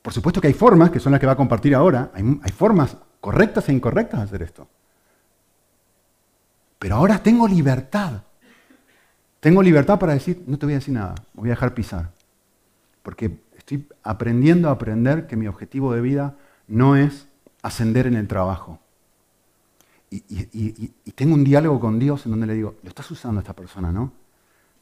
Por 0.00 0.12
supuesto 0.12 0.40
que 0.40 0.48
hay 0.48 0.54
formas, 0.54 0.90
que 0.90 1.00
son 1.00 1.12
las 1.12 1.20
que 1.20 1.26
va 1.26 1.32
a 1.32 1.36
compartir 1.36 1.74
ahora, 1.74 2.10
hay, 2.14 2.52
formas 2.52 2.96
correctas 3.20 3.68
e 3.68 3.72
incorrectas 3.72 4.20
de 4.20 4.24
hacer 4.24 4.42
esto. 4.42 4.68
Pero 6.78 6.96
ahora 6.96 7.22
tengo 7.22 7.46
libertad 7.46 8.22
tengo 9.42 9.60
libertad 9.60 9.98
para 9.98 10.12
decir, 10.12 10.44
no 10.46 10.56
te 10.56 10.66
voy 10.66 10.74
a 10.74 10.78
decir 10.78 10.94
nada, 10.94 11.16
me 11.34 11.40
voy 11.40 11.48
a 11.48 11.54
dejar 11.54 11.74
pisar. 11.74 12.12
Porque 13.02 13.40
estoy 13.56 13.88
aprendiendo 14.04 14.68
a 14.68 14.72
aprender 14.72 15.26
que 15.26 15.34
mi 15.34 15.48
objetivo 15.48 15.92
de 15.92 16.00
vida 16.00 16.36
no 16.68 16.94
es 16.94 17.26
ascender 17.60 18.06
en 18.06 18.14
el 18.14 18.28
trabajo. 18.28 18.78
Y, 20.10 20.92
tengo 21.16 21.34
un 21.34 21.42
diálogo 21.42 21.80
con 21.80 21.98
Dios 21.98 22.24
en 22.24 22.30
donde 22.30 22.46
le 22.46 22.54
digo, 22.54 22.76
lo 22.84 22.88
estás 22.88 23.10
usando 23.10 23.40
a 23.40 23.42
esta 23.42 23.52
persona, 23.52 23.90
¿no? 23.90 24.12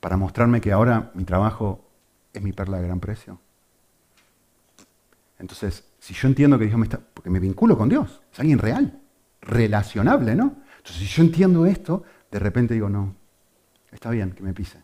Para 0.01 0.17
mostrarme 0.17 0.61
que 0.61 0.73
ahora 0.73 1.11
mi 1.15 1.25
trabajo 1.25 1.87
es 2.33 2.43
mi 2.43 2.53
perla 2.53 2.79
de 2.79 2.87
gran 2.87 3.01
precio. 3.01 3.39
Entonces, 5.39 5.85
si 5.99 6.15
yo 6.15 6.29
entiendo 6.29 6.59
que 6.59 6.67
Dios 6.67 6.79
me 6.79 6.85
está, 6.85 6.99
porque 6.99 7.31
me 7.31 7.39
vinculo 7.39 7.77
con 7.77 7.89
Dios, 7.89 8.23
es 8.33 8.41
alguien 8.41 8.59
real, 8.59 9.01
relacionable, 9.41 10.35
¿no? 10.35 10.57
Entonces, 10.79 10.97
si 10.97 11.07
yo 11.07 11.23
entiendo 11.23 11.67
esto, 11.67 12.03
de 12.31 12.39
repente 12.39 12.75
digo, 12.75 12.89
no, 12.89 13.15
Está 13.91 14.11
bien 14.11 14.33
que 14.33 14.43
me 14.43 14.53
pise. 14.53 14.79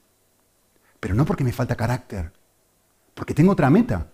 Pero 0.99 1.15
no 1.15 1.25
porque 1.25 1.45
me 1.45 1.53
falta 1.53 1.77
carácter, 1.77 2.33
porque 3.15 3.35
tengo 3.35 3.53
otra 3.53 3.71
meta. 3.71 4.11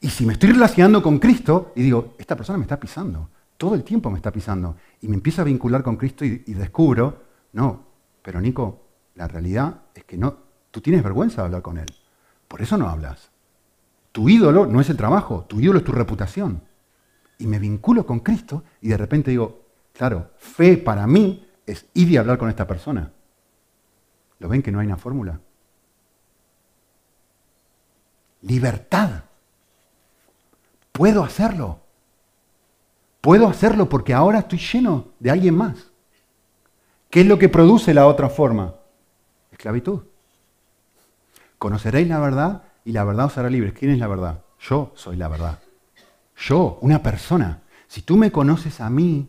Y 0.00 0.08
si 0.08 0.24
me 0.26 0.34
estoy 0.34 0.52
relacionando 0.52 1.02
con 1.02 1.18
Cristo 1.18 1.72
y 1.76 1.82
digo, 1.82 2.14
esta 2.18 2.36
persona 2.36 2.58
me 2.58 2.64
está 2.64 2.78
pisando, 2.78 3.28
todo 3.56 3.74
el 3.74 3.84
tiempo 3.84 4.10
me 4.10 4.16
está 4.16 4.30
pisando, 4.30 4.76
y 5.02 5.08
me 5.08 5.16
empiezo 5.16 5.42
a 5.42 5.44
vincular 5.44 5.82
con 5.82 5.96
Cristo 5.96 6.24
y, 6.24 6.38
descubro, 6.54 7.22
no, 7.52 7.84
pero 8.22 8.40
Nico, 8.40 8.86
la 9.20 9.28
realidad 9.28 9.82
es 9.94 10.04
que 10.04 10.16
no, 10.16 10.34
tú 10.70 10.80
tienes 10.80 11.02
vergüenza 11.02 11.42
de 11.42 11.46
hablar 11.46 11.60
con 11.60 11.76
Él. 11.76 11.94
Por 12.48 12.62
eso 12.62 12.78
no 12.78 12.88
hablas. 12.88 13.30
Tu 14.12 14.30
ídolo 14.30 14.64
no 14.64 14.80
es 14.80 14.88
el 14.88 14.96
trabajo, 14.96 15.44
tu 15.46 15.60
ídolo 15.60 15.78
es 15.78 15.84
tu 15.84 15.92
reputación. 15.92 16.62
Y 17.36 17.46
me 17.46 17.58
vinculo 17.58 18.06
con 18.06 18.20
Cristo 18.20 18.64
y 18.80 18.88
de 18.88 18.96
repente 18.96 19.30
digo, 19.30 19.66
claro, 19.92 20.30
fe 20.38 20.78
para 20.78 21.06
mí 21.06 21.46
es 21.66 21.84
ir 21.92 22.10
y 22.10 22.16
hablar 22.16 22.38
con 22.38 22.48
esta 22.48 22.66
persona. 22.66 23.12
¿Lo 24.38 24.48
ven 24.48 24.62
que 24.62 24.72
no 24.72 24.80
hay 24.80 24.86
una 24.86 24.96
fórmula? 24.96 25.38
Libertad. 28.40 29.24
Puedo 30.92 31.22
hacerlo. 31.22 31.80
Puedo 33.20 33.48
hacerlo 33.48 33.86
porque 33.86 34.14
ahora 34.14 34.38
estoy 34.38 34.60
lleno 34.60 35.08
de 35.18 35.30
alguien 35.30 35.54
más. 35.54 35.92
¿Qué 37.10 37.20
es 37.20 37.26
lo 37.26 37.38
que 37.38 37.50
produce 37.50 37.92
la 37.92 38.06
otra 38.06 38.30
forma? 38.30 38.79
Esclavitud. 39.60 40.00
Conoceréis 41.58 42.08
la 42.08 42.18
verdad 42.18 42.62
y 42.82 42.92
la 42.92 43.04
verdad 43.04 43.26
os 43.26 43.36
hará 43.36 43.50
libres. 43.50 43.74
¿Quién 43.74 43.90
es 43.90 43.98
la 43.98 44.06
verdad? 44.06 44.40
Yo 44.58 44.90
soy 44.94 45.16
la 45.16 45.28
verdad. 45.28 45.58
Yo, 46.34 46.78
una 46.80 47.02
persona. 47.02 47.60
Si 47.86 48.00
tú 48.00 48.16
me 48.16 48.32
conoces 48.32 48.80
a 48.80 48.88
mí, 48.88 49.28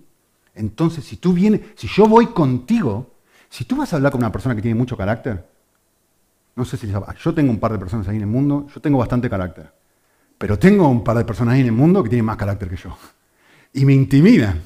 entonces 0.55 1.03
si 1.03 1.17
tú 1.17 1.33
vienes, 1.33 1.59
si 1.75 1.89
yo 1.89 2.07
voy 2.07 2.27
contigo, 2.27 3.11
si 3.49 3.65
tú 3.65 3.75
vas 3.75 3.91
a 3.91 3.97
hablar 3.97 4.13
con 4.13 4.21
una 4.21 4.31
persona 4.31 4.55
que 4.55 4.61
tiene 4.61 4.75
mucho 4.75 4.95
carácter, 4.95 5.45
no 6.55 6.63
sé 6.63 6.77
si 6.77 6.87
les 6.87 6.95
yo 7.21 7.33
tengo 7.33 7.51
un 7.51 7.59
par 7.59 7.73
de 7.73 7.79
personas 7.79 8.07
ahí 8.07 8.15
en 8.15 8.21
el 8.21 8.27
mundo, 8.27 8.67
yo 8.73 8.79
tengo 8.79 8.99
bastante 8.99 9.29
carácter, 9.29 9.73
pero 10.37 10.57
tengo 10.57 10.87
un 10.87 11.03
par 11.03 11.17
de 11.17 11.25
personas 11.25 11.55
ahí 11.55 11.59
en 11.59 11.65
el 11.65 11.73
mundo 11.73 12.01
que 12.01 12.09
tienen 12.09 12.25
más 12.25 12.37
carácter 12.37 12.69
que 12.69 12.77
yo. 12.77 12.95
Y 13.73 13.83
me 13.83 13.91
intimidan. 13.91 14.61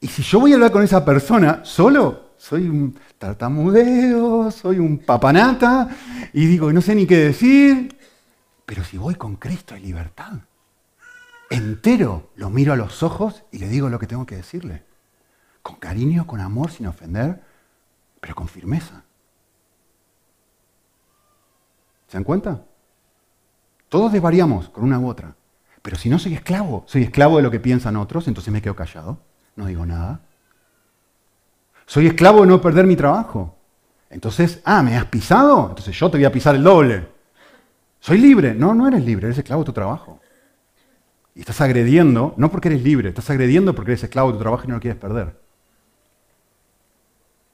Y 0.00 0.08
si 0.08 0.24
yo 0.24 0.40
voy 0.40 0.50
a 0.50 0.54
hablar 0.56 0.72
con 0.72 0.82
esa 0.82 1.04
persona 1.04 1.64
solo, 1.64 2.23
soy 2.44 2.68
un 2.68 2.94
tartamudeo, 3.16 4.50
soy 4.50 4.78
un 4.78 4.98
papanata, 4.98 5.88
y 6.34 6.44
digo, 6.44 6.70
no 6.74 6.82
sé 6.82 6.94
ni 6.94 7.06
qué 7.06 7.16
decir. 7.16 7.96
Pero 8.66 8.84
si 8.84 8.98
voy 8.98 9.14
con 9.14 9.36
Cristo 9.36 9.74
hay 9.74 9.80
libertad. 9.80 10.32
Entero 11.48 12.28
lo 12.36 12.50
miro 12.50 12.74
a 12.74 12.76
los 12.76 13.02
ojos 13.02 13.44
y 13.50 13.58
le 13.58 13.68
digo 13.68 13.88
lo 13.88 13.98
que 13.98 14.06
tengo 14.06 14.26
que 14.26 14.36
decirle. 14.36 14.82
Con 15.62 15.76
cariño, 15.76 16.26
con 16.26 16.40
amor, 16.40 16.70
sin 16.70 16.86
ofender, 16.86 17.42
pero 18.20 18.34
con 18.34 18.46
firmeza. 18.46 19.04
¿Se 22.08 22.18
dan 22.18 22.24
cuenta? 22.24 22.62
Todos 23.88 24.12
desvariamos 24.12 24.68
con 24.68 24.84
una 24.84 24.98
u 24.98 25.08
otra. 25.08 25.34
Pero 25.80 25.96
si 25.96 26.10
no 26.10 26.18
soy 26.18 26.34
esclavo, 26.34 26.84
soy 26.86 27.04
esclavo 27.04 27.38
de 27.38 27.42
lo 27.42 27.50
que 27.50 27.60
piensan 27.60 27.96
otros, 27.96 28.28
entonces 28.28 28.52
me 28.52 28.60
quedo 28.60 28.76
callado, 28.76 29.18
no 29.56 29.64
digo 29.64 29.86
nada. 29.86 30.20
Soy 31.86 32.06
esclavo 32.06 32.42
de 32.42 32.46
no 32.46 32.60
perder 32.60 32.86
mi 32.86 32.96
trabajo. 32.96 33.56
Entonces, 34.10 34.60
ah, 34.64 34.82
¿me 34.82 34.96
has 34.96 35.06
pisado? 35.06 35.68
Entonces 35.68 35.96
yo 35.98 36.10
te 36.10 36.18
voy 36.18 36.24
a 36.24 36.32
pisar 36.32 36.54
el 36.54 36.62
doble. 36.62 37.08
Soy 38.00 38.18
libre. 38.18 38.54
No, 38.54 38.74
no 38.74 38.86
eres 38.86 39.04
libre, 39.04 39.26
eres 39.26 39.38
esclavo 39.38 39.62
de 39.62 39.66
tu 39.66 39.72
trabajo. 39.72 40.20
Y 41.34 41.40
estás 41.40 41.60
agrediendo, 41.60 42.34
no 42.36 42.50
porque 42.50 42.68
eres 42.68 42.82
libre, 42.82 43.08
estás 43.08 43.28
agrediendo 43.30 43.74
porque 43.74 43.92
eres 43.92 44.04
esclavo 44.04 44.30
de 44.30 44.38
tu 44.38 44.42
trabajo 44.42 44.64
y 44.64 44.68
no 44.68 44.74
lo 44.74 44.80
quieres 44.80 45.00
perder. 45.00 45.36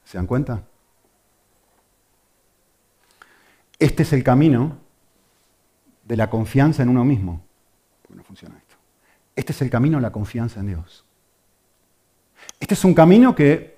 ¿Se 0.05 0.17
dan 0.17 0.27
cuenta? 0.27 0.63
Este 3.79 4.03
es 4.03 4.13
el 4.13 4.23
camino 4.23 4.77
de 6.03 6.17
la 6.17 6.29
confianza 6.29 6.83
en 6.83 6.89
uno 6.89 7.03
mismo. 7.03 7.41
Porque 8.03 8.17
no 8.17 8.23
funciona 8.23 8.55
esto. 8.57 8.75
Este 9.35 9.53
es 9.53 9.61
el 9.61 9.69
camino 9.69 9.97
de 9.97 10.01
la 10.01 10.11
confianza 10.11 10.59
en 10.59 10.67
Dios. 10.67 11.05
Este 12.59 12.73
es 12.73 12.85
un 12.85 12.93
camino 12.93 13.33
que 13.33 13.70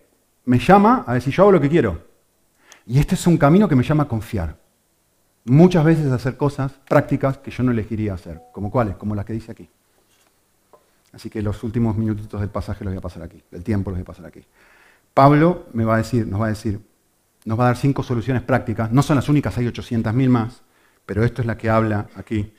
me 0.46 0.60
llama 0.60 1.04
a 1.08 1.14
decir 1.14 1.34
yo 1.34 1.44
hago 1.44 1.54
lo 1.54 1.62
que 1.62 1.70
quiero. 1.70 2.02
Y 2.86 3.00
este 3.00 3.16
es 3.16 3.26
un 3.28 3.38
camino 3.38 3.68
que 3.68 3.76
me 3.76 3.84
llama 3.84 4.04
a 4.04 4.08
confiar. 4.08 4.58
Muchas 5.46 5.84
veces 5.84 6.12
hacer 6.12 6.38
cosas 6.38 6.74
prácticas 6.88 7.38
que 7.38 7.52
yo 7.52 7.64
no 7.64 7.72
elegiría 7.72 8.14
hacer. 8.14 8.41
¿Como 8.52 8.72
cuáles? 8.72 8.96
Como 8.96 9.16
las 9.16 9.26
que 9.26 9.34
dice 9.34 9.52
aquí. 9.52 9.70
Así 11.14 11.30
que 11.30 11.41
los 11.41 11.64
últimos 11.64 11.96
minutitos 11.96 12.39
del 12.39 12.50
pasaje 12.50 12.84
los 12.84 12.94
voy 12.94 12.98
a 12.98 13.02
pasar 13.02 13.24
aquí. 13.24 13.41
Del 13.52 13.64
tiempo 13.64 13.91
los 13.91 14.00
voy 14.00 14.04
a 14.04 14.06
pasar 14.06 14.26
aquí. 14.26 14.44
Pablo 15.14 15.68
me 15.74 15.86
va 15.86 15.96
a 15.96 15.98
decir, 15.98 16.26
nos 16.26 16.41
va 16.41 16.48
a 16.48 16.50
decir, 16.50 16.82
nos 17.46 17.60
va 17.60 17.66
a 17.66 17.68
dar 17.68 17.78
cinco 17.78 18.04
soluciones 18.04 18.41
prácticas. 18.41 18.91
No 18.91 19.04
son 19.04 19.18
las 19.18 19.30
únicas, 19.30 19.58
hay 19.58 19.68
800.000 19.68 20.30
más, 20.30 20.62
pero 21.06 21.24
esto 21.24 21.41
es 21.41 21.46
la 21.46 21.58
que 21.58 21.70
habla 21.70 22.08
aquí. 22.16 22.54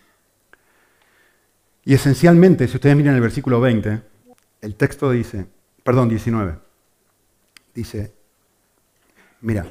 Y 1.85 1.95
esencialmente, 1.95 2.69
si 2.69 2.77
ustedes 2.77 2.97
miran 2.97 3.15
el 3.15 3.21
versículo 3.21 3.61
20, 3.61 4.03
el 4.61 4.75
texto 4.77 5.11
dice, 5.11 5.47
perdón, 5.83 6.09
19, 6.09 6.59
dice, 7.75 8.15
mira, 9.41 9.67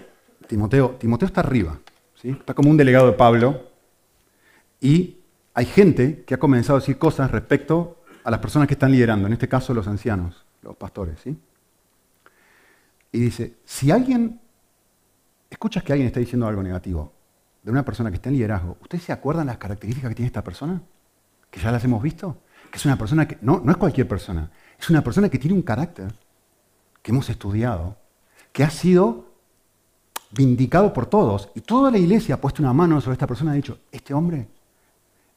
Timoteo, 0.47 0.97
Timoteo 0.99 1.27
está 1.27 1.41
arriba, 1.41 1.79
¿sí? 2.15 2.29
está 2.29 2.53
como 2.53 2.69
un 2.69 2.77
delegado 2.77 3.07
de 3.07 3.13
Pablo, 3.13 3.71
y 4.79 5.17
hay 5.53 5.65
gente 5.65 6.23
que 6.25 6.33
ha 6.33 6.39
comenzado 6.39 6.77
a 6.77 6.79
decir 6.79 6.97
cosas 6.97 7.31
respecto 7.31 8.03
a 8.23 8.31
las 8.31 8.39
personas 8.39 8.67
que 8.67 8.73
están 8.73 8.91
liderando, 8.91 9.27
en 9.27 9.33
este 9.33 9.47
caso 9.47 9.73
los 9.73 9.87
ancianos, 9.87 10.45
los 10.61 10.75
pastores. 10.75 11.19
¿sí? 11.23 11.37
Y 13.11 13.19
dice, 13.19 13.55
si 13.63 13.91
alguien, 13.91 14.39
escuchas 15.49 15.83
que 15.83 15.93
alguien 15.93 16.07
está 16.07 16.19
diciendo 16.19 16.47
algo 16.47 16.63
negativo 16.63 17.13
de 17.61 17.71
una 17.71 17.85
persona 17.85 18.09
que 18.09 18.15
está 18.15 18.29
en 18.29 18.35
liderazgo, 18.35 18.77
¿ustedes 18.81 19.03
se 19.03 19.13
acuerdan 19.13 19.47
las 19.47 19.57
características 19.57 20.09
que 20.09 20.15
tiene 20.15 20.27
esta 20.27 20.43
persona? 20.43 20.81
Que 21.49 21.59
ya 21.59 21.71
las 21.71 21.83
hemos 21.83 22.01
visto. 22.01 22.37
Que 22.71 22.77
es 22.77 22.85
una 22.85 22.97
persona 22.97 23.27
que, 23.27 23.37
no, 23.41 23.61
no 23.63 23.71
es 23.71 23.77
cualquier 23.77 24.07
persona, 24.07 24.49
es 24.79 24.89
una 24.89 25.03
persona 25.03 25.29
que 25.29 25.37
tiene 25.37 25.55
un 25.55 25.61
carácter 25.61 26.11
que 27.03 27.11
hemos 27.11 27.29
estudiado, 27.29 27.97
que 28.51 28.63
ha 28.63 28.71
sido 28.71 29.25
vindicado 30.31 30.93
por 30.93 31.05
todos. 31.05 31.49
Y 31.53 31.61
toda 31.61 31.91
la 31.91 31.99
iglesia 31.99 32.35
ha 32.35 32.41
puesto 32.41 32.63
una 32.63 32.73
mano 32.73 32.99
sobre 32.99 33.13
esta 33.13 33.27
persona 33.27 33.51
y 33.51 33.53
ha 33.53 33.57
dicho, 33.57 33.77
este 33.91 34.15
hombre, 34.15 34.47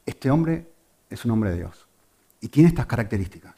este 0.07 0.31
hombre 0.31 0.67
es 1.11 1.25
un 1.27 1.33
hombre 1.33 1.51
de 1.51 1.57
Dios. 1.57 1.87
Y 2.41 2.49
tiene 2.49 2.69
estas 2.69 2.87
características. 2.87 3.55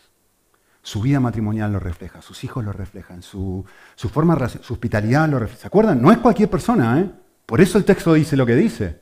Su 0.83 1.03
vida 1.03 1.21
matrimonial 1.21 1.73
lo 1.73 1.79
refleja, 1.79 2.23
sus 2.23 2.43
hijos 2.45 2.65
lo 2.65 2.73
reflejan, 2.73 3.23
su, 3.23 3.65
su 3.95 4.09
forma, 4.09 4.49
su 4.49 4.73
hospitalidad 4.73 5.29
lo 5.29 5.39
refleja. 5.39 5.63
¿Se 5.63 5.67
acuerdan? 5.67 6.01
No 6.01 6.11
es 6.11 6.19
cualquier 6.19 6.49
persona, 6.49 7.01
¿eh? 7.01 7.11
Por 7.45 7.61
eso 7.61 7.79
el 7.79 7.85
texto 7.85 8.15
dice 8.15 8.37
lo 8.37 8.47
que 8.47 8.55
dice. 8.55 9.01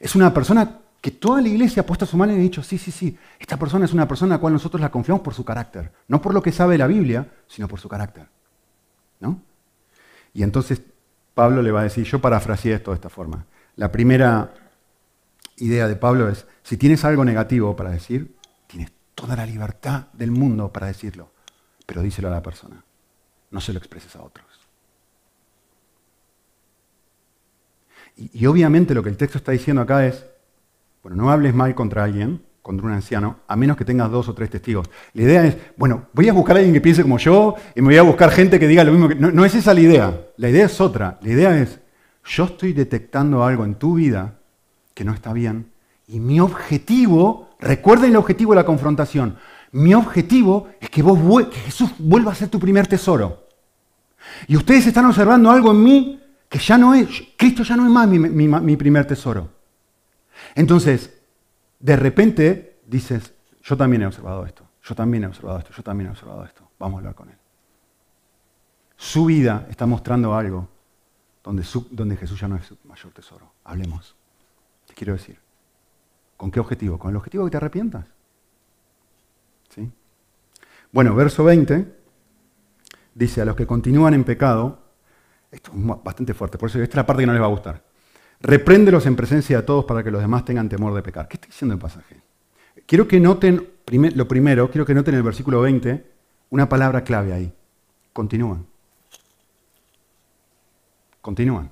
Es 0.00 0.16
una 0.16 0.34
persona 0.34 0.80
que 1.00 1.10
toda 1.12 1.40
la 1.40 1.48
iglesia 1.48 1.82
ha 1.82 1.86
puesto 1.86 2.06
su 2.06 2.16
mano 2.16 2.32
y 2.32 2.36
ha 2.36 2.40
dicho, 2.40 2.62
sí, 2.62 2.76
sí, 2.76 2.90
sí, 2.90 3.16
esta 3.38 3.56
persona 3.56 3.84
es 3.84 3.92
una 3.92 4.08
persona 4.08 4.34
a 4.34 4.38
la 4.38 4.40
cual 4.40 4.52
nosotros 4.52 4.80
la 4.80 4.90
confiamos 4.90 5.22
por 5.22 5.34
su 5.34 5.44
carácter. 5.44 5.92
No 6.08 6.20
por 6.20 6.34
lo 6.34 6.42
que 6.42 6.50
sabe 6.50 6.76
la 6.76 6.86
Biblia, 6.86 7.28
sino 7.46 7.68
por 7.68 7.80
su 7.80 7.88
carácter. 7.88 8.26
¿No? 9.20 9.40
Y 10.34 10.42
entonces 10.42 10.82
Pablo 11.34 11.62
le 11.62 11.70
va 11.70 11.80
a 11.80 11.84
decir, 11.84 12.04
yo 12.04 12.20
parafraseé 12.20 12.74
esto 12.74 12.90
de 12.90 12.96
esta 12.96 13.08
forma. 13.08 13.46
La 13.76 13.92
primera 13.92 14.52
idea 15.56 15.86
de 15.86 15.96
Pablo 15.96 16.28
es, 16.28 16.46
si 16.62 16.76
tienes 16.76 17.04
algo 17.04 17.24
negativo 17.24 17.76
para 17.76 17.90
decir, 17.90 18.36
tienes 18.66 18.90
toda 19.14 19.36
la 19.36 19.46
libertad 19.46 20.08
del 20.12 20.32
mundo 20.32 20.72
para 20.72 20.88
decirlo, 20.88 21.30
pero 21.86 22.02
díselo 22.02 22.28
a 22.28 22.32
la 22.32 22.42
persona, 22.42 22.84
no 23.50 23.60
se 23.60 23.72
lo 23.72 23.78
expreses 23.78 24.14
a 24.16 24.22
otros. 24.22 24.46
Y, 28.16 28.30
y 28.40 28.46
obviamente 28.46 28.94
lo 28.94 29.02
que 29.02 29.10
el 29.10 29.16
texto 29.16 29.38
está 29.38 29.52
diciendo 29.52 29.82
acá 29.82 30.04
es, 30.06 30.24
no 31.08 31.30
hables 31.30 31.54
mal 31.54 31.74
contra 31.74 32.04
alguien, 32.04 32.42
contra 32.62 32.86
un 32.86 32.92
anciano, 32.92 33.38
a 33.48 33.56
menos 33.56 33.76
que 33.76 33.84
tengas 33.84 34.10
dos 34.10 34.28
o 34.28 34.34
tres 34.34 34.50
testigos. 34.50 34.90
La 35.14 35.22
idea 35.22 35.44
es, 35.46 35.56
bueno, 35.76 36.08
voy 36.12 36.28
a 36.28 36.32
buscar 36.34 36.56
a 36.56 36.58
alguien 36.58 36.74
que 36.74 36.82
piense 36.82 37.02
como 37.02 37.16
yo 37.16 37.54
y 37.74 37.80
me 37.80 37.86
voy 37.88 37.96
a 37.96 38.02
buscar 38.02 38.30
gente 38.30 38.60
que 38.60 38.68
diga 38.68 38.84
lo 38.84 38.92
mismo 38.92 39.08
que... 39.08 39.14
No, 39.14 39.44
es 39.44 39.54
esa 39.54 39.72
la 39.72 39.80
idea, 39.80 40.20
la 40.36 40.50
idea 40.50 40.66
es 40.66 40.80
otra. 40.80 41.18
La 41.22 41.30
idea 41.30 41.58
es, 41.58 41.80
yo 42.24 42.44
estoy 42.44 42.74
detectando 42.74 43.42
algo 43.42 43.64
en 43.64 43.76
tu 43.76 43.94
vida 43.94 44.34
que 44.92 45.04
no 45.04 45.14
está 45.14 45.32
bien 45.32 45.70
y 46.06 46.20
mi 46.20 46.40
objetivo, 46.40 47.48
recuerden 47.58 48.10
el 48.10 48.16
objetivo 48.16 48.52
de 48.52 48.56
la 48.56 48.66
confrontación, 48.66 49.36
mi 49.72 49.94
objetivo 49.94 50.68
es 50.80 50.90
que, 50.90 51.02
vos, 51.02 51.18
que 51.48 51.60
Jesús 51.60 51.90
vuelva 51.98 52.32
a 52.32 52.34
ser 52.34 52.48
tu 52.48 52.58
primer 52.58 52.86
tesoro. 52.86 53.46
Y 54.46 54.56
ustedes 54.56 54.86
están 54.86 55.06
observando 55.06 55.50
algo 55.50 55.70
en 55.70 55.82
mí 55.82 56.20
que 56.50 56.58
ya 56.58 56.76
no 56.76 56.94
es, 56.94 57.08
Cristo 57.36 57.62
ya 57.62 57.76
no 57.76 57.84
es 57.84 57.90
más 57.90 58.08
mi 58.08 58.76
primer 58.76 59.06
tesoro. 59.06 59.57
Entonces, 60.54 61.20
de 61.78 61.96
repente 61.96 62.80
dices, 62.86 63.34
yo 63.62 63.76
también 63.76 64.02
he 64.02 64.06
observado 64.06 64.44
esto, 64.46 64.64
yo 64.82 64.94
también 64.94 65.24
he 65.24 65.26
observado 65.26 65.58
esto, 65.58 65.72
yo 65.72 65.82
también 65.82 66.08
he 66.08 66.10
observado 66.10 66.44
esto, 66.44 66.68
vamos 66.78 66.96
a 66.96 66.98
hablar 66.98 67.14
con 67.14 67.30
él. 67.30 67.36
Su 68.96 69.26
vida 69.26 69.66
está 69.70 69.86
mostrando 69.86 70.34
algo 70.34 70.68
donde, 71.44 72.16
Jesús 72.16 72.40
ya 72.40 72.48
no 72.48 72.56
es 72.56 72.66
su 72.66 72.76
mayor 72.84 73.12
tesoro. 73.12 73.52
Hablemos. 73.64 74.14
Te 74.86 74.94
quiero 74.94 75.14
decir. 75.14 75.38
¿Con 76.36 76.50
qué 76.50 76.60
objetivo? 76.60 76.98
Con 76.98 77.10
el 77.10 77.16
objetivo 77.16 77.44
de 77.44 77.48
que 77.48 77.52
te 77.52 77.56
arrepientas. 77.56 78.04
¿Sí? 79.70 79.90
Bueno, 80.92 81.14
verso 81.14 81.44
20 81.44 81.96
dice, 83.14 83.40
a 83.40 83.44
los 83.44 83.56
que 83.56 83.66
continúan 83.66 84.14
en 84.14 84.24
pecado, 84.24 84.82
esto 85.50 85.72
es 85.74 86.02
bastante 86.02 86.34
fuerte, 86.34 86.58
por 86.58 86.68
eso 86.68 86.80
esta 86.80 86.92
es 86.92 86.96
la 86.96 87.06
parte 87.06 87.22
que 87.22 87.26
no 87.26 87.32
les 87.32 87.42
va 87.42 87.46
a 87.46 87.50
gustar. 87.50 87.82
Repréndelos 88.40 89.06
en 89.06 89.16
presencia 89.16 89.58
de 89.58 89.62
todos 89.64 89.84
para 89.84 90.02
que 90.04 90.10
los 90.10 90.20
demás 90.20 90.44
tengan 90.44 90.68
temor 90.68 90.94
de 90.94 91.02
pecar. 91.02 91.26
¿Qué 91.28 91.36
está 91.36 91.46
diciendo 91.48 91.74
el 91.74 91.80
pasaje? 91.80 92.16
Quiero 92.86 93.08
que 93.08 93.18
noten, 93.20 93.68
lo 94.14 94.28
primero, 94.28 94.70
quiero 94.70 94.86
que 94.86 94.94
noten 94.94 95.14
en 95.14 95.18
el 95.18 95.24
versículo 95.24 95.60
20 95.60 96.06
una 96.50 96.68
palabra 96.68 97.02
clave 97.02 97.32
ahí. 97.32 97.52
Continúan. 98.12 98.64
Continúan. 101.20 101.70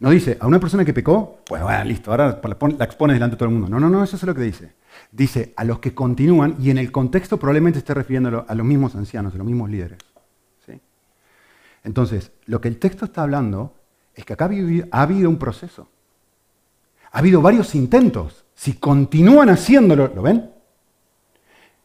No 0.00 0.10
dice, 0.10 0.36
a 0.40 0.46
una 0.46 0.60
persona 0.60 0.84
que 0.84 0.92
pecó, 0.92 1.40
pues 1.46 1.62
bueno, 1.62 1.84
listo, 1.84 2.10
ahora 2.10 2.40
la 2.42 2.84
expones 2.84 3.14
delante 3.14 3.34
de 3.34 3.38
todo 3.38 3.48
el 3.48 3.54
mundo. 3.54 3.68
No, 3.68 3.80
no, 3.80 3.88
no, 3.88 4.04
eso 4.04 4.16
es 4.16 4.22
lo 4.22 4.34
que 4.34 4.42
dice. 4.42 4.72
Dice, 5.10 5.54
a 5.56 5.64
los 5.64 5.78
que 5.78 5.94
continúan, 5.94 6.56
y 6.60 6.70
en 6.70 6.78
el 6.78 6.92
contexto 6.92 7.38
probablemente 7.38 7.78
esté 7.78 7.94
refiriendo 7.94 8.44
a 8.46 8.54
los 8.54 8.66
mismos 8.66 8.94
ancianos, 8.96 9.34
a 9.34 9.38
los 9.38 9.46
mismos 9.46 9.70
líderes. 9.70 9.98
¿sí? 10.66 10.80
Entonces, 11.84 12.32
lo 12.46 12.60
que 12.60 12.68
el 12.68 12.78
texto 12.78 13.06
está 13.06 13.22
hablando 13.22 13.74
es 14.14 14.24
que 14.24 14.32
acá 14.32 14.48
ha 14.90 15.02
habido 15.02 15.28
un 15.28 15.38
proceso. 15.38 15.88
Ha 17.12 17.18
habido 17.18 17.40
varios 17.40 17.74
intentos. 17.74 18.44
Si 18.54 18.74
continúan 18.74 19.48
haciéndolo, 19.48 20.10
¿lo 20.14 20.22
ven? 20.22 20.50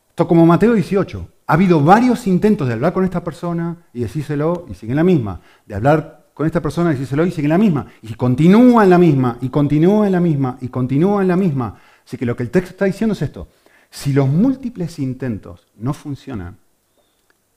Esto 0.09 0.27
como 0.27 0.45
Mateo 0.45 0.73
18. 0.73 1.27
Ha 1.47 1.53
habido 1.53 1.83
varios 1.83 2.27
intentos 2.27 2.67
de 2.67 2.73
hablar 2.73 2.93
con 2.93 3.03
esta 3.03 3.23
persona 3.23 3.85
y 3.93 4.01
decírselo 4.01 4.65
y 4.69 4.75
siguen 4.75 4.97
la 4.97 5.03
misma. 5.03 5.41
De 5.65 5.75
hablar 5.75 6.19
con 6.33 6.45
esta 6.45 6.61
persona, 6.61 6.91
decírselo 6.91 7.25
y 7.25 7.31
sigue 7.31 7.47
en 7.47 7.49
la 7.49 7.57
misma. 7.57 7.87
Y 8.01 8.13
continúa 8.13 8.83
en 8.83 8.89
la 8.89 8.97
misma, 8.97 9.37
y 9.41 9.49
continúa 9.49 10.05
en 10.05 10.13
la 10.13 10.19
misma, 10.19 10.57
y 10.61 10.69
continúa 10.69 11.21
en 11.21 11.27
la 11.27 11.35
misma. 11.35 11.75
Así 12.05 12.17
que 12.17 12.25
lo 12.25 12.35
que 12.35 12.43
el 12.43 12.49
texto 12.49 12.71
está 12.71 12.85
diciendo 12.85 13.13
es 13.13 13.21
esto. 13.21 13.49
Si 13.89 14.13
los 14.13 14.29
múltiples 14.29 14.99
intentos 14.99 15.67
no 15.75 15.93
funcionan, 15.93 16.57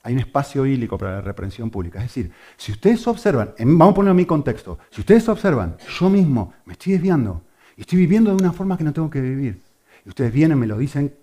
hay 0.02 0.14
un 0.14 0.20
espacio 0.20 0.62
bíblico 0.62 0.98
para 0.98 1.16
la 1.16 1.20
reprensión 1.20 1.70
pública. 1.70 1.98
Es 2.00 2.06
decir, 2.06 2.32
si 2.56 2.72
ustedes 2.72 3.06
observan, 3.06 3.54
vamos 3.58 3.92
a 3.92 3.94
ponerlo 3.94 4.10
en 4.12 4.16
mi 4.16 4.26
contexto, 4.26 4.78
si 4.90 5.00
ustedes 5.00 5.28
observan, 5.28 5.76
yo 5.98 6.10
mismo 6.10 6.54
me 6.64 6.72
estoy 6.72 6.94
desviando 6.94 7.42
y 7.76 7.82
estoy 7.82 7.98
viviendo 7.98 8.30
de 8.34 8.42
una 8.42 8.52
forma 8.52 8.76
que 8.76 8.84
no 8.84 8.92
tengo 8.92 9.08
que 9.10 9.20
vivir, 9.20 9.62
y 10.04 10.08
ustedes 10.08 10.32
vienen, 10.32 10.58
me 10.58 10.66
lo 10.66 10.76
dicen 10.76 11.14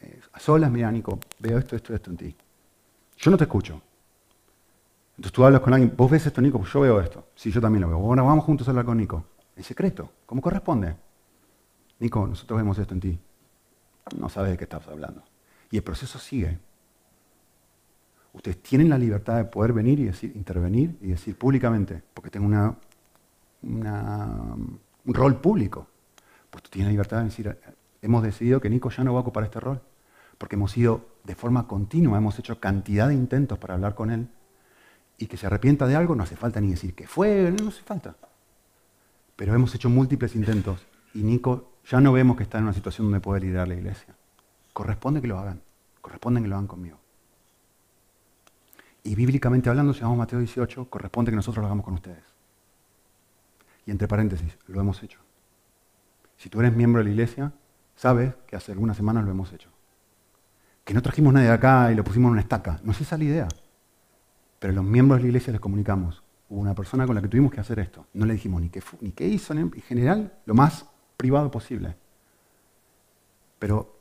eh, 0.00 0.20
a 0.32 0.38
solas, 0.40 0.70
mira 0.70 0.90
Nico, 0.92 1.18
veo 1.38 1.58
esto, 1.58 1.76
esto, 1.76 1.94
esto 1.94 2.10
en 2.10 2.16
ti. 2.16 2.36
Yo 3.16 3.30
no 3.30 3.36
te 3.36 3.44
escucho, 3.44 3.80
entonces 5.22 5.32
tú 5.32 5.44
hablas 5.44 5.60
con 5.60 5.72
alguien, 5.72 5.92
vos 5.96 6.10
ves 6.10 6.26
esto, 6.26 6.40
Nico, 6.40 6.58
pues 6.58 6.72
yo 6.72 6.80
veo 6.80 7.00
esto. 7.00 7.26
Sí, 7.34 7.50
yo 7.50 7.60
también 7.60 7.82
lo 7.82 7.88
veo. 7.88 7.98
Bueno, 7.98 8.24
vamos 8.24 8.44
juntos 8.44 8.66
a 8.66 8.70
hablar 8.70 8.84
con 8.84 8.96
Nico. 8.96 9.24
En 9.54 9.62
secreto, 9.62 10.10
¿cómo 10.26 10.40
corresponde? 10.40 10.96
Nico, 11.98 12.26
nosotros 12.26 12.56
vemos 12.56 12.78
esto 12.78 12.94
en 12.94 13.00
ti. 13.00 13.18
No 14.16 14.28
sabes 14.28 14.52
de 14.52 14.58
qué 14.58 14.64
estás 14.64 14.86
hablando. 14.88 15.22
Y 15.70 15.76
el 15.76 15.82
proceso 15.82 16.18
sigue. 16.18 16.58
Ustedes 18.32 18.62
tienen 18.62 18.88
la 18.88 18.98
libertad 18.98 19.36
de 19.36 19.44
poder 19.44 19.72
venir 19.72 20.00
y 20.00 20.04
decir, 20.04 20.32
intervenir 20.34 20.96
y 21.00 21.08
decir 21.08 21.36
públicamente, 21.36 22.02
porque 22.14 22.30
tengo 22.30 22.46
un 23.62 24.80
rol 25.04 25.40
público. 25.40 25.86
Pues 26.50 26.62
tú 26.64 26.70
tienes 26.70 26.86
la 26.86 26.92
libertad 26.92 27.18
de 27.18 27.24
decir, 27.24 27.58
hemos 28.00 28.22
decidido 28.22 28.60
que 28.60 28.70
Nico 28.70 28.90
ya 28.90 29.04
no 29.04 29.12
va 29.12 29.20
a 29.20 29.22
ocupar 29.22 29.44
este 29.44 29.60
rol, 29.60 29.80
porque 30.38 30.56
hemos 30.56 30.76
ido 30.76 31.06
de 31.24 31.34
forma 31.34 31.66
continua, 31.66 32.18
hemos 32.18 32.38
hecho 32.38 32.58
cantidad 32.58 33.08
de 33.08 33.14
intentos 33.14 33.58
para 33.58 33.74
hablar 33.74 33.94
con 33.94 34.10
él 34.10 34.28
y 35.18 35.26
que 35.26 35.36
se 35.36 35.46
arrepienta 35.46 35.86
de 35.86 35.94
algo, 35.94 36.14
no 36.14 36.24
hace 36.24 36.36
falta 36.36 36.60
ni 36.60 36.70
decir 36.70 36.94
que 36.94 37.06
fue, 37.06 37.54
no 37.60 37.68
hace 37.68 37.82
falta. 37.82 38.16
Pero 39.36 39.54
hemos 39.54 39.74
hecho 39.74 39.88
múltiples 39.88 40.34
intentos 40.34 40.86
y 41.14 41.22
Nico 41.22 41.72
ya 41.88 42.00
no 42.00 42.12
vemos 42.12 42.36
que 42.36 42.42
está 42.44 42.58
en 42.58 42.64
una 42.64 42.72
situación 42.72 43.06
donde 43.06 43.20
puede 43.20 43.40
liderar 43.40 43.68
la 43.68 43.74
iglesia. 43.74 44.14
Corresponde 44.72 45.20
que 45.20 45.28
lo 45.28 45.38
hagan, 45.38 45.60
corresponde 46.00 46.40
que 46.40 46.48
lo 46.48 46.56
hagan 46.56 46.66
conmigo. 46.66 47.01
Y 49.04 49.14
bíblicamente 49.14 49.68
hablando, 49.68 49.92
si 49.94 50.00
vamos 50.00 50.16
a 50.16 50.18
Mateo 50.18 50.38
18, 50.38 50.88
corresponde 50.88 51.32
que 51.32 51.36
nosotros 51.36 51.62
lo 51.62 51.66
hagamos 51.66 51.84
con 51.84 51.94
ustedes. 51.94 52.22
Y 53.84 53.90
entre 53.90 54.06
paréntesis, 54.06 54.56
lo 54.68 54.80
hemos 54.80 55.02
hecho. 55.02 55.18
Si 56.36 56.48
tú 56.48 56.60
eres 56.60 56.74
miembro 56.74 57.00
de 57.00 57.04
la 57.04 57.10
iglesia, 57.10 57.52
sabes 57.96 58.34
que 58.46 58.56
hace 58.56 58.72
algunas 58.72 58.96
semanas 58.96 59.24
lo 59.24 59.30
hemos 59.30 59.52
hecho. 59.52 59.70
Que 60.84 60.94
no 60.94 61.02
trajimos 61.02 61.32
nadie 61.32 61.48
de 61.48 61.52
acá 61.52 61.90
y 61.90 61.94
lo 61.94 62.04
pusimos 62.04 62.28
en 62.28 62.32
una 62.32 62.40
estaca. 62.40 62.80
No 62.84 62.92
es 62.92 63.00
esa 63.00 63.18
la 63.18 63.24
idea. 63.24 63.48
Pero 64.58 64.72
los 64.72 64.84
miembros 64.84 65.18
de 65.18 65.22
la 65.22 65.28
iglesia 65.28 65.52
les 65.52 65.60
comunicamos. 65.60 66.22
Hubo 66.48 66.60
una 66.60 66.74
persona 66.74 67.06
con 67.06 67.14
la 67.14 67.22
que 67.22 67.28
tuvimos 67.28 67.52
que 67.52 67.60
hacer 67.60 67.78
esto. 67.80 68.06
No 68.12 68.26
le 68.26 68.34
dijimos 68.34 68.60
ni 68.60 68.68
qué, 68.68 68.82
ni 69.00 69.10
qué 69.12 69.26
hizo, 69.26 69.52
en 69.54 69.70
general, 69.72 70.32
lo 70.46 70.54
más 70.54 70.86
privado 71.16 71.50
posible. 71.50 71.96
Pero, 73.58 73.98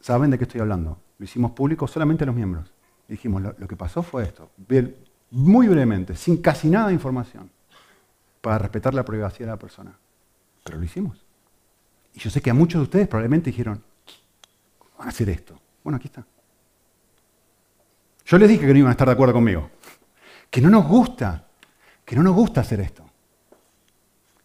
¿saben 0.00 0.30
de 0.30 0.38
qué 0.38 0.44
estoy 0.44 0.60
hablando? 0.60 1.00
Lo 1.18 1.24
hicimos 1.24 1.52
público 1.52 1.86
solamente 1.86 2.24
a 2.24 2.26
los 2.26 2.36
miembros. 2.36 2.72
Dijimos, 3.08 3.42
lo, 3.42 3.68
que 3.68 3.76
pasó 3.76 4.02
fue 4.02 4.24
esto. 4.24 4.50
Muy 5.30 5.68
brevemente, 5.68 6.16
sin 6.16 6.38
casi 6.38 6.68
nada 6.68 6.88
de 6.88 6.94
información, 6.94 7.50
para 8.40 8.58
respetar 8.58 8.94
la 8.94 9.04
privacidad 9.04 9.46
de 9.46 9.52
la 9.52 9.58
persona. 9.58 9.96
Pero 10.64 10.78
lo 10.78 10.84
hicimos. 10.84 11.24
Y 12.14 12.20
yo 12.20 12.30
sé 12.30 12.40
que 12.40 12.50
a 12.50 12.54
muchos 12.54 12.80
de 12.80 12.84
ustedes 12.84 13.08
probablemente 13.08 13.50
dijeron, 13.50 13.82
¿cómo 14.78 14.92
van 14.98 15.08
a 15.08 15.10
hacer 15.10 15.28
esto? 15.28 15.58
Bueno, 15.82 15.96
aquí 15.96 16.08
está. 16.08 16.24
Yo 18.24 18.38
les 18.38 18.48
dije 18.48 18.66
que 18.66 18.72
no 18.72 18.78
iban 18.78 18.88
a 18.88 18.92
estar 18.92 19.06
de 19.06 19.12
acuerdo 19.12 19.34
conmigo 19.34 19.70
que 20.50 20.60
no 20.60 20.70
nos 20.70 20.86
gusta, 20.86 21.46
que 22.04 22.16
no 22.16 22.22
nos 22.22 22.34
gusta 22.34 22.60
hacer 22.62 22.80
esto. 22.80 23.04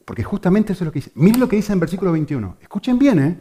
Porque 0.03 0.23
justamente 0.23 0.73
eso 0.73 0.83
es 0.83 0.85
lo 0.87 0.91
que 0.91 0.99
dice. 0.99 1.11
Miren 1.15 1.39
lo 1.39 1.47
que 1.47 1.55
dice 1.55 1.73
en 1.73 1.79
versículo 1.79 2.11
21. 2.11 2.57
Escuchen 2.61 2.99
bien, 2.99 3.19
¿eh? 3.19 3.39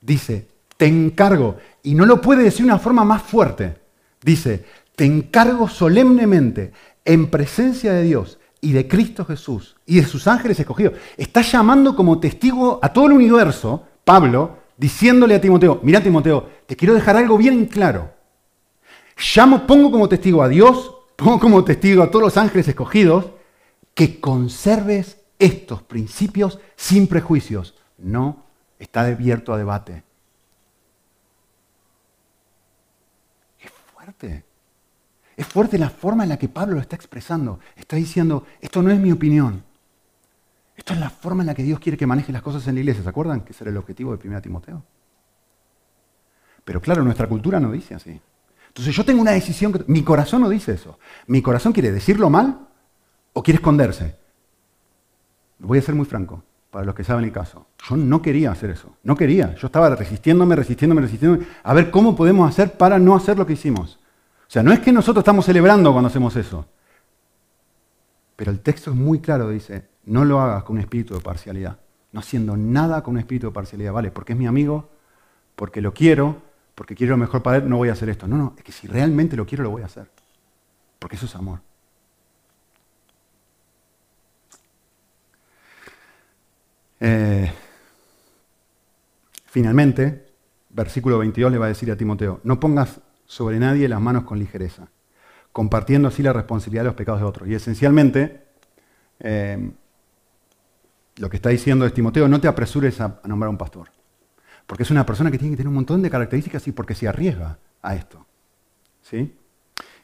Dice, 0.00 0.48
te 0.76 0.86
encargo, 0.86 1.58
y 1.82 1.94
no 1.94 2.06
lo 2.06 2.20
puede 2.20 2.42
decir 2.42 2.66
de 2.66 2.72
una 2.72 2.78
forma 2.78 3.04
más 3.04 3.22
fuerte. 3.22 3.76
Dice, 4.22 4.64
te 4.96 5.04
encargo 5.04 5.68
solemnemente 5.68 6.72
en 7.04 7.28
presencia 7.30 7.92
de 7.92 8.02
Dios 8.02 8.38
y 8.60 8.72
de 8.72 8.88
Cristo 8.88 9.24
Jesús 9.24 9.76
y 9.86 10.00
de 10.00 10.06
sus 10.06 10.26
ángeles 10.26 10.58
escogidos. 10.58 10.94
Está 11.16 11.42
llamando 11.42 11.94
como 11.94 12.18
testigo 12.18 12.80
a 12.82 12.92
todo 12.92 13.06
el 13.06 13.12
universo, 13.12 13.84
Pablo, 14.04 14.58
diciéndole 14.76 15.34
a 15.34 15.40
Timoteo, 15.40 15.80
mira 15.82 16.02
Timoteo, 16.02 16.48
te 16.66 16.76
quiero 16.76 16.94
dejar 16.94 17.16
algo 17.16 17.38
bien 17.38 17.66
claro. 17.66 18.10
Llamo, 19.34 19.66
pongo 19.66 19.90
como 19.90 20.08
testigo 20.08 20.42
a 20.42 20.48
Dios, 20.48 20.94
pongo 21.16 21.40
como 21.40 21.64
testigo 21.64 22.02
a 22.02 22.10
todos 22.10 22.24
los 22.24 22.36
ángeles 22.36 22.68
escogidos, 22.68 23.26
que 23.94 24.20
conserves 24.20 25.18
estos 25.38 25.82
principios 25.82 26.58
sin 26.76 27.06
prejuicios. 27.06 27.74
No 27.98 28.44
está 28.78 29.02
abierto 29.02 29.52
a 29.52 29.58
debate. 29.58 30.04
Es 35.36 35.46
fuerte 35.46 35.78
la 35.78 35.90
forma 35.90 36.24
en 36.24 36.30
la 36.30 36.36
que 36.36 36.48
Pablo 36.48 36.74
lo 36.74 36.80
está 36.80 36.96
expresando. 36.96 37.60
Está 37.76 37.96
diciendo, 37.96 38.44
esto 38.60 38.82
no 38.82 38.90
es 38.90 38.98
mi 38.98 39.12
opinión. 39.12 39.62
Esto 40.76 40.94
es 40.94 41.00
la 41.00 41.10
forma 41.10 41.42
en 41.42 41.48
la 41.48 41.54
que 41.54 41.62
Dios 41.62 41.80
quiere 41.80 41.98
que 41.98 42.06
maneje 42.06 42.32
las 42.32 42.42
cosas 42.42 42.66
en 42.66 42.74
la 42.74 42.80
iglesia. 42.80 43.02
¿Se 43.02 43.08
acuerdan 43.08 43.42
que 43.42 43.52
ese 43.52 43.64
era 43.64 43.70
el 43.70 43.76
objetivo 43.76 44.16
de 44.16 44.28
1 44.28 44.42
Timoteo? 44.42 44.82
Pero 46.64 46.80
claro, 46.80 47.02
nuestra 47.02 47.28
cultura 47.28 47.58
no 47.58 47.72
dice 47.72 47.94
así. 47.94 48.20
Entonces 48.68 48.94
yo 48.94 49.04
tengo 49.04 49.20
una 49.20 49.32
decisión, 49.32 49.72
que, 49.72 49.84
mi 49.86 50.02
corazón 50.02 50.42
no 50.42 50.48
dice 50.48 50.72
eso. 50.72 50.98
Mi 51.26 51.42
corazón 51.42 51.72
quiere 51.72 51.90
decirlo 51.90 52.30
mal 52.30 52.68
o 53.32 53.42
quiere 53.42 53.56
esconderse. 53.56 54.16
Voy 55.58 55.78
a 55.78 55.82
ser 55.82 55.94
muy 55.94 56.04
franco, 56.04 56.44
para 56.70 56.84
los 56.84 56.94
que 56.94 57.04
saben 57.04 57.24
el 57.24 57.32
caso. 57.32 57.66
Yo 57.88 57.96
no 57.96 58.22
quería 58.22 58.52
hacer 58.52 58.70
eso, 58.70 58.96
no 59.02 59.16
quería. 59.16 59.54
Yo 59.56 59.66
estaba 59.66 59.90
resistiéndome, 59.96 60.54
resistiéndome, 60.54 61.00
resistiéndome, 61.00 61.46
a 61.62 61.74
ver 61.74 61.90
cómo 61.90 62.14
podemos 62.14 62.48
hacer 62.48 62.76
para 62.76 62.98
no 62.98 63.16
hacer 63.16 63.36
lo 63.36 63.46
que 63.46 63.54
hicimos. 63.54 63.97
O 64.48 64.50
sea, 64.50 64.62
no 64.62 64.72
es 64.72 64.80
que 64.80 64.92
nosotros 64.92 65.20
estamos 65.20 65.44
celebrando 65.44 65.92
cuando 65.92 66.08
hacemos 66.08 66.34
eso. 66.36 66.66
Pero 68.34 68.50
el 68.50 68.60
texto 68.60 68.90
es 68.90 68.96
muy 68.96 69.20
claro, 69.20 69.50
dice, 69.50 69.88
no 70.06 70.24
lo 70.24 70.40
hagas 70.40 70.64
con 70.64 70.76
un 70.76 70.80
espíritu 70.80 71.12
de 71.12 71.20
parcialidad. 71.20 71.78
No 72.12 72.20
haciendo 72.20 72.56
nada 72.56 73.02
con 73.02 73.14
un 73.14 73.20
espíritu 73.20 73.48
de 73.48 73.52
parcialidad, 73.52 73.92
¿vale? 73.92 74.10
Porque 74.10 74.32
es 74.32 74.38
mi 74.38 74.46
amigo, 74.46 74.88
porque 75.54 75.82
lo 75.82 75.92
quiero, 75.92 76.40
porque 76.74 76.94
quiero 76.94 77.10
lo 77.10 77.18
mejor 77.18 77.42
para 77.42 77.58
él, 77.58 77.68
no 77.68 77.76
voy 77.76 77.90
a 77.90 77.92
hacer 77.92 78.08
esto. 78.08 78.26
No, 78.26 78.38
no, 78.38 78.54
es 78.56 78.64
que 78.64 78.72
si 78.72 78.86
realmente 78.86 79.36
lo 79.36 79.44
quiero, 79.44 79.64
lo 79.64 79.70
voy 79.70 79.82
a 79.82 79.86
hacer. 79.86 80.08
Porque 80.98 81.16
eso 81.16 81.26
es 81.26 81.34
amor. 81.34 81.60
Eh, 87.00 87.52
finalmente, 89.44 90.26
versículo 90.70 91.18
22 91.18 91.52
le 91.52 91.58
va 91.58 91.66
a 91.66 91.68
decir 91.68 91.90
a 91.90 91.96
Timoteo, 91.96 92.40
no 92.44 92.58
pongas 92.58 93.00
sobre 93.28 93.58
nadie 93.60 93.88
las 93.88 94.00
manos 94.00 94.24
con 94.24 94.40
ligereza, 94.40 94.88
compartiendo 95.52 96.08
así 96.08 96.22
la 96.22 96.32
responsabilidad 96.32 96.82
de 96.82 96.88
los 96.88 96.96
pecados 96.96 97.20
de 97.20 97.26
otros. 97.26 97.48
Y 97.48 97.54
esencialmente, 97.54 98.42
eh, 99.20 99.70
lo 101.16 101.30
que 101.30 101.36
está 101.36 101.50
diciendo 101.50 101.86
es 101.86 101.92
Timoteo, 101.92 102.26
no 102.26 102.40
te 102.40 102.48
apresures 102.48 103.00
a, 103.00 103.20
nombrar 103.24 103.48
a 103.48 103.50
un 103.50 103.58
pastor, 103.58 103.90
porque 104.66 104.82
es 104.82 104.90
una 104.90 105.06
persona 105.06 105.30
que 105.30 105.38
tiene 105.38 105.52
que 105.52 105.58
tener 105.58 105.68
un 105.68 105.74
montón 105.74 106.02
de 106.02 106.10
características 106.10 106.66
y 106.66 106.72
porque 106.72 106.94
se 106.94 107.06
arriesga 107.06 107.58
a 107.82 107.94
esto. 107.94 108.26
¿sí? 109.02 109.36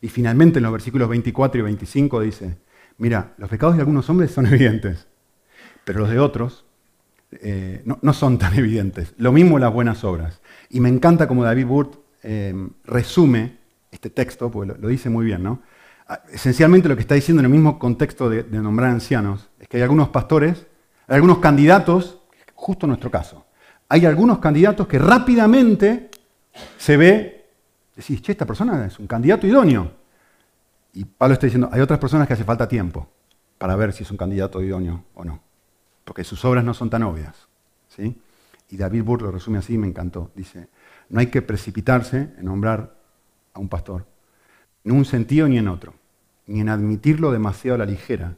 Y 0.03 0.09
finalmente 0.09 0.59
en 0.59 0.65
los 0.65 0.73
versículos 0.73 1.09
24 1.09 1.59
y 1.59 1.65
25 1.65 2.21
dice, 2.21 2.59
mira, 2.99 3.33
los 3.39 3.49
pecados 3.49 3.77
de 3.77 3.81
algunos 3.81 4.09
hombres 4.11 4.33
son 4.33 4.47
evidentes, 4.53 5.09
pero 5.85 6.01
los 6.01 6.11
de 6.11 6.19
otros 6.19 6.67
eh, 7.41 7.83
no, 7.85 8.13
son 8.13 8.39
tan 8.39 8.55
evidentes. 8.59 9.15
Lo 9.17 9.33
mismo 9.33 9.59
las 9.59 9.73
buenas 9.73 10.05
obras. 10.05 10.43
Y 10.69 10.81
me 10.81 10.91
encanta 10.91 11.27
como 11.27 11.43
David 11.43 11.67
Burt 11.67 12.04
em, 12.25 12.71
resume 12.85 13.59
este 13.91 14.11
texto, 14.11 14.51
porque 14.51 14.75
lo, 14.79 14.89
dice 14.89 15.09
muy 15.09 15.25
bien, 15.25 15.43
¿no? 15.43 15.63
Ah, 16.09 16.21
esencialmente 16.33 16.89
lo 16.89 16.97
que 16.97 17.03
está 17.03 17.15
diciendo 17.15 17.41
en 17.41 17.47
el 17.47 17.53
mismo 17.53 17.79
contexto 17.79 18.29
de, 18.29 18.45
nombrar 18.45 18.91
ancianos 18.91 19.51
es 19.61 19.69
que 19.69 19.77
hay 19.77 19.83
algunos 19.83 20.09
pastores, 20.09 20.67
hay 21.07 21.15
algunos 21.15 21.39
candidatos, 21.39 22.21
justo 22.55 22.87
en 22.87 22.91
nuestro 22.91 23.11
caso, 23.11 23.47
hay 23.89 24.05
algunos 24.07 24.39
candidatos 24.39 24.89
que 24.89 24.99
rápidamente 24.99 26.11
se 26.79 26.97
ve, 26.97 27.47
decís, 27.95 28.21
che, 28.23 28.33
esta 28.33 28.47
persona 28.47 28.87
es 28.87 28.99
un 28.99 29.07
candidato 29.07 29.47
idóneo. 29.47 29.93
Y 30.95 31.05
Pablo 31.05 31.35
está 31.35 31.47
diciendo, 31.47 31.69
hay 31.73 31.81
otras 31.81 31.99
personas 31.99 32.27
que 32.27 32.35
hace 32.35 32.45
falta 32.45 32.67
tiempo 32.67 33.09
para 33.59 33.77
ver 33.77 33.93
si 33.93 34.03
es 34.03 34.11
un 34.11 34.17
candidato 34.17 34.63
idóneo 34.63 35.05
o 35.15 35.25
no 35.25 35.41
porque 36.05 36.25
sus 36.25 36.45
obras 36.45 36.65
no 36.65 36.75
son 36.75 36.91
tan 36.91 37.03
obvias. 37.03 37.49
¿sí? 37.89 38.21
Y 38.71 38.77
David 38.77 39.03
Burr 39.03 39.23
lo 39.23 39.31
resume 39.31 39.59
así, 39.59 39.77
me 39.79 39.87
encantó. 39.87 40.31
Dice, 40.35 40.69
no 41.09 41.21
hay 41.21 41.29
que 41.29 41.43
precipitarse 41.43 42.33
en 42.37 42.45
nombrar 42.45 42.95
a 43.53 43.61
un 43.61 43.69
pastor, 43.69 44.07
en 44.85 44.93
un 44.93 45.05
sentido 45.05 45.49
ni 45.49 45.59
en 45.59 45.69
otro, 45.69 45.95
ni 46.47 46.61
en 46.61 46.69
admitirlo 46.69 47.31
demasiado 47.33 47.77
a 47.77 47.79
la 47.79 47.87
ligera, 47.87 48.37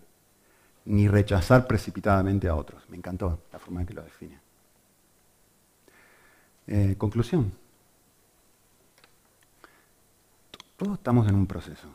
ni 0.85 1.09
rechazar 1.09 1.67
precipitadamente 1.67 2.49
a 2.49 2.55
otros. 2.55 2.89
Me 2.89 2.97
encantó 2.97 3.43
la 3.53 3.59
forma 3.59 3.81
en 3.81 3.87
que 3.87 3.95
lo 3.95 4.03
define. 4.03 4.39
Eh, 6.69 6.95
conclusión. 6.99 7.53
Todos 10.77 10.99
estamos 10.99 11.29
en 11.29 11.35
un 11.35 11.47
proceso. 11.47 11.89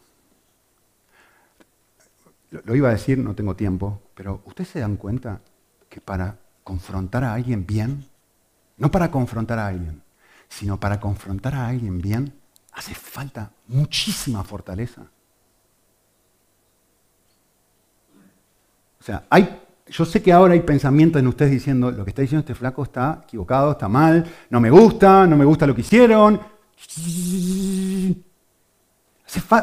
Lo 2.50 2.76
iba 2.76 2.90
a 2.90 2.94
decir, 2.94 3.18
no 3.18 3.34
tengo 3.34 3.56
tiempo, 3.56 4.02
pero 4.14 4.42
¿ustedes 4.46 4.70
se 4.70 4.80
dan 4.80 4.98
cuenta 4.98 5.40
que 5.88 6.02
para 6.02 6.38
confrontar 6.64 7.24
a 7.24 7.34
alguien 7.34 7.66
bien, 7.66 8.06
no 8.78 8.92
para 8.92 9.10
confrontar 9.10 9.60
a 9.60 9.68
alguien, 9.68 10.01
sino 10.52 10.80
para 10.80 11.00
confrontar 11.00 11.56
a 11.56 11.68
alguien 11.68 12.00
bien, 12.00 12.34
hace 12.74 12.94
falta 12.94 13.52
muchísima 13.68 14.44
fortaleza. 14.44 15.04
O 19.00 19.04
sea, 19.04 19.26
hay, 19.30 19.62
yo 19.88 20.06
sé 20.06 20.22
que 20.22 20.32
ahora 20.32 20.54
hay 20.54 20.60
pensamientos 20.60 21.20
en 21.20 21.28
ustedes 21.28 21.52
diciendo, 21.52 21.90
lo 21.90 22.04
que 22.04 22.12
está 22.12 22.22
diciendo 22.22 22.42
este 22.42 22.54
flaco 22.54 22.84
está 22.84 23.22
equivocado, 23.24 23.72
está 23.72 23.88
mal, 23.88 24.26
no 24.50 24.60
me 24.60 24.70
gusta, 24.70 25.26
no 25.26 25.38
me 25.38 25.46
gusta 25.46 25.66
lo 25.66 25.74
que 25.74 25.82
hicieron. 25.82 26.36
o 26.36 26.42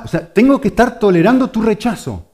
sea, 0.08 0.32
tengo 0.32 0.60
que 0.60 0.68
estar 0.68 0.98
tolerando 0.98 1.50
tu 1.50 1.62
rechazo. 1.62 2.24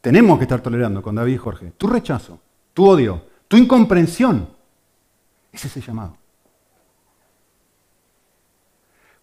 Tenemos 0.00 0.38
que 0.38 0.44
estar 0.44 0.60
tolerando 0.60 1.02
con 1.02 1.14
David 1.14 1.34
y 1.34 1.38
Jorge, 1.38 1.72
tu 1.76 1.88
rechazo 1.88 2.40
tu 2.76 2.86
odio, 2.86 3.24
tu 3.48 3.56
incomprensión. 3.56 4.50
Ese 5.50 5.68
es 5.68 5.76
el 5.78 5.82
llamado. 5.82 6.18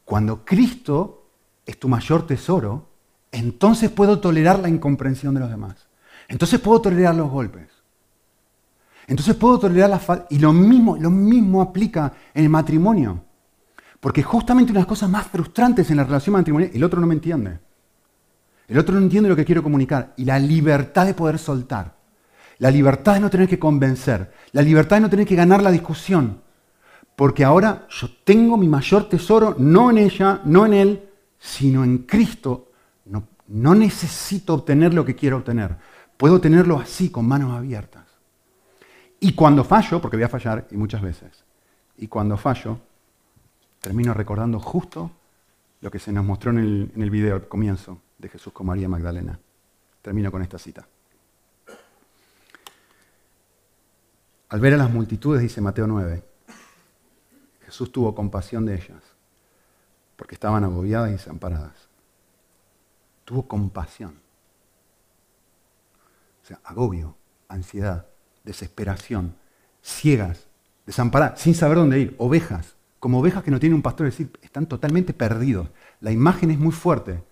Cuando 0.05 0.43
Cristo 0.45 1.27
es 1.65 1.79
tu 1.79 1.87
mayor 1.87 2.27
tesoro, 2.27 2.89
entonces 3.31 3.89
puedo 3.89 4.19
tolerar 4.19 4.59
la 4.59 4.69
incomprensión 4.69 5.33
de 5.33 5.39
los 5.39 5.49
demás. 5.49 5.87
Entonces 6.27 6.59
puedo 6.59 6.81
tolerar 6.81 7.15
los 7.15 7.29
golpes. 7.29 7.69
Entonces 9.07 9.35
puedo 9.35 9.59
tolerar 9.59 9.89
la 9.89 9.99
falta. 9.99 10.27
Y 10.29 10.39
lo 10.39 10.53
mismo, 10.53 10.97
lo 10.97 11.09
mismo 11.09 11.61
aplica 11.61 12.13
en 12.33 12.43
el 12.43 12.49
matrimonio. 12.49 13.23
Porque 13.99 14.23
justamente 14.23 14.71
una 14.71 14.79
de 14.79 14.83
las 14.83 14.89
cosas 14.89 15.09
más 15.09 15.27
frustrantes 15.27 15.89
en 15.89 15.97
la 15.97 16.03
relación 16.03 16.33
matrimonial, 16.33 16.71
el 16.73 16.83
otro 16.83 16.99
no 16.99 17.07
me 17.07 17.13
entiende. 17.13 17.59
El 18.67 18.77
otro 18.77 18.95
no 18.95 19.01
entiende 19.01 19.29
lo 19.29 19.35
que 19.35 19.45
quiero 19.45 19.63
comunicar. 19.63 20.13
Y 20.17 20.25
la 20.25 20.39
libertad 20.39 21.05
de 21.05 21.13
poder 21.13 21.37
soltar. 21.37 21.95
La 22.59 22.71
libertad 22.71 23.15
de 23.15 23.19
no 23.19 23.29
tener 23.29 23.47
que 23.47 23.59
convencer. 23.59 24.31
La 24.51 24.61
libertad 24.61 24.97
de 24.97 25.01
no 25.01 25.09
tener 25.09 25.27
que 25.27 25.35
ganar 25.35 25.61
la 25.61 25.71
discusión. 25.71 26.41
Porque 27.15 27.43
ahora 27.43 27.87
yo 27.89 28.09
tengo 28.23 28.57
mi 28.57 28.67
mayor 28.67 29.07
tesoro 29.07 29.55
no 29.57 29.91
en 29.91 29.97
ella, 29.99 30.41
no 30.45 30.65
en 30.65 30.73
él, 30.73 31.09
sino 31.39 31.83
en 31.83 31.99
Cristo. 31.99 32.69
No, 33.05 33.75
necesito 33.75 34.53
obtener 34.53 34.93
lo 34.93 35.05
que 35.05 35.15
quiero 35.15 35.37
obtener. 35.37 35.75
Puedo 36.17 36.39
tenerlo 36.39 36.79
así, 36.79 37.09
con 37.09 37.27
manos 37.27 37.51
abiertas. 37.51 38.05
Y 39.19 39.33
cuando 39.33 39.63
fallo, 39.63 40.01
porque 40.01 40.17
voy 40.17 40.23
a 40.23 40.29
fallar 40.29 40.67
y 40.71 40.77
muchas 40.77 41.01
veces, 41.01 41.43
y 41.97 42.07
cuando 42.07 42.35
fallo, 42.35 42.79
termino 43.79 44.13
recordando 44.13 44.59
justo 44.59 45.11
lo 45.81 45.91
que 45.91 45.99
se 45.99 46.11
nos 46.11 46.25
mostró 46.25 46.51
en 46.51 46.57
el, 46.57 46.91
en 46.95 47.01
el 47.01 47.09
video 47.09 47.35
al 47.35 47.47
comienzo 47.47 47.99
de 48.17 48.29
Jesús 48.29 48.53
con 48.53 48.65
María 48.65 48.89
Magdalena. 48.89 49.37
Termino 50.01 50.31
con 50.31 50.41
esta 50.41 50.57
cita. 50.57 50.87
Al 54.49 54.59
ver 54.59 54.73
a 54.73 54.77
las 54.77 54.91
multitudes, 54.91 55.41
dice 55.41 55.61
Mateo 55.61 55.85
9, 55.87 56.23
Jesús 57.73 57.91
tuvo 57.91 58.13
compasión 58.13 58.67
de 58.67 58.75
ellas, 58.75 59.01
porque 60.15 60.35
estaban 60.35 60.63
agobiadas 60.63 61.09
y 61.09 61.13
desamparadas. 61.13 61.73
Tuvo 63.25 63.47
compasión. 63.47 64.13
O 66.43 66.45
sea, 66.45 66.59
agobio, 66.63 67.15
ansiedad, 67.47 68.05
desesperación, 68.43 69.33
ciegas, 69.81 70.45
desamparadas, 70.85 71.41
sin 71.41 71.55
saber 71.55 71.77
dónde 71.77 71.99
ir, 71.99 72.15
ovejas, 72.19 72.75
como 72.99 73.19
ovejas 73.19 73.43
que 73.43 73.49
no 73.49 73.59
tienen 73.59 73.77
un 73.77 73.81
pastor, 73.81 74.05
es 74.05 74.19
decir, 74.19 74.31
están 74.43 74.67
totalmente 74.67 75.11
perdidos. 75.11 75.67
La 75.99 76.11
imagen 76.11 76.51
es 76.51 76.59
muy 76.59 76.73
fuerte. 76.73 77.23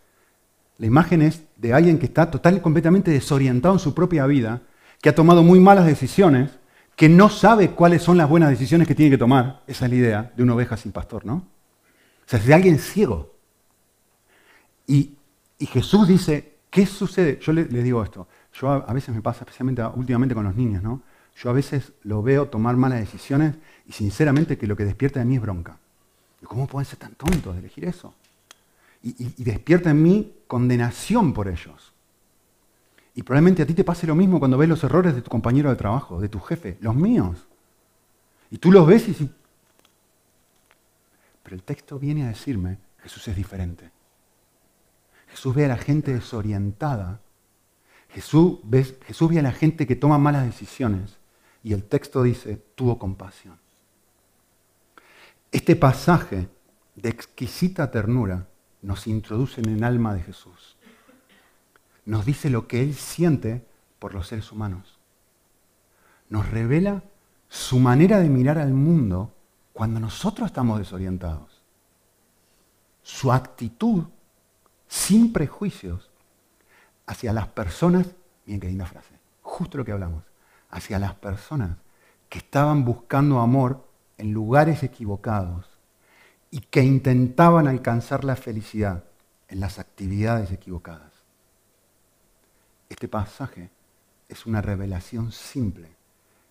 La 0.79 0.87
imagen 0.87 1.21
es 1.21 1.43
de 1.55 1.71
alguien 1.71 1.99
que 1.99 2.07
está 2.07 2.31
total 2.31 2.57
y 2.57 2.61
completamente 2.61 3.11
desorientado 3.11 3.75
en 3.75 3.79
su 3.79 3.93
propia 3.93 4.25
vida, 4.25 4.63
que 5.03 5.09
ha 5.09 5.13
tomado 5.13 5.43
muy 5.43 5.59
malas 5.59 5.85
decisiones 5.85 6.49
que 7.01 7.09
no 7.09 7.29
sabe 7.29 7.71
cuáles 7.71 8.03
son 8.03 8.15
las 8.15 8.29
buenas 8.29 8.51
decisiones 8.51 8.87
que 8.87 8.93
tiene 8.93 9.09
que 9.09 9.17
tomar. 9.17 9.63
Esa 9.65 9.85
es 9.85 9.91
la 9.91 9.97
idea 9.97 10.33
de 10.37 10.43
una 10.43 10.53
oveja 10.53 10.77
sin 10.77 10.91
pastor, 10.91 11.25
¿no? 11.25 11.33
O 11.33 12.27
sea, 12.27 12.37
es 12.37 12.45
de 12.45 12.53
alguien 12.53 12.77
ciego. 12.77 13.33
Y, 14.85 15.17
Jesús 15.57 16.07
dice, 16.07 16.57
¿qué 16.69 16.85
sucede? 16.85 17.39
Yo 17.41 17.53
le, 17.53 17.65
digo 17.65 18.03
esto, 18.03 18.27
yo 18.53 18.69
a, 18.69 18.93
veces 18.93 19.15
me 19.15 19.21
pasa, 19.23 19.39
especialmente 19.39 19.81
últimamente 19.95 20.35
con 20.35 20.43
los 20.43 20.55
niños, 20.55 20.83
¿no? 20.83 21.01
Yo 21.35 21.49
a 21.49 21.53
veces 21.53 21.91
lo 22.03 22.21
veo 22.21 22.49
tomar 22.49 22.77
malas 22.77 22.99
decisiones 22.99 23.55
y 23.87 23.93
sinceramente 23.93 24.59
que 24.59 24.67
lo 24.67 24.75
que 24.75 24.85
despierta 24.85 25.23
en 25.23 25.29
mí 25.29 25.37
es 25.37 25.41
bronca. 25.41 25.79
¿Cómo 26.43 26.67
pueden 26.67 26.85
ser 26.85 26.99
tan 26.99 27.15
tontos 27.15 27.55
de 27.55 27.61
elegir 27.61 27.85
eso? 27.85 28.13
y 29.01 29.43
despierta 29.43 29.89
en 29.89 30.03
mí 30.03 30.35
condenación 30.45 31.33
por 31.33 31.47
ellos. 31.47 31.90
Y 33.13 33.23
probablemente 33.23 33.61
a 33.61 33.65
ti 33.65 33.73
te 33.73 33.83
pase 33.83 34.07
lo 34.07 34.15
mismo 34.15 34.39
cuando 34.39 34.57
ves 34.57 34.69
los 34.69 34.83
errores 34.83 35.13
de 35.15 35.21
tu 35.21 35.29
compañero 35.29 35.69
de 35.69 35.75
trabajo, 35.75 36.21
de 36.21 36.29
tu 36.29 36.39
jefe, 36.39 36.77
los 36.81 36.95
míos. 36.95 37.45
Y 38.49 38.57
tú 38.57 38.71
los 38.71 38.87
ves 38.87 39.07
y 39.07 39.29
pero 41.43 41.55
el 41.55 41.63
texto 41.63 41.99
viene 41.99 42.23
a 42.23 42.29
decirme, 42.29 42.77
Jesús 42.99 43.27
es 43.27 43.35
diferente. 43.35 43.91
Jesús 45.27 45.53
ve 45.53 45.65
a 45.65 45.69
la 45.69 45.77
gente 45.77 46.13
desorientada. 46.13 47.19
Jesús 48.09 48.59
Jesús 49.05 49.29
ve 49.29 49.39
a 49.39 49.43
la 49.43 49.51
gente 49.51 49.87
que 49.87 49.95
toma 49.97 50.17
malas 50.17 50.45
decisiones. 50.45 51.17
Y 51.63 51.73
el 51.73 51.83
texto 51.83 52.23
dice, 52.23 52.55
tuvo 52.75 52.97
compasión. 52.97 53.59
Este 55.51 55.75
pasaje 55.75 56.47
de 56.95 57.09
exquisita 57.09 57.91
ternura 57.91 58.47
nos 58.81 59.07
introduce 59.07 59.59
en 59.61 59.69
el 59.69 59.83
alma 59.83 60.13
de 60.13 60.21
Jesús. 60.21 60.77
Nos 62.05 62.25
dice 62.25 62.49
lo 62.49 62.67
que 62.67 62.81
Él 62.81 62.95
siente 62.95 63.65
por 63.99 64.13
los 64.13 64.27
seres 64.27 64.51
humanos. 64.51 64.97
Nos 66.29 66.49
revela 66.49 67.03
su 67.49 67.79
manera 67.79 68.19
de 68.19 68.29
mirar 68.29 68.57
al 68.57 68.73
mundo 68.73 69.33
cuando 69.73 69.99
nosotros 69.99 70.47
estamos 70.47 70.79
desorientados. 70.79 71.61
Su 73.03 73.31
actitud 73.31 74.05
sin 74.87 75.33
prejuicios 75.33 76.09
hacia 77.05 77.33
las 77.33 77.47
personas, 77.47 78.07
bien 78.45 78.59
que 78.59 78.67
linda 78.67 78.85
frase, 78.85 79.13
justo 79.41 79.77
lo 79.77 79.85
que 79.85 79.91
hablamos, 79.91 80.23
hacia 80.69 80.99
las 80.99 81.13
personas 81.15 81.77
que 82.29 82.39
estaban 82.39 82.85
buscando 82.85 83.39
amor 83.39 83.85
en 84.17 84.31
lugares 84.31 84.83
equivocados 84.83 85.65
y 86.49 86.61
que 86.61 86.83
intentaban 86.83 87.67
alcanzar 87.67 88.23
la 88.23 88.35
felicidad 88.35 89.03
en 89.47 89.59
las 89.59 89.79
actividades 89.79 90.51
equivocadas. 90.51 91.10
Este 92.91 93.07
pasaje 93.07 93.69
es 94.27 94.45
una 94.45 94.61
revelación 94.61 95.31
simple 95.31 95.87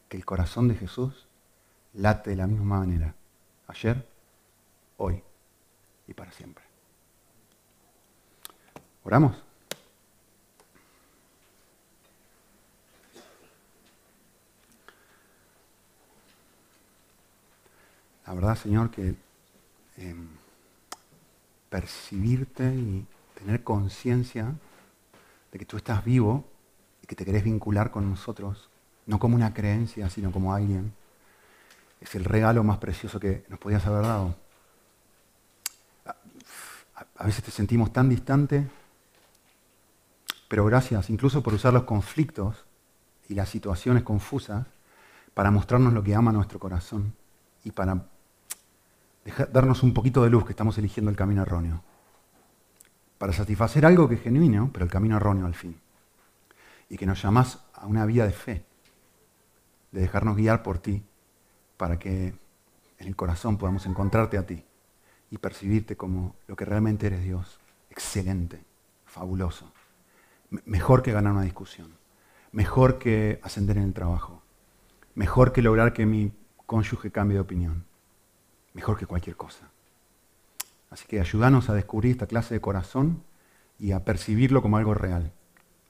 que 0.09 0.17
el 0.17 0.25
corazón 0.25 0.69
de 0.69 0.75
Jesús 0.75 1.27
late 1.93 2.31
de 2.31 2.37
la 2.37 2.47
misma 2.47 2.79
manera, 2.79 3.15
ayer, 3.67 4.09
hoy 4.97 5.23
y 6.09 6.15
para 6.15 6.33
siempre. 6.33 6.65
¿Oramos? 9.05 9.37
La 18.27 18.33
verdad, 18.33 18.57
Señor, 18.57 18.91
que 18.91 19.15
em, 19.99 20.29
percibirte 21.69 22.65
y 22.75 23.07
tener 23.35 23.63
conciencia 23.63 24.55
de 25.53 25.59
que 25.59 25.65
tú 25.65 25.77
estás 25.77 26.05
vivo 26.05 26.45
y 27.03 27.07
que 27.07 27.17
te 27.17 27.25
querés 27.25 27.45
vincular 27.45 27.91
con 27.91 28.09
nosotros, 28.09 28.71
no 29.07 29.19
como 29.19 29.35
una 29.35 29.53
creencia, 29.53 30.09
sino 30.11 30.31
como 30.31 30.55
alguien, 30.55 30.93
es 32.01 32.15
el 32.15 32.25
regalo 32.25 32.65
más 32.65 32.79
precioso 32.79 33.21
que 33.21 33.45
nos 33.49 33.59
podías 33.59 33.87
haber 33.87 34.03
dado. 34.03 34.35
A 37.17 37.25
veces 37.25 37.45
te 37.45 37.51
sentimos 37.51 37.93
tan 37.93 38.09
distante, 38.09 38.67
pero 40.49 40.65
gracias 40.65 41.11
incluso 41.11 41.43
por 41.43 41.55
usar 41.55 41.73
los 41.73 41.85
conflictos 41.85 42.65
y 43.29 43.35
las 43.35 43.49
situaciones 43.49 44.03
confusas 44.03 44.67
para 45.35 45.51
mostrarnos 45.51 45.93
lo 45.93 46.03
que 46.03 46.15
ama 46.15 46.33
nuestro 46.33 46.59
corazón 46.59 47.15
y 47.65 47.71
para 47.71 48.07
darnos 49.53 49.83
un 49.83 49.93
poquito 49.93 50.23
de 50.25 50.31
luz 50.31 50.45
que 50.45 50.53
estamos 50.53 50.77
eligiendo 50.79 51.11
el 51.11 51.17
camino 51.17 51.43
erróneo. 51.43 51.83
Para 53.21 53.35
satisfacer 53.35 53.85
algo 53.85 54.09
que 54.09 54.15
es 54.15 54.23
genuino, 54.23 54.71
pero 54.73 54.87
el 54.87 54.91
camino 54.91 55.19
erróneo 55.19 55.45
al 55.45 55.53
fin. 55.53 55.79
Y 56.89 56.97
que 56.97 57.05
nos 57.05 57.23
llamas 57.23 57.61
a 57.75 57.85
una 57.85 58.07
vida 58.07 58.25
de 58.25 58.33
fe, 58.33 58.65
de 59.93 60.01
dejarnos 60.01 60.37
guiar 60.39 60.63
por 60.63 60.79
ti, 60.79 61.03
para 61.77 61.99
que 61.99 62.35
en 62.99 63.07
el 63.07 63.15
corazón 63.17 63.59
podamos 63.59 63.85
encontrarte 63.85 64.39
a 64.39 64.47
ti 64.47 64.65
y 65.31 65.37
percibirte 65.37 65.97
como 65.97 66.35
lo 66.47 66.57
que 66.57 66.65
realmente 66.65 67.09
eres 67.09 67.23
Dios. 67.23 67.61
Excelente, 67.91 68.65
fabuloso. 69.05 69.71
mejor 70.65 71.03
que 71.03 71.13
ganar 71.13 71.35
una 71.35 71.43
discusión, 71.43 71.93
mejor 72.53 72.99
que 72.99 73.39
ascender 73.43 73.77
en 73.77 73.85
el 73.85 73.93
trabajo, 73.93 74.41
mejor 75.15 75.53
que 75.53 75.61
lograr 75.61 75.93
que 75.93 76.07
mi 76.07 76.33
cónyuge 76.65 77.11
cambie 77.11 77.35
de 77.35 77.43
opinión 77.43 77.85
mejor 78.75 78.99
que 78.99 79.07
cualquier 79.07 79.37
cosa. 79.37 79.69
Así 80.91 81.07
que 81.07 81.21
ayúdanos 81.21 81.71
a 81.71 81.75
descubrir 81.75 82.13
esta 82.13 82.27
clase 82.27 82.55
de 82.55 82.61
corazón 82.61 83.23
y 83.79 83.93
a 83.93 84.05
percibirlo 84.05 84.61
como 84.61 84.77
algo 84.77 84.93
real, 84.93 85.33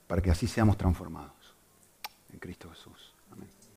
para 0.07 0.21
que 0.21 0.31
así 0.31 0.47
seamos 0.47 0.77
transformados 0.77 1.55
en 2.31 2.39
Cristo 2.39 2.69
Jesús. 2.69 3.00